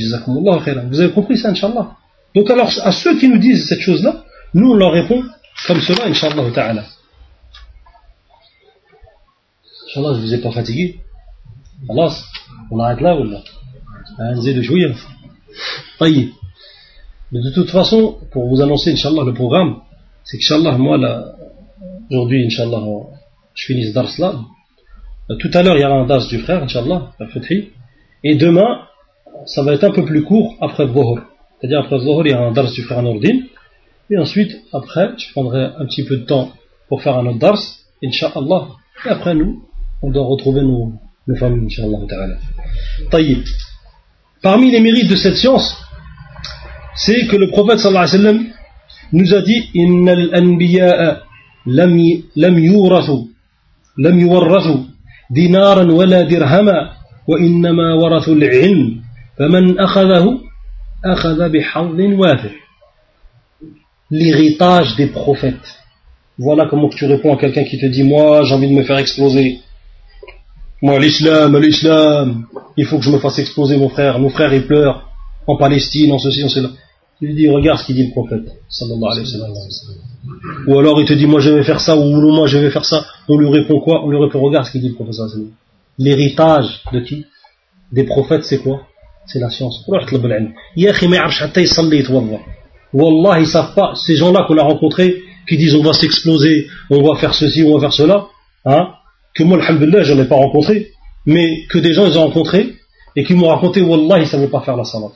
[0.91, 1.97] Vous avez compris ça, Inch'Allah.
[2.35, 5.25] Donc alors, à ceux qui nous disent cette chose-là, nous on leur répond
[5.67, 6.85] comme cela, Inch'Allah ta'ala.
[9.89, 11.01] Inch'Allah, je ne vous ai pas fatigué.
[11.89, 13.41] On arrête là ou là
[14.19, 14.95] de jouir.
[16.01, 19.81] Mais de toute façon, pour vous annoncer, Inch'Allah, le programme,
[20.25, 21.35] c'est qu'Inch'Allah, moi, là,
[22.11, 22.81] aujourd'hui, Inch'Allah,
[23.55, 24.35] je finis ce dars là.
[25.39, 27.13] Tout à l'heure, il y aura un dars du frère, Inch'Allah,
[28.23, 28.83] Et demain,
[29.47, 31.21] ça va être un peu plus court après Dhuhr.
[31.61, 33.41] C'est-à-dire après Dhuhr, il y aura un dars du frère Nourdin.
[34.11, 36.53] Et ensuite, après, je prendrai un petit peu de temps
[36.89, 37.61] pour faire un autre dars,
[38.03, 38.69] Inch'Allah.
[39.07, 39.65] Et après, nous,
[40.03, 40.93] on doit retrouver nos,
[41.27, 41.99] nos familles, Inch'Allah.
[44.43, 45.77] Parmi les mérites de cette science,
[46.97, 48.47] c'est que le prophète sallallahu alayhi wa sallam
[49.13, 51.23] nous a dit Innal anbiya'a
[51.67, 53.31] lam yurathu
[53.97, 54.87] lam yuwarrathu
[55.31, 56.93] dinaran wala dirhama
[57.27, 59.03] wa innama warathu al-ilm.
[59.39, 60.41] Faman akhadahu
[61.03, 62.53] akhadha bihadhin wafir
[64.11, 65.81] l'héritage des prophètes.
[66.39, 68.99] Voilà comment tu réponds à quelqu'un qui te dit moi j'ai envie de me faire
[68.99, 69.61] exploser
[70.83, 72.47] moi l'islam l'islam.
[72.77, 74.19] Il faut que je me fasse exploser mon frère.
[74.19, 75.09] Mon frère il pleure.
[75.47, 76.71] En Palestine en ceci en cela.
[77.21, 78.43] Il lui dit, regarde ce qu'il dit le prophète,
[80.67, 82.85] Ou alors il te dit, moi je vais faire ça, ou moi je vais faire
[82.85, 83.07] ça.
[83.29, 84.05] On lui répond quoi?
[84.05, 85.15] On lui répond, regarde ce qu'il dit le prophète
[85.99, 87.25] L'héritage de qui?
[87.93, 88.83] Des prophètes, c'est quoi?
[89.27, 89.85] C'est la science.
[92.93, 97.03] Wallah, ils savent pas, ces gens-là qu'on a rencontrés, qui disent on va s'exploser, on
[97.03, 98.27] va faire ceci, on va faire cela,
[98.65, 98.89] hein,
[99.34, 100.92] que moi, alhamdulillah, je n'ai pas rencontré,
[101.26, 102.76] mais que des gens ils ont rencontré,
[103.16, 105.12] et qui m'ont raconté, Wallah, ils ne savaient pas faire la salat.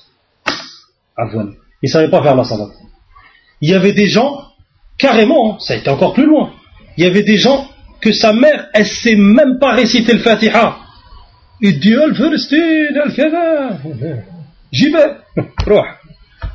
[1.17, 1.53] Avouane.
[1.81, 2.69] Il ne savait pas faire la salat.
[3.61, 4.41] Il y avait des gens,
[4.97, 6.51] carrément, hein, ça a été encore plus loin,
[6.97, 7.67] il y avait des gens
[8.01, 10.77] que sa mère, elle ne sait même pas réciter le Fatiha.
[11.61, 13.79] Il dit, Al-Filistin, Al-Kada,
[14.71, 15.23] j'y vais,
[15.67, 16.01] روح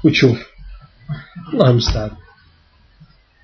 [0.04, 0.52] وتشوف
[1.52, 2.10] الله المستعان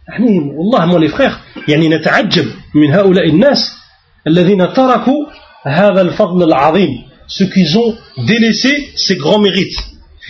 [0.09, 3.78] يعني والله مو les frères يعني نتعجب من هؤلاء الناس
[4.28, 5.26] الذين تركوا
[5.64, 9.80] هذا الفضل العظيم ceux qui ont délaissé ces grands mérites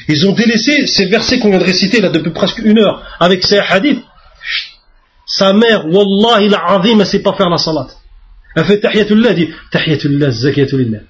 [0.07, 3.45] ils ont délaissé ces versets qu'on vient de réciter là depuis presque une heure avec
[3.45, 4.03] ces hadiths.
[5.25, 7.87] Sa mère, Wallah, il a azim, elle ne sait pas faire la salat.
[8.55, 11.01] Elle fait tahiyatullah, dit tahiyatullah, zakiyatullah.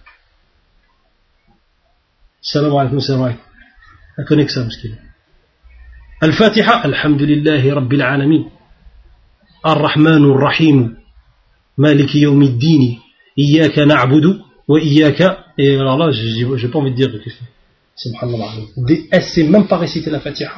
[2.41, 3.43] Salam alaikum, salam alaikum.
[4.17, 4.97] Elle connaît que ça, مسكين.
[6.23, 8.49] الفاتحة الحمد لله رب العالمين
[9.65, 10.97] الرحمن الرحيم
[11.79, 12.99] Malik yawmiddini,
[13.37, 14.31] iyaka na'budu,
[14.67, 17.29] wa iyaka, et alors là, j'ai pas envie de dire que
[17.95, 18.51] Subhanallah.
[19.11, 20.51] Elle sait même pas réciter la Fatiha.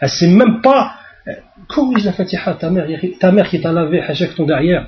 [0.00, 0.96] Elle sait même pas,
[1.26, 1.32] euh,
[1.66, 2.86] corrige la Fatiha, ta mère,
[3.18, 4.86] ta mère qui t'a lavé, hachak ton derrière.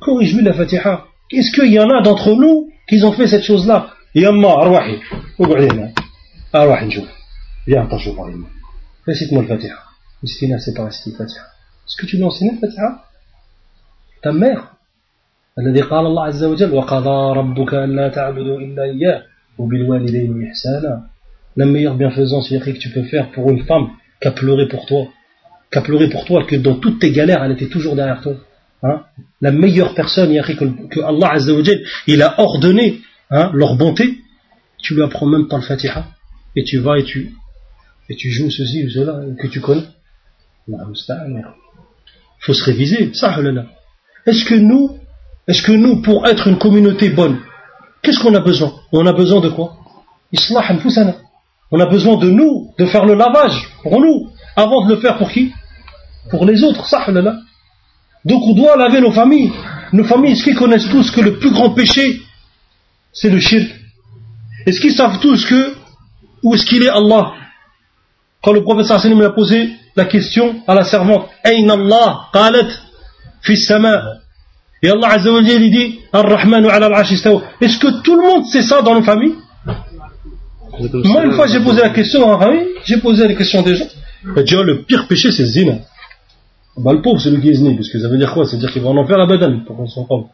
[0.00, 1.04] Corrige-lui la Fatiha.
[1.30, 3.90] Est-ce qu'il y en a d'entre nous qui ont fait cette chose-là?
[4.14, 4.98] Yamma, arwahi.
[6.52, 7.08] Arwahi, njouf.
[7.66, 8.14] Viens, t'as joué,
[9.06, 9.76] Récite-moi le Fatiha.
[10.22, 11.42] Miskina, c'est pas réciter le Fatiha?
[11.86, 13.04] Est-ce que tu lui as enseigné le Fatiha?
[14.22, 14.72] Ta mère
[15.59, 19.23] الذي قال الله عز وجل وقضى ربك ألا تعبدوا إلا إياه
[19.57, 21.07] وبالوالدين إحسانا
[21.57, 23.89] la meilleure bienfaisance que tu peux faire pour une femme
[24.21, 25.07] qui a pleuré pour toi,
[25.71, 28.35] qui a pleuré pour toi, que dans toutes tes galères, elle était toujours derrière toi.
[28.83, 29.01] Hein.
[29.41, 31.33] La meilleure personne que, que Allah
[32.05, 32.99] il a ordonné
[33.31, 34.19] hein, leur bonté,
[34.77, 36.05] tu lui apprends même pas le Fatiha,
[36.55, 37.33] et tu vas et tu,
[38.09, 39.87] et tu joues ceci ou cela que tu connais.
[40.67, 40.75] Il
[42.39, 43.35] faut se réviser, ça,
[44.27, 44.99] Est-ce que nous,
[45.52, 47.38] est-ce que nous, pour être une communauté bonne,
[48.00, 48.72] qu'est-ce qu'on a besoin?
[48.90, 49.76] On a besoin de quoi?
[50.32, 50.64] Islah
[51.70, 55.18] on a besoin de nous, de faire le lavage pour nous, avant de le faire
[55.18, 55.52] pour qui?
[56.30, 57.36] Pour les autres, là.
[58.24, 59.52] Donc on doit laver nos familles.
[59.92, 62.22] Nos familles, est-ce qu'ils connaissent tous que le plus grand péché,
[63.12, 63.68] c'est le shirk?
[64.64, 65.74] Est-ce qu'ils savent tous que,
[66.42, 67.34] où est-ce qu'il est Allah?
[68.42, 72.30] Quand le prophète sallallahu alayhi a posé la question à la servante, Ayn Allah?
[72.32, 72.68] Qalat
[73.42, 74.21] fi sama.
[74.82, 78.62] Et Allah azza wa il dit, Ar-Rahmanu ala al Est-ce que tout le monde sait
[78.62, 79.34] ça dans nos familles
[81.04, 83.84] moi, une fois, j'ai posé la question à famille, j'ai posé la question des gens.
[84.36, 85.78] Et dit, le pire péché, c'est zina.
[86.76, 88.46] Bah, le pauvre, c'est le est parce que ça veut dire quoi?
[88.46, 90.24] Ça veut dire qu'il va en enfer la badane, pour qu'on s'en parle.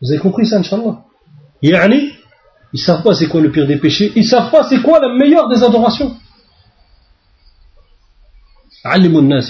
[0.00, 1.04] Vous avez compris ça, Inch'Allah?
[1.62, 2.10] Yani,
[2.72, 5.14] ils savent pas c'est quoi le pire des péchés, ils savent pas c'est quoi la
[5.14, 6.16] meilleure des adorations.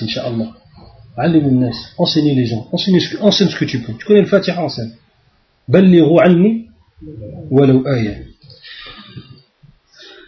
[0.02, 0.50] Inch'Allah.
[1.16, 2.68] Enseignez les gens.
[2.72, 3.93] Enseigne, enseigne ce que tu peux.
[3.94, 4.93] Tu connais le Fatiha, enseigne.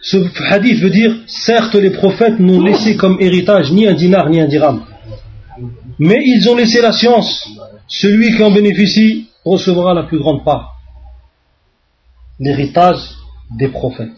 [0.01, 0.17] Ce
[0.53, 4.47] hadith veut dire, certes les prophètes n'ont laissé comme héritage ni un dinar ni un
[4.47, 4.83] dirham.
[5.97, 7.47] Mais ils ont laissé la science.
[7.87, 10.75] Celui qui en bénéficie recevra la plus grande part.
[12.39, 12.99] L'héritage
[13.57, 14.11] des prophètes.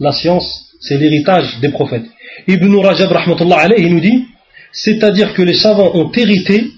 [0.00, 2.06] La science, c'est l'héritage des prophètes.
[2.46, 4.26] Ibn Rajab rahmatullah alayhi, nous dit,
[4.72, 6.70] c'est-à-dire que les savants ont hérité,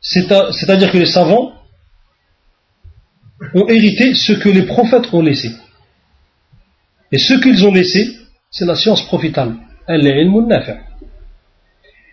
[0.00, 1.52] c'est-à-dire que les savants
[3.54, 5.50] ont hérité ce que les prophètes ont laissé.
[7.12, 8.16] Et ce qu'ils ont laissé,
[8.50, 9.56] c'est la science profitable.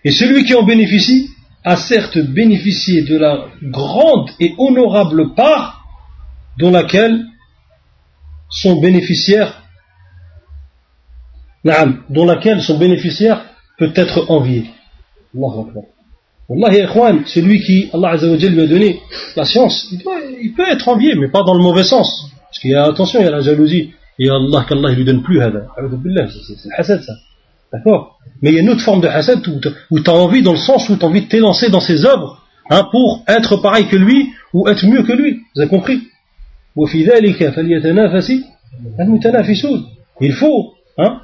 [0.04, 1.30] Et celui qui en bénéficie
[1.64, 5.86] a certes bénéficié de la grande et honorable part
[6.60, 7.26] dans laquelle
[8.50, 9.62] son bénéficiaire
[12.10, 13.45] dont laquelle son bénéficiaire
[13.77, 14.65] peut être envié.
[16.49, 16.85] Wallahi,
[17.26, 18.99] celui qui, Allah lui a donné
[19.35, 22.30] la science, il, peut être envié, mais pas dans le mauvais sens.
[22.41, 23.91] Parce qu'il y a, attention, il y a la jalousie.
[24.19, 27.14] Et Allah, qu'Allah ne lui donne plus C'est le hasad, ça.
[27.72, 28.19] D'accord?
[28.41, 29.40] Mais il y a une autre forme de hasad
[29.90, 32.06] où tu as envie, dans le sens où tu as envie de t'élancer dans ses
[32.06, 35.40] œuvres, hein, pour être pareil que lui, ou être mieux que lui.
[35.56, 36.02] Vous avez compris?
[40.22, 41.22] Il faut, hein,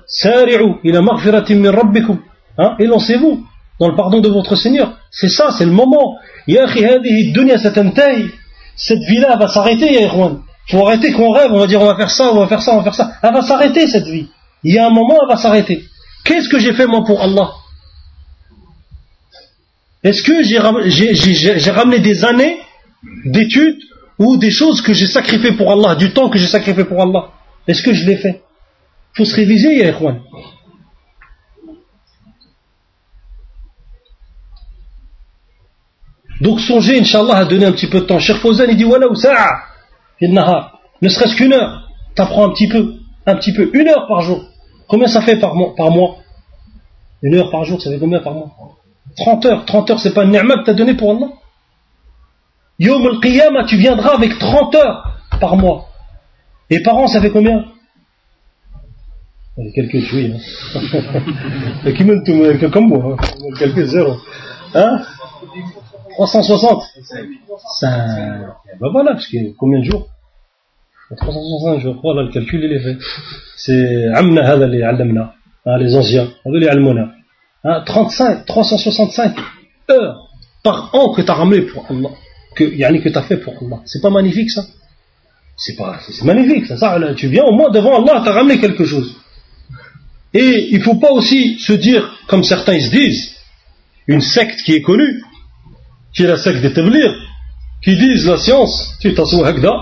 [2.58, 3.46] hein, élancez-vous
[3.80, 4.98] dans le pardon de votre Seigneur.
[5.12, 6.18] C'est ça, c'est le moment.
[8.76, 10.10] Cette vie-là va s'arrêter, Il
[10.72, 12.74] faut arrêter qu'on rêve, on va dire on va faire ça, on va faire ça,
[12.74, 13.14] on va faire ça.
[13.22, 14.28] Elle va s'arrêter cette vie.
[14.64, 15.84] Il y a un moment, elle va s'arrêter.
[16.26, 17.52] Qu'est-ce que j'ai fait moi pour Allah?
[20.04, 22.58] Est-ce que j'ai ramené des années
[23.26, 23.80] d'études
[24.18, 27.30] ou des choses que j'ai sacrifiées pour Allah, du temps que j'ai sacrifié pour Allah?
[27.68, 28.42] Est-ce que je l'ai fait?
[29.14, 29.94] Il faut se réviser, ya
[36.42, 38.20] Donc songez, Inch'Allah, à donner un petit peu de temps.
[38.20, 39.62] Cheikh Fawzan, il dit, voilà, ça,
[40.22, 41.90] ne serait-ce qu'une heure.
[42.16, 42.96] T'apprends un petit peu,
[43.26, 44.44] un petit peu, une heure par jour.
[44.88, 46.18] Combien ça fait par mois, par mois?
[47.22, 48.50] Une heure par jour, ça fait combien par mois?
[49.18, 49.66] 30 heures.
[49.66, 51.28] 30 heures, c'est pas une ni'ma que t'as donné pour Allah
[52.80, 55.90] Yom al-Qiyamah, tu viendras avec 30 heures par mois.
[56.70, 57.66] Et par an, ça fait combien?
[59.76, 60.34] Quelques jouis.
[60.34, 61.92] Hein.
[61.98, 63.54] Kimoun, euh, comme moi, hein.
[63.58, 64.18] quelques zéros.
[64.74, 65.02] Hein?
[66.12, 66.84] 360
[67.80, 67.90] Ça.
[68.80, 70.08] Ben voilà, parce que combien de jours?
[71.16, 72.98] 360 jours, voilà, le calcul il est fait.
[73.58, 75.34] C'est Amna Hada les Alamna,
[75.66, 77.14] ah, les anciens, les Almona.
[77.64, 79.36] Hein, 35, 365
[79.92, 80.30] heures
[80.64, 82.10] par an que tu as ramené pour Allah,
[82.56, 83.82] que, que tu as fait pour Allah.
[83.86, 84.64] C'est pas magnifique ça?
[85.58, 88.60] C'est pas, c'est magnifique ça, ça tu viens au moins devant Allah, tu as ramené
[88.60, 89.19] quelque chose.
[90.33, 93.35] Et il faut pas aussi se dire, comme certains ils se disent,
[94.07, 95.23] une secte qui est connue,
[96.13, 97.15] qui est la secte des Tablir,
[97.83, 99.73] qui disent la science, tu t'assois هكذا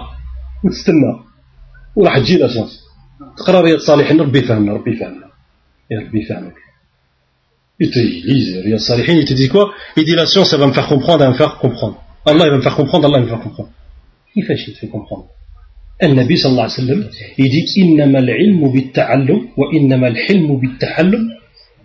[0.64, 1.12] وتستنى
[1.96, 2.82] وراح تجي la science.
[3.38, 5.26] تقرا رياض الصالحين ربي يفهمنا ربي يفهمنا
[5.90, 6.54] يا ربي يفهمك.
[7.80, 10.66] Il te lisent Riyad Salihin, il te dit quoi Il dit la science, elle va
[10.66, 12.00] me faire comprendre, elle va me faire comprendre.
[12.26, 13.70] Allah, il va me faire comprendre, Allah, il va me faire comprendre.
[14.32, 15.26] Qui fait chier, te fait comprendre
[16.03, 17.09] النبي صلى الله عليه وسلم
[17.39, 21.29] يجي إنما العلم بالتعلم وإنما الحلم بالتحلم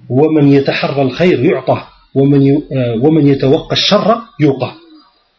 [0.09, 1.83] ومن يتحرى الخير يعطى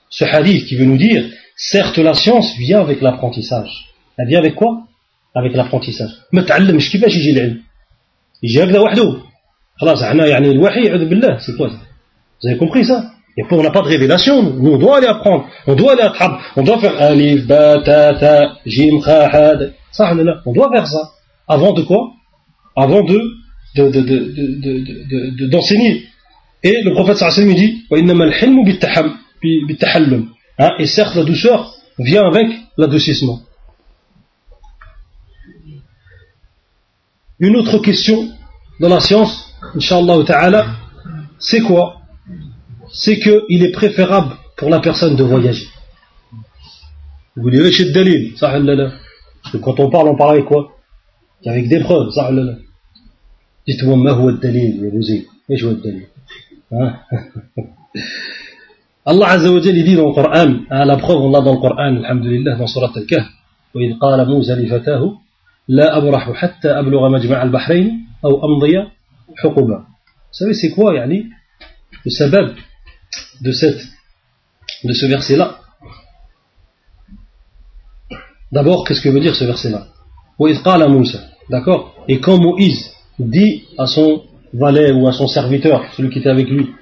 [0.10, 1.24] Ce hadith qui veut nous dire,
[1.56, 3.94] certes la science vient avec l'apprentissage.
[4.18, 4.88] Elle vient avec quoi?
[5.36, 6.12] Avec l'apprentissage.
[6.34, 7.62] متعلم مش كيفاش يجي العلم
[8.44, 9.18] يجي هكذا وحده
[9.78, 13.04] خلاص إحنا يعني الوحي يعوذ بالله c'est quoi Vous avez compris ça?
[13.36, 16.04] Et puis on n'a pas de révélation, nous on doit aller apprendre, on doit aller
[16.04, 19.74] apprendre, on doit faire alif, ba, ta, jim, kha, had,
[20.46, 21.12] on doit faire ça.
[21.48, 22.12] Avant de quoi?
[22.76, 23.20] Avant de
[23.76, 24.02] d'enseigner.
[25.44, 26.14] De, de, de,
[26.64, 27.86] et le prophète sallallahu dit
[30.60, 32.48] hein, Et certes, la douceur vient avec
[32.78, 33.42] l'adoucissement.
[37.40, 38.30] Une autre question
[38.80, 40.68] dans la science, Inch'Allah ta'ala,
[41.38, 41.98] c'est quoi?
[42.93, 45.67] C'est qu'il est préférable pour la personne de voyager.
[47.37, 50.77] Vous direz chez Dalil, parce que quand on parle, on parle avec quoi
[51.47, 52.11] Avec des preuves,
[53.67, 54.91] Dites-moi, ma huwa dalil,
[55.49, 56.07] et je dalil.
[59.05, 61.61] Allah Azza wa Jalla dit dans le Coran, à la preuve on l'a dans le
[61.61, 63.27] Coran, alhamdulillah, dans Surat Al-Kahf,
[63.75, 65.19] وإذ قال موسى لفتاه
[65.69, 68.85] لا أبرح حتى أبلغ مجمع البحرين أو أمضي
[69.37, 69.79] حقبا.
[69.79, 71.27] Vous savez c'est quoi, yani,
[72.05, 72.55] le sabab
[73.42, 73.82] de, cette,
[74.84, 75.60] de ce verset-là.
[78.52, 79.88] D'abord, qu'est-ce que veut dire ce verset-là?
[81.50, 81.96] D'accord?
[82.08, 86.48] Et quand Moïse dit à son valet ou à son serviteur, celui qui était avec
[86.48, 86.74] lui,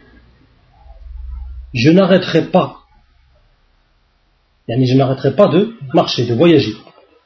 [1.73, 2.79] je n'arrêterai pas,
[4.67, 6.73] je n'arrêterai pas de marcher, de voyager,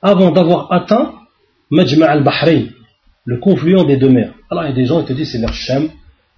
[0.01, 1.15] avant d'avoir atteint
[1.71, 2.71] Majma al-Bahreïn,
[3.25, 4.33] le confluent des deux mers.
[4.51, 5.89] Alors il y a des gens qui te disent c'est vers Shem,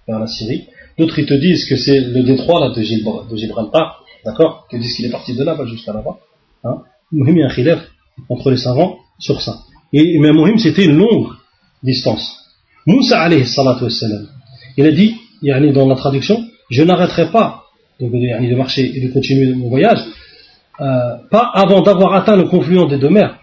[0.06, 0.68] vers la Syrie,
[0.98, 5.10] D'autres ils te disent que c'est le détroit de, Gibraltar, d'accord te disent qu'il est
[5.10, 6.18] parti de là-bas jusqu'à là-bas.
[6.64, 7.80] Hein il y a un
[8.28, 9.60] entre les savants sur ça.
[9.92, 11.28] Et mais Mohim c'était une longue
[11.82, 12.36] distance.
[12.86, 14.26] Moussa alayhi salatu wassalam,
[14.76, 15.14] il a dit,
[15.72, 17.64] dans la traduction, je n'arrêterai pas
[18.00, 19.98] de marcher et de continuer mon voyage,
[20.80, 23.38] euh, pas avant d'avoir atteint le confluent des deux mers.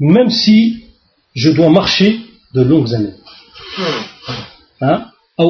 [0.00, 0.84] même si
[1.34, 2.20] je dois marcher
[2.54, 3.14] de longues années.
[4.84, 5.06] Hein?
[5.38, 5.46] hein?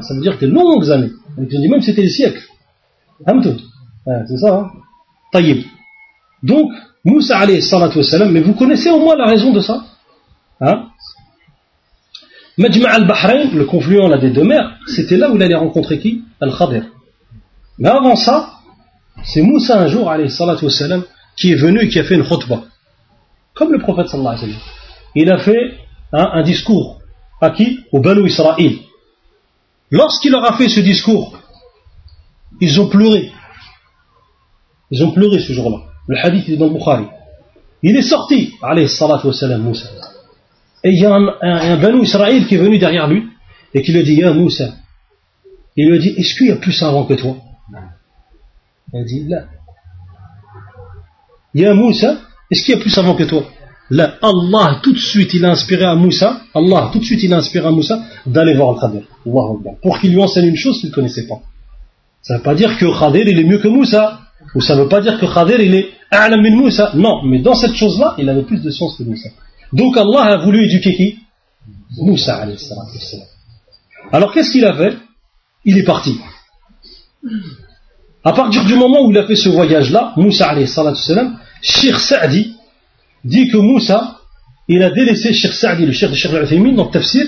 [0.00, 1.10] ça veut dire des longues années.
[1.36, 2.42] Même si c'était des siècles.
[3.26, 4.70] C'est ça.
[5.34, 5.40] Hein?
[6.42, 6.72] Donc,
[7.04, 9.84] Moussa alayhi salatu wassalam, mais vous connaissez au moins la raison de ça
[10.60, 10.88] hein?
[12.58, 16.22] Majma' al-Bahrain, le confluent des deux mers, c'était là où il allait rencontrer qui?
[16.40, 16.84] Al-Khadir.
[17.78, 18.50] Mais avant ça,
[19.24, 21.04] c'est Moussa un jour, alayhi salatu wassalam,
[21.36, 22.64] qui est venu et qui a fait une khutbah.
[23.54, 24.68] Comme le prophète sallallahu alayhi wa sallam.
[25.14, 25.78] Il a fait
[26.12, 27.01] un discours.
[27.42, 28.78] À qui Au Banu Israël.
[29.90, 31.36] Lorsqu'il leur a fait ce discours,
[32.60, 33.32] ils ont pleuré.
[34.92, 35.78] Ils ont pleuré ce jour-là.
[36.06, 37.06] Le hadith est dans le Bukhari.
[37.82, 39.88] Il est sorti, alayhi salatu wassalam, Moussa.
[40.84, 43.24] Et il y a un, un, Banu Israël qui est venu derrière lui
[43.74, 44.74] et qui lui dit Ya Moussa.
[45.76, 47.36] Il lui dit Est-ce qu'il y a plus savant que toi?
[48.94, 49.46] Il dit Là.
[51.54, 52.18] Ya Moussa,
[52.50, 53.44] est-ce qu'il y a plus savant que toi?
[53.92, 57.34] Là, Allah tout de suite il a inspiré à Moussa, Allah tout de suite il
[57.34, 59.02] a inspiré à Moussa d'aller voir le Khadir.
[59.82, 61.40] Pour qu'il lui enseigne une chose qu'il ne connaissait pas.
[62.22, 64.20] Ça ne veut pas dire que Khadir il est mieux que Moussa.
[64.54, 66.92] Ou ça ne veut pas dire que Khadir il est A'lam min Moussa.
[66.94, 69.28] Non, mais dans cette chose-là, il avait plus de science que Moussa.
[69.74, 71.18] Donc Allah a voulu éduquer qui?
[71.98, 72.56] Moussa alayhi
[74.10, 74.96] Alors qu'est-ce qu'il a fait?
[75.66, 76.18] Il est parti.
[78.24, 82.56] À partir du moment où il a fait ce voyage-là, Moussa alayhi salam, Shir Sa'di
[83.24, 84.18] dit que Moussa,
[84.68, 87.24] il a délaissé Shir Sa'di, le Shir de Shir al dans le tafsir,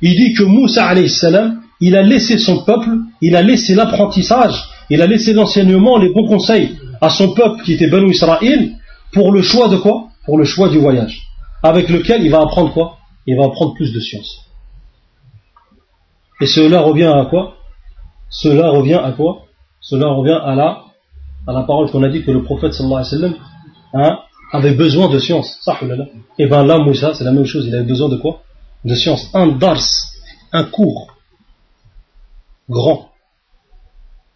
[0.00, 2.90] il dit que Moussa salam, il a laissé son peuple,
[3.20, 7.74] il a laissé l'apprentissage, il a laissé l'enseignement, les bons conseils à son peuple qui
[7.74, 8.72] était Banu Israël
[9.12, 10.08] pour le choix de quoi?
[10.24, 11.22] Pour le choix du voyage.
[11.62, 12.98] Avec lequel il va apprendre quoi?
[13.26, 14.46] Il va apprendre plus de science.
[16.40, 17.56] Et cela revient à quoi?
[18.30, 19.46] Cela revient à quoi?
[19.80, 20.84] Cela revient à la,
[21.46, 23.34] à la parole qu'on a dit que le prophète sallallahu alayhi wa sallam
[23.94, 24.18] hein,
[24.52, 25.58] avait besoin de science.
[26.38, 28.42] Et bien là, Moussa, c'est la même chose, il avait besoin de quoi?
[28.84, 29.30] De science.
[29.34, 29.82] Un dars,
[30.52, 31.16] un cours
[32.68, 33.10] grand.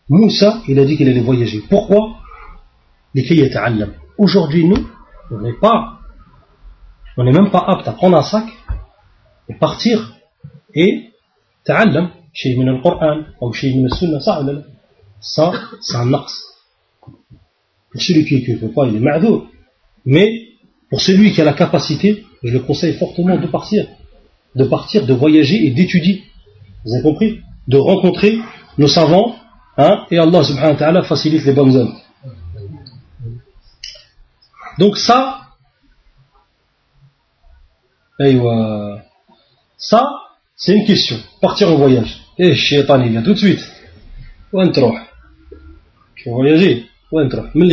[0.09, 1.62] Moussa, il a dit qu'il allait voyager.
[1.68, 2.16] Pourquoi?
[4.18, 4.86] Aujourd'hui, nous,
[5.30, 5.97] on n'est pas
[7.16, 8.44] on n'est même pas apte à prendre un sac
[9.48, 10.18] et partir
[10.74, 11.12] et
[11.64, 14.44] ta'allam chez min al-Qur'an ou chez min al-Sunnah, ça,
[15.20, 16.30] ça c'est un naqs.
[17.94, 19.48] Celui qui ne peut pas, il est ma'dour.
[20.07, 20.53] Mais
[20.89, 23.87] pour celui qui a la capacité, je le conseille fortement de partir.
[24.55, 26.24] De partir, de voyager et d'étudier.
[26.85, 27.41] Vous avez compris?
[27.66, 28.39] De rencontrer
[28.78, 29.37] nos savants,
[29.77, 32.01] hein, et Allah subhanahu wa ta'ala facilite les bonnes œuvres.
[34.78, 35.41] Donc ça,
[39.78, 40.11] ça,
[40.55, 41.16] c'est une question.
[41.41, 42.20] Partir en voyage.
[42.39, 43.61] Et shaitan, il vient tout de suite.
[44.51, 45.07] Tu vas?
[46.27, 47.16] Voyager tu
[47.55, 47.69] من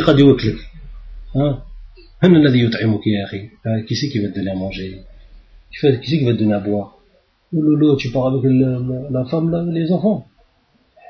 [2.22, 3.48] من الذي يطعمك يا أخي
[3.86, 5.02] qui c'est qui va te donner à manger
[5.70, 6.98] qui c'est qui va te donner à boire
[7.52, 10.26] Loulou, tu pars avec la femme, les enfants.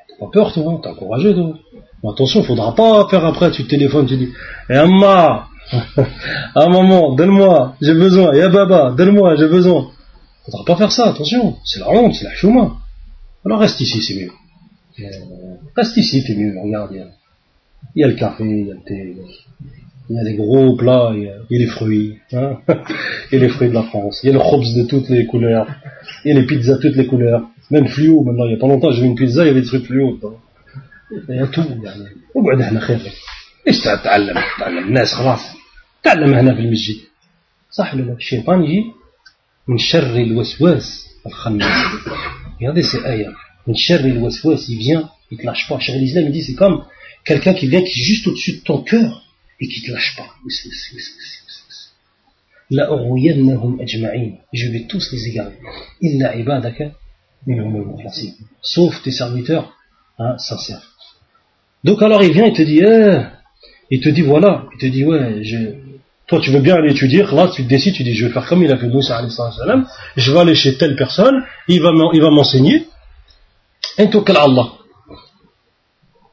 [0.08, 0.80] T'as pas peur, toi, hein?
[0.80, 1.58] t'es encouragé, toi.
[2.02, 4.28] Mais attention, faudra pas faire après, tu téléphones, tu dis,
[4.70, 5.48] eh, Amma,
[6.54, 8.34] ah maman, donne-moi, j'ai besoin.
[8.34, 9.90] Ya baba, donne-moi, j'ai besoin.
[10.44, 11.56] Faudra pas faire ça, attention.
[11.64, 12.76] C'est la honte, c'est la chouma.
[13.44, 14.30] Alors reste ici, c'est mieux.
[15.00, 16.54] Euh, reste ici, c'est mieux.
[16.62, 16.92] Regarde,
[17.94, 19.16] il y, a, le café, il y a le thé,
[20.10, 22.58] il y a des gros plats, il y a, les fruits, hein
[23.30, 25.08] il y a les fruits de la France, il y a le khobs de toutes
[25.10, 25.66] les couleurs,
[26.24, 28.46] il y a les pizzas de toutes les couleurs, même fluo maintenant.
[28.46, 30.18] Il y a pas longtemps, j'ai vu une pizza, il y avait des trucs fluo.
[31.28, 31.64] Il y a tout.
[32.34, 33.00] وقعد هنا خير.
[33.66, 35.40] ايش تتعلم؟ تعلم الناس خلاص.
[36.02, 36.96] تعلم هنا في المسجد
[37.70, 38.84] صح ولا لا الشيطان يجي
[39.68, 41.84] من شر الوسواس الخناس
[42.60, 43.36] regardez ces ayats
[43.66, 46.84] من شر الوسواس il vient il te lâche pas Cheikh l'Islam il dit c'est comme
[47.24, 49.21] quelqu'un qui vient qui est juste au-dessus de ton cœur
[49.63, 50.27] et qui te lâche pas.
[52.69, 52.89] La
[54.53, 55.57] Je vais tous les égarer.
[56.01, 56.91] Ibadaka
[58.61, 59.73] Sauf tes serviteurs
[60.19, 60.81] hein, sincères.
[61.83, 63.21] Donc alors il vient, il te dit, eh,
[63.89, 65.43] il te dit voilà, il te dit ouais,
[66.27, 68.45] toi tu veux bien aller étudier, là tu te décides, tu dis je vais faire
[68.45, 69.21] comme il a fait Moussa
[70.15, 72.87] je vais aller chez telle personne, il va m'enseigner.
[73.97, 74.71] Allah.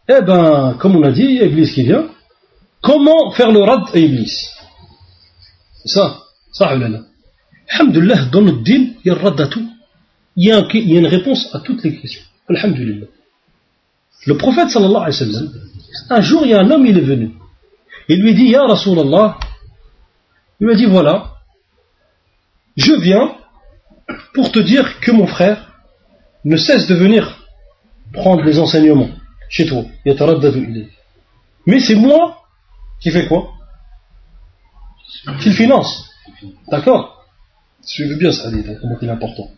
[0.08, 2.08] Eh ben, comme on a dit, il y a Iblis qui vient,
[2.82, 4.48] Comment faire le rad à Iblis?
[5.84, 9.66] Ça, ça, Alhamdulillah, dans notre dîme, il y a rad à tout.
[10.36, 12.22] Il y a une réponse à toutes les questions.
[12.48, 13.06] Alhamdulillah.
[14.26, 15.52] Le prophète sallallahu alayhi wa sallam,
[16.10, 17.32] un jour, il y a un homme, il est venu.
[18.08, 19.38] Il lui dit, Ya Rasulallah,
[20.60, 21.36] il lui a dit voilà,
[22.76, 23.34] je viens
[24.34, 25.72] pour te dire que mon frère
[26.44, 27.46] ne cesse de venir
[28.12, 29.10] prendre les enseignements
[29.48, 29.84] chez toi.
[31.66, 32.42] Mais c'est moi
[33.00, 33.52] qui fais quoi?
[35.40, 36.08] Qui le finance?
[36.70, 37.24] D'accord
[37.82, 39.48] Suivez bien ça, comment il est important.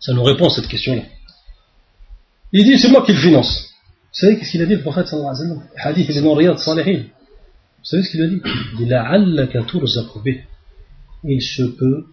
[0.00, 1.02] Ça nous répond à cette question-là.
[2.52, 3.74] Il dit c'est moi qui le finance.
[4.12, 5.68] Vous savez qu'est-ce qu'il a dit le prophète sallallahu alayhi wa sallam?
[5.76, 7.02] Hadith ibn Riyad Salihin.
[7.02, 8.40] Vous savez ce qu'il a dit?
[8.72, 8.86] Il
[10.24, 10.40] dit
[11.24, 12.06] Il se peut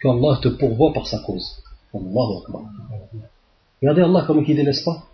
[0.00, 1.62] qu'Allah te pourvoie par sa cause.
[3.82, 5.04] Regardez Allah comment il délaisse pas?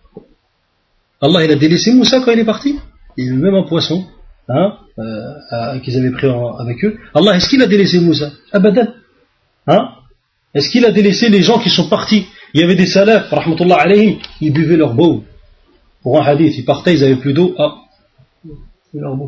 [1.21, 2.79] Allah il a délaissé Moussa quand il est parti?
[3.19, 4.05] A même un poisson
[4.49, 6.29] hein, euh, qu'ils avaient pris
[6.59, 6.99] avec eux.
[7.15, 8.89] Allah, est-ce qu'il a délaissé Moussa Abadan.
[9.67, 9.91] Hein?
[10.55, 12.27] Est-ce qu'il a délaissé les gens qui sont partis?
[12.53, 15.25] Il y avait des salafs, rahmatullah alayhim, ils buvaient leur beau.
[16.03, 17.55] Pour un hadith, ils partaient, ils avaient plus d'eau.
[17.59, 17.77] Ah,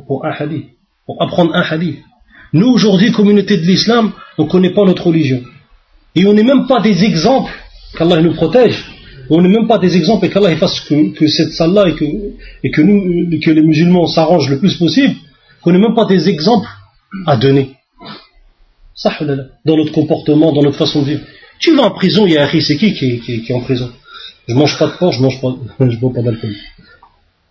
[0.06, 0.66] pour un hadith,
[1.06, 2.00] pour apprendre un hadith.
[2.52, 5.42] Nous, aujourd'hui, communauté de l'islam, on ne connaît pas notre religion.
[6.14, 7.52] Et on n'est même pas des exemples
[7.96, 8.93] qu'Allah nous protège.
[9.30, 12.82] On n'est même pas des exemples et qu'Allah fasse que, cette salle-là et que, que
[12.82, 15.14] nous, que les musulmans s'arrangent le plus possible,
[15.62, 16.68] qu'on n'est même pas des exemples
[17.26, 17.76] à donner.
[18.94, 19.12] Ça,
[19.64, 21.22] dans notre comportement, dans notre façon de vivre.
[21.58, 23.90] Tu vas en prison, il y a un c'est qui qui, est en prison?
[24.46, 25.54] Je mange pas de porc, je mange pas,
[25.88, 26.54] je bois pas d'alcool.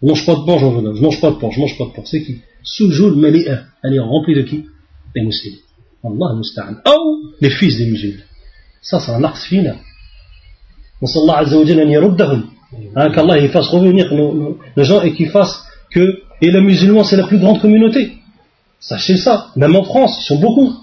[0.02, 2.08] Je mange pas de porc, je mange pas de porc, je mange pas de porc.
[2.08, 2.42] C'est qui?
[2.64, 3.64] Soujoul Mali'a.
[3.84, 4.66] Elle est remplie de qui?
[5.16, 5.58] Des musulmans.
[6.04, 7.00] Allah.
[7.00, 8.24] Ou les fils des musulmans.
[8.82, 9.78] Ça, c'est un acte final.
[11.04, 12.44] Azza wa Jalla yaruddahum.
[12.96, 17.18] Hein, qu'Allah il fasse revenir nos, gens et qu'il fasse que, et les musulmans c'est
[17.18, 18.14] la plus grande communauté.
[18.80, 19.48] Sachez ça.
[19.56, 20.74] Même en France, ils sont beaucoup.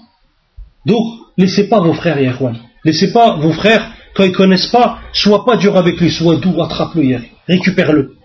[0.85, 1.03] Donc,
[1.37, 2.57] laissez pas vos frères, Yahwan.
[2.83, 6.61] Laissez pas vos frères, quand ils connaissent pas, sois pas dur avec lui, sois doux,
[6.61, 8.15] attrape-le, récupère-le.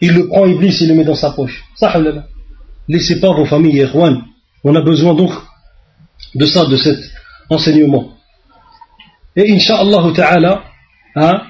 [0.00, 1.62] Il le prend, Iblis, il le met dans sa poche.
[2.88, 4.22] Laissez pas vos familles, Erwan.
[4.64, 5.32] On a besoin donc
[6.34, 6.98] de ça, de cet
[7.50, 8.12] enseignement.
[9.34, 10.64] Et Inch'Allah ta'ala,
[11.16, 11.42] hein,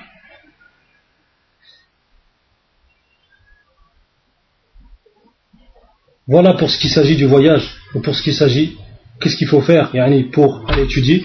[6.29, 8.77] voilà pour ce qui s'agit du voyage, pour ce qui s'agit,
[9.21, 9.91] qu'est-ce qu'il faut faire
[10.23, 11.25] pour aller étudier.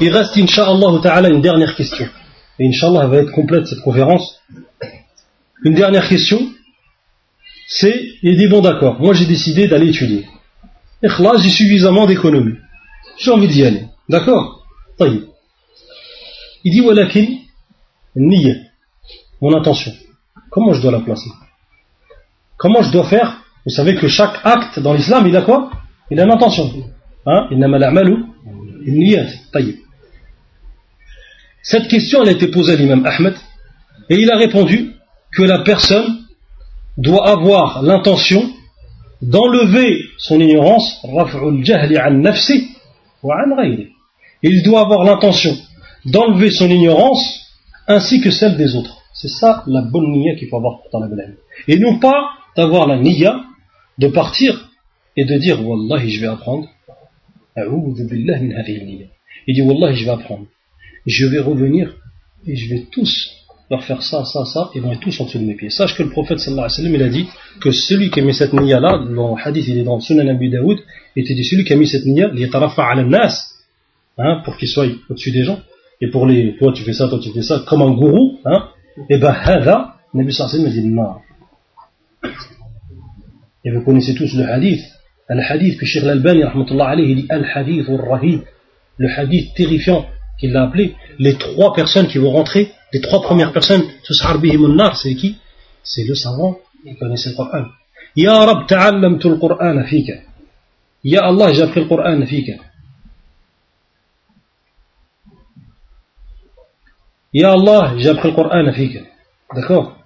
[0.00, 2.08] Il reste Inch'Allah ta'ala une dernière question.
[2.58, 4.40] Et Inch'Allah, va être complète cette conférence.
[5.64, 6.40] Une dernière question,
[7.68, 10.26] c'est, il dit, bon d'accord, moi j'ai décidé d'aller étudier.
[11.02, 12.56] Et là, j'ai suffisamment d'économie.
[13.18, 13.86] J'ai envie d'y aller.
[14.08, 14.64] D'accord?
[16.64, 17.26] Il dit, walakin,
[18.16, 18.54] niya,
[19.40, 19.92] mon intention.
[20.50, 21.30] Comment je dois la placer?
[22.56, 23.42] Comment je dois faire?
[23.64, 25.70] Vous savez que chaque acte dans l'islam, il a quoi?
[26.10, 26.70] Il a une intention.
[27.26, 27.48] Hein?
[31.62, 33.34] Cette question elle a été posée à l'imam Ahmed
[34.10, 34.92] et il a répondu
[35.32, 36.24] que la personne
[36.98, 38.52] doit avoir l'intention
[39.22, 41.00] d'enlever son ignorance,
[44.42, 45.56] il doit avoir l'intention
[46.04, 47.40] d'enlever son ignorance
[47.88, 48.98] ainsi que celle des autres.
[49.14, 51.36] C'est ça la bonne niya qu'il faut avoir dans la blague.
[51.68, 53.44] Et non pas d'avoir la niya
[53.98, 54.70] de partir
[55.16, 56.68] et de dire Wallahi je vais apprendre.
[57.56, 60.46] Il dit Wallahi je vais apprendre
[61.06, 61.96] je vais revenir
[62.46, 63.30] et je vais tous
[63.70, 65.70] leur faire ça, ça, ça, et vont être tous en dessous de mes pieds.
[65.70, 67.26] Sache que le prophète sallallahu alayhi wa sallam, il a dit
[67.60, 70.50] que celui qui a mis cette niya-là, le hadith, il est dans le Sunan Abu
[70.50, 70.78] Daoud,
[71.16, 73.48] il était dit celui qui a mis cette niya, il est ala nas,
[74.18, 75.60] hein, pour qu'il soit au-dessus des gens,
[76.02, 78.70] et pour les, toi tu fais ça, toi tu fais ça, comme un gourou, hein,
[79.08, 82.34] et ben, hada, Nabi sallallahu alayhi wa sallam.
[83.64, 84.82] Et vous connaissez tous le hadith,
[85.28, 86.42] le hadith que Sheikh Al-Albani,
[87.14, 88.40] dit al-hadith al-rahib,
[88.98, 90.04] le hadith terrifiant,
[90.40, 95.36] qu'il l'a appelé, les trois personnes qui vont rentrer, les trois premières personnes, c'est qui?
[95.84, 97.66] C'est le savant qui connaissait le Coran.
[98.16, 100.14] Ya Rab, ta'allamtu al-Qur'an fika.
[101.04, 102.54] Ya Allah, j'ai appris le Coran fika.
[107.34, 109.04] يا الله جابك القرآن فيك.
[109.56, 109.96] دكور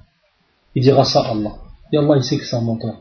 [0.76, 1.58] يدي غصا الله
[1.92, 2.98] يا الله يسيك سا منطق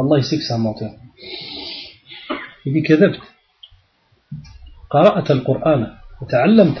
[0.00, 0.92] الله يسيك سا منطق
[2.66, 3.20] يدي كذبت.
[4.90, 6.78] قرأت القرآن وتعلمت.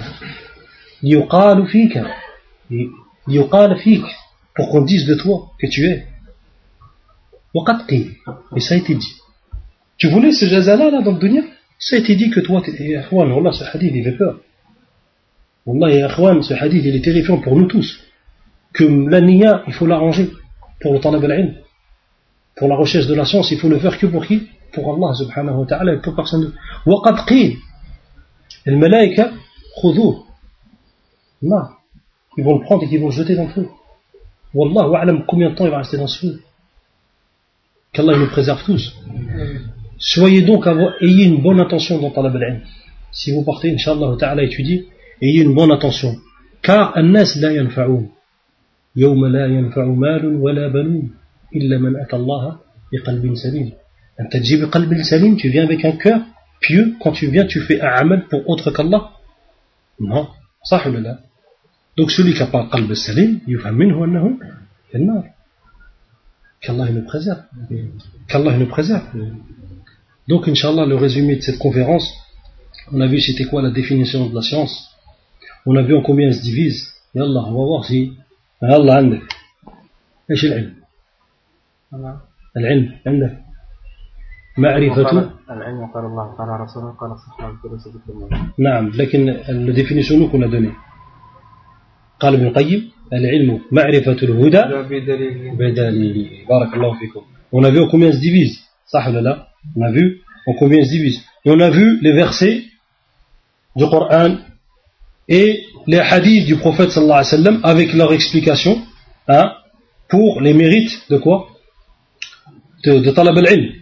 [1.02, 2.04] يقال فيك.
[3.28, 4.04] يقال فيك.
[4.58, 6.02] Pour qu'on دو توا كي تو tu
[7.54, 8.16] وقد قيل.
[8.56, 9.14] Et ça a été dit.
[9.98, 11.42] Tu voulais ce jazala là dans le dunya?
[11.78, 11.98] Ça a
[13.12, 14.40] والله سي hadith il fait peur.
[15.67, 17.99] Wallah, et Akhwan, ce hadith il est terrifiant pour nous tous.
[18.73, 20.31] Que la niya, il faut l'arranger
[20.81, 21.63] pour le talab al
[22.55, 25.13] Pour la recherche de la science, il faut le faire que pour qui Pour Allah
[25.15, 26.57] subhanahu wa ta'ala et pour personne d'autre.
[26.85, 27.57] وقد قيل
[28.67, 29.31] الملائكة
[29.81, 30.25] خذوه
[31.43, 31.67] Non.
[32.37, 33.67] Ils vont le prendre et ils vont le jeter dans le feu.
[34.53, 36.41] Wallah, wa'alam combien de temps il va rester dans ce feu.
[37.91, 38.95] Qu'Allah nous préserve tous.
[39.97, 40.67] Soyez donc,
[41.01, 42.61] ayez une bonne intention dans talab al
[43.11, 44.87] Si vous partez, Inch'Allah ta'ala, étudier,
[45.21, 46.15] ayez une bonne intention.
[46.61, 48.09] Car الناس لا ينفعون
[48.95, 51.11] يوم لا ينفع مال ولا بنون
[51.55, 52.59] إلا من أتى الله
[52.93, 53.71] بقلب سليم
[54.19, 56.21] أنت تجي بقلب سليم tu viens avec un cœur
[56.61, 59.11] pieux quand tu viens tu fais un amal pour autre qu'Allah
[59.99, 60.27] non
[60.63, 61.19] صح ولا لا
[61.99, 64.37] donc celui qui n'a pas le qalb salim يفهم منه أنه
[64.91, 65.23] في النار
[66.61, 67.43] qu'Allah nous préserve
[68.29, 69.07] qu'Allah nous préserve
[70.29, 72.07] donc Inch'Allah le résumé de cette conférence
[72.93, 74.93] on a vu c'était quoi la définition de la science
[75.68, 76.80] On a vu en combien elle se divise
[77.14, 78.00] Yallah on va voir si
[78.62, 79.22] الله عندك.
[80.30, 80.74] إيش العلم؟
[82.56, 83.38] العلم عندك.
[84.58, 85.30] معرفة.
[85.50, 87.54] العلم قال الله قال رسوله قال الصحابة
[88.58, 90.72] نعم لكن الديفينيشن كنا دوني.
[92.20, 94.62] قال ابن القيم العلم معرفة الهدى
[95.58, 96.46] بدليل.
[96.48, 97.22] بارك الله فيكم.
[97.52, 99.46] on a vu en combien se divise صح ولا لا؟
[99.76, 100.22] on a vu.
[100.48, 102.62] En combien se divise et on a vu les versets
[103.76, 104.36] du Coran
[105.28, 108.82] et les hadiths du prophète sallallahu alayhi wa sallam avec leur explication
[109.28, 109.52] hein,
[110.08, 111.48] pour les mérites de quoi?
[112.84, 113.72] De, talab al-ilm.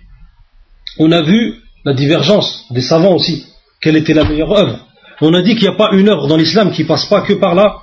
[0.98, 1.54] On a vu
[1.84, 3.46] la divergence des savants aussi.
[3.80, 4.86] Quelle était la meilleure œuvre
[5.20, 7.34] On a dit qu'il n'y a pas une œuvre dans l'islam qui passe pas que
[7.34, 7.76] par là,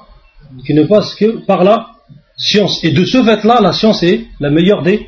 [0.66, 1.88] qui ne passe que par la
[2.36, 2.84] science.
[2.84, 5.08] Et de ce fait-là, la science est la meilleure des,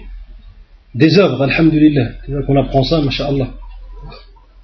[0.94, 2.10] des œuvres, alhamdulillah.
[2.26, 3.50] C'est qu'on apprend ça, masha'Allah.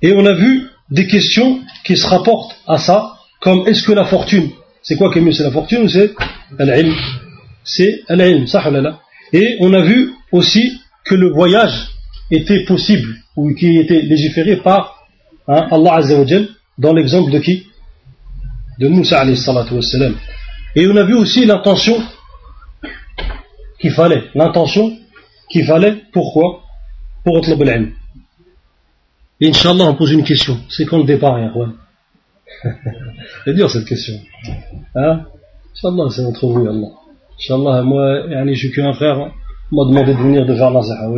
[0.02, 4.06] Et on a vu des questions qui se rapportent à ça, comme est-ce que la
[4.06, 4.52] fortune,
[4.84, 6.14] c'est quoi qui est mieux, c'est la fortune ou c'est
[6.60, 6.96] l'ilm?
[7.64, 8.64] C'est l'ilm, ça
[9.34, 11.90] Et on a vu aussi que le voyage
[12.30, 14.96] était possible, ou qui était légiféré par
[15.48, 16.48] hein, Allah Azzawajal,
[16.78, 17.68] dans l'exemple de qui?
[18.80, 20.16] De Moussa wassalam.
[20.76, 22.02] Et on a vu aussi l'intention
[23.80, 24.96] qu'il fallait, l'intention
[25.50, 26.62] qu'il fallait, pourquoi?
[27.26, 27.92] Pour Otlab al-ilm.
[29.42, 30.60] Inch'Allah, on pose une question.
[30.70, 31.74] C'est quand le départ, Yahwan
[33.46, 34.16] c'est dur cette question.
[34.96, 35.26] Hein
[35.74, 36.88] Inch'Allah, c'est entre vous Allah.
[37.40, 39.32] Inch'Allah, moi, je suis qu'un frère,
[39.72, 41.10] on m'a demandé de venir de faire Nazaha.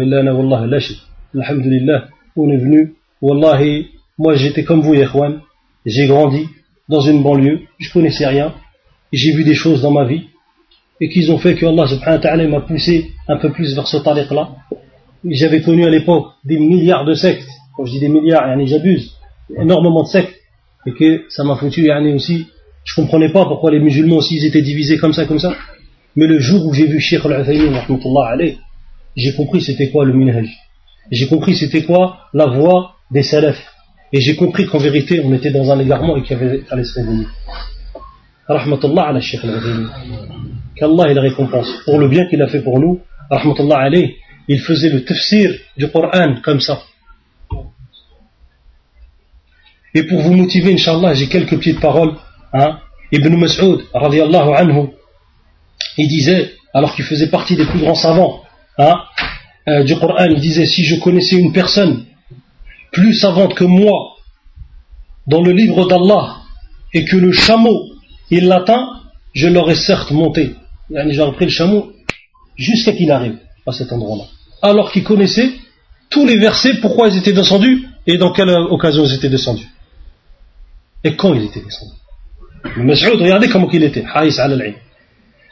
[1.36, 2.96] Alhamdulillah, on est venu.
[3.22, 3.88] Wallahi,
[4.18, 5.42] moi j'étais comme vous, Yahwan.
[5.86, 6.48] J'ai grandi
[6.90, 8.54] dans une banlieue, je connaissais rien.
[9.12, 10.28] J'ai vu des choses dans ma vie
[11.02, 13.88] et qu'ils ont fait que Allah subhanahu wa ta'ala m'a poussé un peu plus vers
[13.88, 14.50] ce tariq-là.
[15.26, 17.48] J'avais connu à l'époque des milliards de sectes.
[17.76, 19.14] Quand je dis des milliards, j'abuse.
[19.58, 20.36] Énormément de sectes
[20.86, 22.48] et que ça m'a foutu yani aussi
[22.84, 25.56] je comprenais pas pourquoi les musulmans aussi étaient divisés comme ça comme ça.
[26.16, 27.82] Mais le jour où j'ai vu Sheikh Al-Uthaymin
[29.16, 30.48] j'ai compris c'était quoi le minhaj.
[31.12, 33.64] J'ai compris c'était quoi la voix des salafs
[34.12, 37.28] et j'ai compris qu'en vérité on était dans un égarement et qu'il fallait se réveiller.
[38.48, 39.90] Rahmatullah ala Sheikh Al-Uthaymin
[40.76, 41.72] qu'Allah il récompense.
[41.86, 43.00] Pour le bien qu'il a fait pour nous
[43.30, 44.16] rahmatullah alayh
[44.48, 46.82] il faisait le tafsir du Coran comme ça
[49.94, 52.16] et pour vous motiver, Inch'Allah, j'ai quelques petites paroles.
[52.54, 52.80] Hein.
[53.12, 54.90] Ibn Mas'ud, radiallahu anhu,
[55.98, 58.42] il disait, alors qu'il faisait partie des plus grands savants
[58.80, 58.96] hein,
[59.68, 62.06] euh, du Coran, il disait, si je connaissais une personne
[62.92, 64.16] plus savante que moi
[65.28, 66.38] dans le livre d'Allah
[66.94, 67.90] et que le chameau,
[68.32, 68.88] il l'atteint,
[69.34, 70.56] je l'aurais certes monté.
[70.90, 71.92] J'aurais pris le chameau
[72.56, 74.26] jusqu'à qu'il arrive à cet endroit-là.
[74.62, 75.52] Alors qu'il connaissait
[76.10, 79.68] tous les versets, pourquoi ils étaient descendus et dans quelle occasion ils étaient descendus.
[81.04, 81.94] Et quand il était descendu
[82.78, 84.06] Mas'ud, regardez comment il était.
[84.14, 84.74] Haïs al al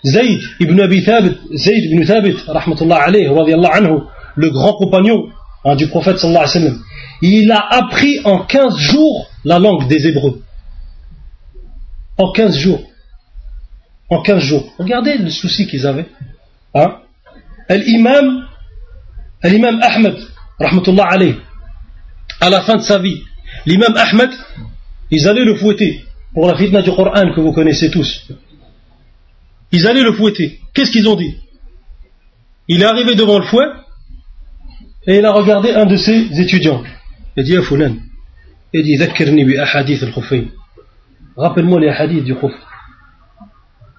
[0.04, 4.00] Zayd ibn Abi Thabit, Zayd ibn Thabit, rahmatullah alayhi, anhu,
[4.36, 5.30] le grand compagnon
[5.64, 6.84] hein, du prophète sallallahu alayhi wa sallam,
[7.22, 10.42] il a appris en 15 jours la langue des Hébreux.
[12.18, 12.82] En 15 jours.
[14.10, 14.74] En 15 jours.
[14.80, 16.08] Regardez le souci qu'ils avaient.
[16.74, 16.98] Hein?
[17.70, 18.48] L'imam,
[19.44, 20.18] l'imam Ahmed,
[20.60, 21.36] rahmatullah alayhi,
[22.40, 23.24] à la fin de sa vie,
[23.66, 24.32] l'imam Ahmed,
[25.11, 26.05] ils allaient le fouetter
[26.35, 28.29] pour la fitna du Coran que vous connaissez tous.
[29.73, 30.61] Ils allaient le fouetter.
[30.75, 31.37] Qu'est-ce qu'ils ont dit
[32.69, 33.67] Il est arrivé devant le fouet
[35.07, 36.83] et il a regardé un de ses étudiants.
[37.37, 37.95] Il a dit à Foulan,
[38.73, 40.13] il dit bi ahadith al
[41.37, 42.53] Rappelle-moi les hadiths du khuf.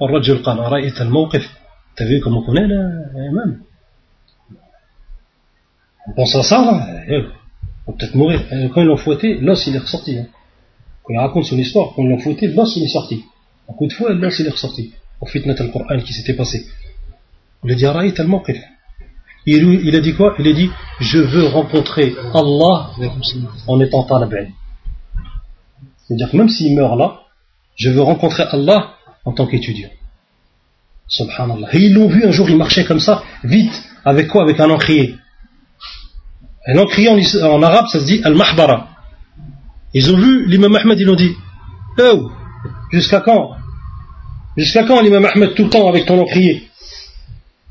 [0.01, 1.49] الرجل قال أرأيت الموقف
[1.95, 2.89] T'as vu comment on est là,
[3.31, 3.59] imam
[6.07, 7.23] On pense à ça, là, eh,
[7.87, 8.39] on va peut-être mourir.
[8.51, 10.19] Eh, Quand ils l'ont fouetté, l'os il est ressorti.
[10.19, 10.27] hein.
[11.10, 13.24] Il raconte son histoire, quand ils l'ont fouetté, l'os il est sorti.
[13.68, 14.92] Un coup de fouet, l'os il est ressorti.
[15.20, 16.66] Au fitnat al-Qur'an qui s'était passé.
[17.64, 18.58] Il a dit, Araït al-Mawqif.
[19.46, 20.34] Il, il a dit quoi?
[20.38, 20.70] Il a dit,
[21.00, 22.90] je veux rencontrer Allah
[23.66, 24.52] en étant talab ilm.
[26.06, 27.22] C'est-à-dire que même s'il meurt là,
[27.76, 29.90] je veux rencontrer Allah en tant qu'étudiant.
[31.08, 31.68] Subhanallah.
[31.72, 33.82] Et ils l'ont vu un jour, il marchait comme ça, vite.
[34.04, 34.42] Avec quoi?
[34.42, 35.16] Avec un encrier.
[36.66, 38.88] Un encrier en, en arabe, ça se dit al-mahbara.
[39.93, 41.33] Ils ont vu l'imam Ahmed, ils ont dit
[41.99, 42.31] Oh,
[42.91, 43.55] jusqu'à quand
[44.55, 46.67] Jusqu'à quand l'imam Ahmed tout le temps avec ton encrier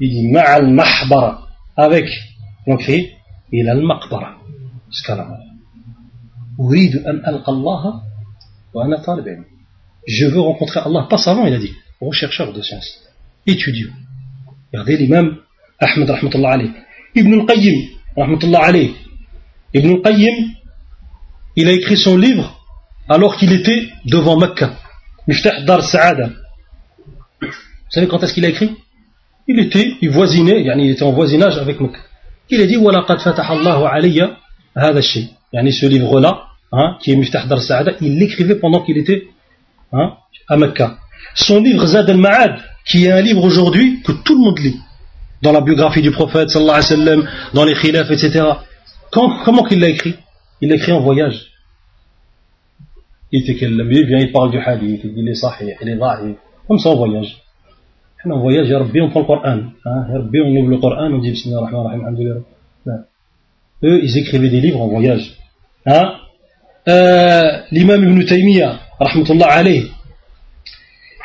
[0.00, 1.46] Il dit Ma'al mahbara.
[1.76, 2.08] Avec
[2.66, 3.12] l'encrier,
[3.52, 4.38] il a al-maqbara.
[4.90, 5.38] Jusqu'à la mort.
[6.60, 8.02] أريد أن ألقى الله
[8.74, 9.44] وأنا طالب علم.
[10.06, 13.02] Je veux rencontrer Allah, pas savant, il a dit, rechercheur de science,
[13.46, 13.92] étudiant.
[14.72, 15.36] Regardez l'imam
[15.78, 16.70] Ahmed rahmatullah alayh.
[17.14, 18.94] Ibn al-Qayyim rahmatullah alayh.
[19.74, 20.52] Ibn al-Qayyim,
[21.55, 22.59] il a écrit son livre
[23.09, 24.73] alors qu'il était devant Mecca.
[25.27, 26.29] Miftah Dar Saada.
[27.41, 27.47] Vous
[27.89, 28.75] savez quand est-ce qu'il a écrit?
[29.47, 31.99] Il était, il voisinait, il était en voisinage avec Mecca.
[32.49, 34.37] Il a dit Walaqad fatahallahu alayya
[34.75, 35.29] hada shay.
[35.53, 39.27] Yani ce livre-là, hein, qui est Miftah Dar Saada, il l'écrivait pendant qu'il était
[39.91, 40.13] hein,
[40.47, 40.97] à Mecca.
[41.35, 44.79] Son livre Zad al-Ma'ad, qui est un livre aujourd'hui que tout le monde lit,
[45.41, 48.43] dans la biographie du prophète, sallallahu alayhi wa sallam, dans les khilaf, etc.
[49.11, 50.15] Comment qu'il l'a écrit?
[50.61, 51.51] Il écrit en voyage.
[53.31, 56.35] Il vient, il parle du hadith, il dit les sahih, les da'if,
[56.67, 57.37] comme ça en voyage.
[58.25, 59.59] En voyage, Ya Rabbi, on prend le Coran.
[59.85, 61.69] Hein, Rabbi, on ouvre le Coran, on dit Bismillah.
[62.85, 62.93] Non.
[63.83, 65.37] Eux, ils écrivaient des livres en voyage.
[65.87, 66.17] Hein
[66.87, 69.87] euh, L'imam Ibn Taymiyyah, rahmatullah alayh,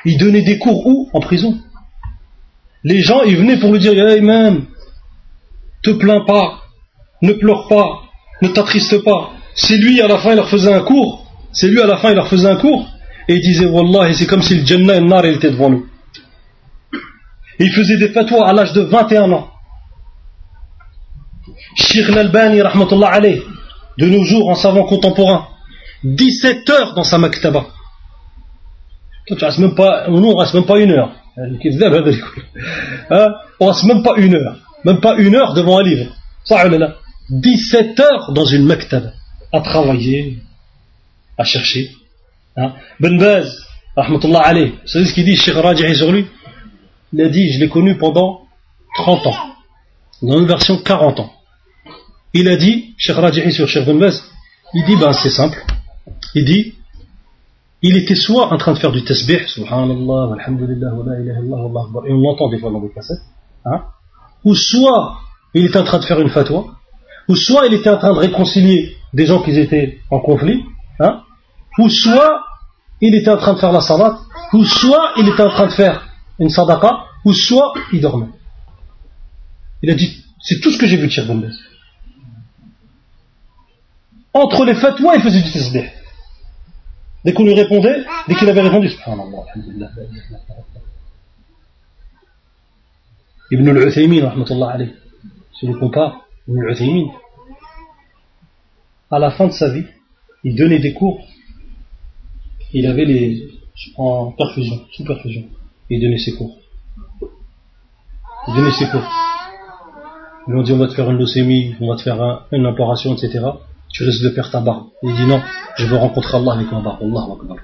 [0.06, 1.10] il donnait des cours où?
[1.12, 1.58] En prison.
[2.84, 4.64] Les gens, ils venaient pour lui dire Hey imam,
[5.82, 6.60] te plains pas,
[7.20, 8.05] ne pleure pas,
[8.42, 9.32] ne t'attriste pas.
[9.54, 11.26] C'est lui, à la fin, il leur faisait un cours.
[11.52, 12.88] C'est lui, à la fin, il leur faisait un cours.
[13.28, 15.86] Et il disait Wallah, c'est comme si le Jannah et le était devant nous.
[17.58, 19.48] Et il faisait des fatwas à l'âge de 21 ans.
[21.74, 23.42] Sheikh Al-Albani, rahmatullah alayh,
[23.98, 25.48] de nos jours, en savant contemporain,
[26.04, 27.66] 17 heures dans sa maktaba.
[29.26, 31.12] Toi, tu restes même pas, nous, on reste même pas une heure.
[33.10, 33.28] Hein?
[33.60, 34.56] On reste même pas une heure.
[34.84, 36.12] Même pas une heure devant un livre.
[36.44, 36.64] Ça.
[37.30, 39.12] 17 heures dans une maktaba.
[39.52, 40.38] À travailler,
[41.38, 41.90] à chercher.
[42.56, 43.64] Hein ben Baz,
[43.96, 46.26] rahmatullah alayh, vous savez ce qu'il dit, Cheikh Raji'i sur lui?
[47.12, 48.42] Il a dit, je l'ai connu pendant
[48.96, 49.36] 30 ans.
[50.22, 51.32] Dans une version 40 ans.
[52.32, 54.22] Il a dit, Cheikh Raji'i sur Cheikh Ben Baz,
[54.74, 55.64] il dit, ben c'est simple.
[56.34, 56.74] Il dit,
[57.82, 61.84] il était soit en train de faire du tasbih, subhanallah, alhamdulillah, wa la ilaha illallah,
[62.06, 63.22] et on l'entend des fois dans des cassettes,
[63.64, 63.84] hein,
[64.44, 65.18] ou soit
[65.54, 66.64] il était en train de faire une fatwa,
[67.28, 70.64] ou soit il était en train de réconcilier des gens qui étaient en conflit,
[71.00, 71.22] hein,
[71.78, 72.44] ou soit
[73.00, 74.18] il était en train de faire la salat,
[74.52, 76.08] ou soit il était en train de faire
[76.38, 78.28] une sadaqa, ou soit il dormait.
[79.82, 81.28] Il a dit, c'est tout ce que j'ai vu de Cheikh.
[84.32, 85.88] Entre les fatwas, il faisait du tasbih.
[87.24, 88.90] Dès qu'on lui répondait, dès qu'il avait répondu.
[93.50, 94.78] Ibn al-Uthaymin, rahmatullah
[95.58, 95.66] si
[96.47, 97.07] Ibn al-Uthaymin,
[99.09, 99.85] à la fin de sa vie,
[100.43, 101.19] il donnait des cours,
[102.73, 103.49] il avait les,
[103.97, 105.43] en perfusion, sous perfusion,
[105.89, 106.57] il donnait ses cours.
[108.47, 109.07] Il donnait ses cours.
[110.47, 112.41] Ils lui ont dit on va te faire une leucémie, on va te faire un-
[112.51, 113.45] une imploration, etc.
[113.93, 114.85] Tu risques de perdre ta barbe.
[115.03, 115.39] Il dit non,
[115.77, 117.03] je veux rencontrer Allah avec ma barbe.
[117.03, 117.57] Allahu Akbar.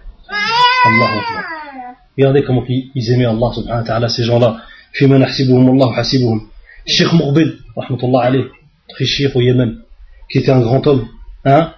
[0.86, 1.44] Allahu Akbar.
[2.18, 4.58] Regardez comment ils ils aimaient Allah subhanahu wa ta'ala, ces gens-là.
[4.94, 6.42] فيما نحسبهم الله حسيبهم.
[6.88, 8.52] Cheikh Mourbil, rahmatullah alayh, très
[9.06, 9.82] cheikh au Yémen,
[10.30, 11.08] qui était un grand homme,
[11.46, 11.74] hein,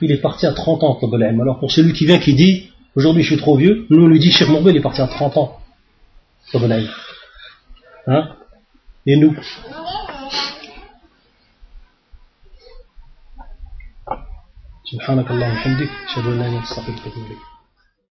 [0.00, 1.40] il est parti à 30 ans, Tabal Ilm.
[1.40, 4.18] Alors pour celui qui vient qui dit, aujourd'hui je suis trop vieux, nous on lui
[4.18, 5.58] dit, Cheikh Mourbil est parti à 30 ans,
[6.52, 6.90] Tabal Ilm.
[8.06, 8.36] Hein,
[9.06, 9.34] et nous
[14.92, 17.47] سبحانك اللهم وبحمدك اشهد ان لا اله الا انت استغفرك واتوب اليك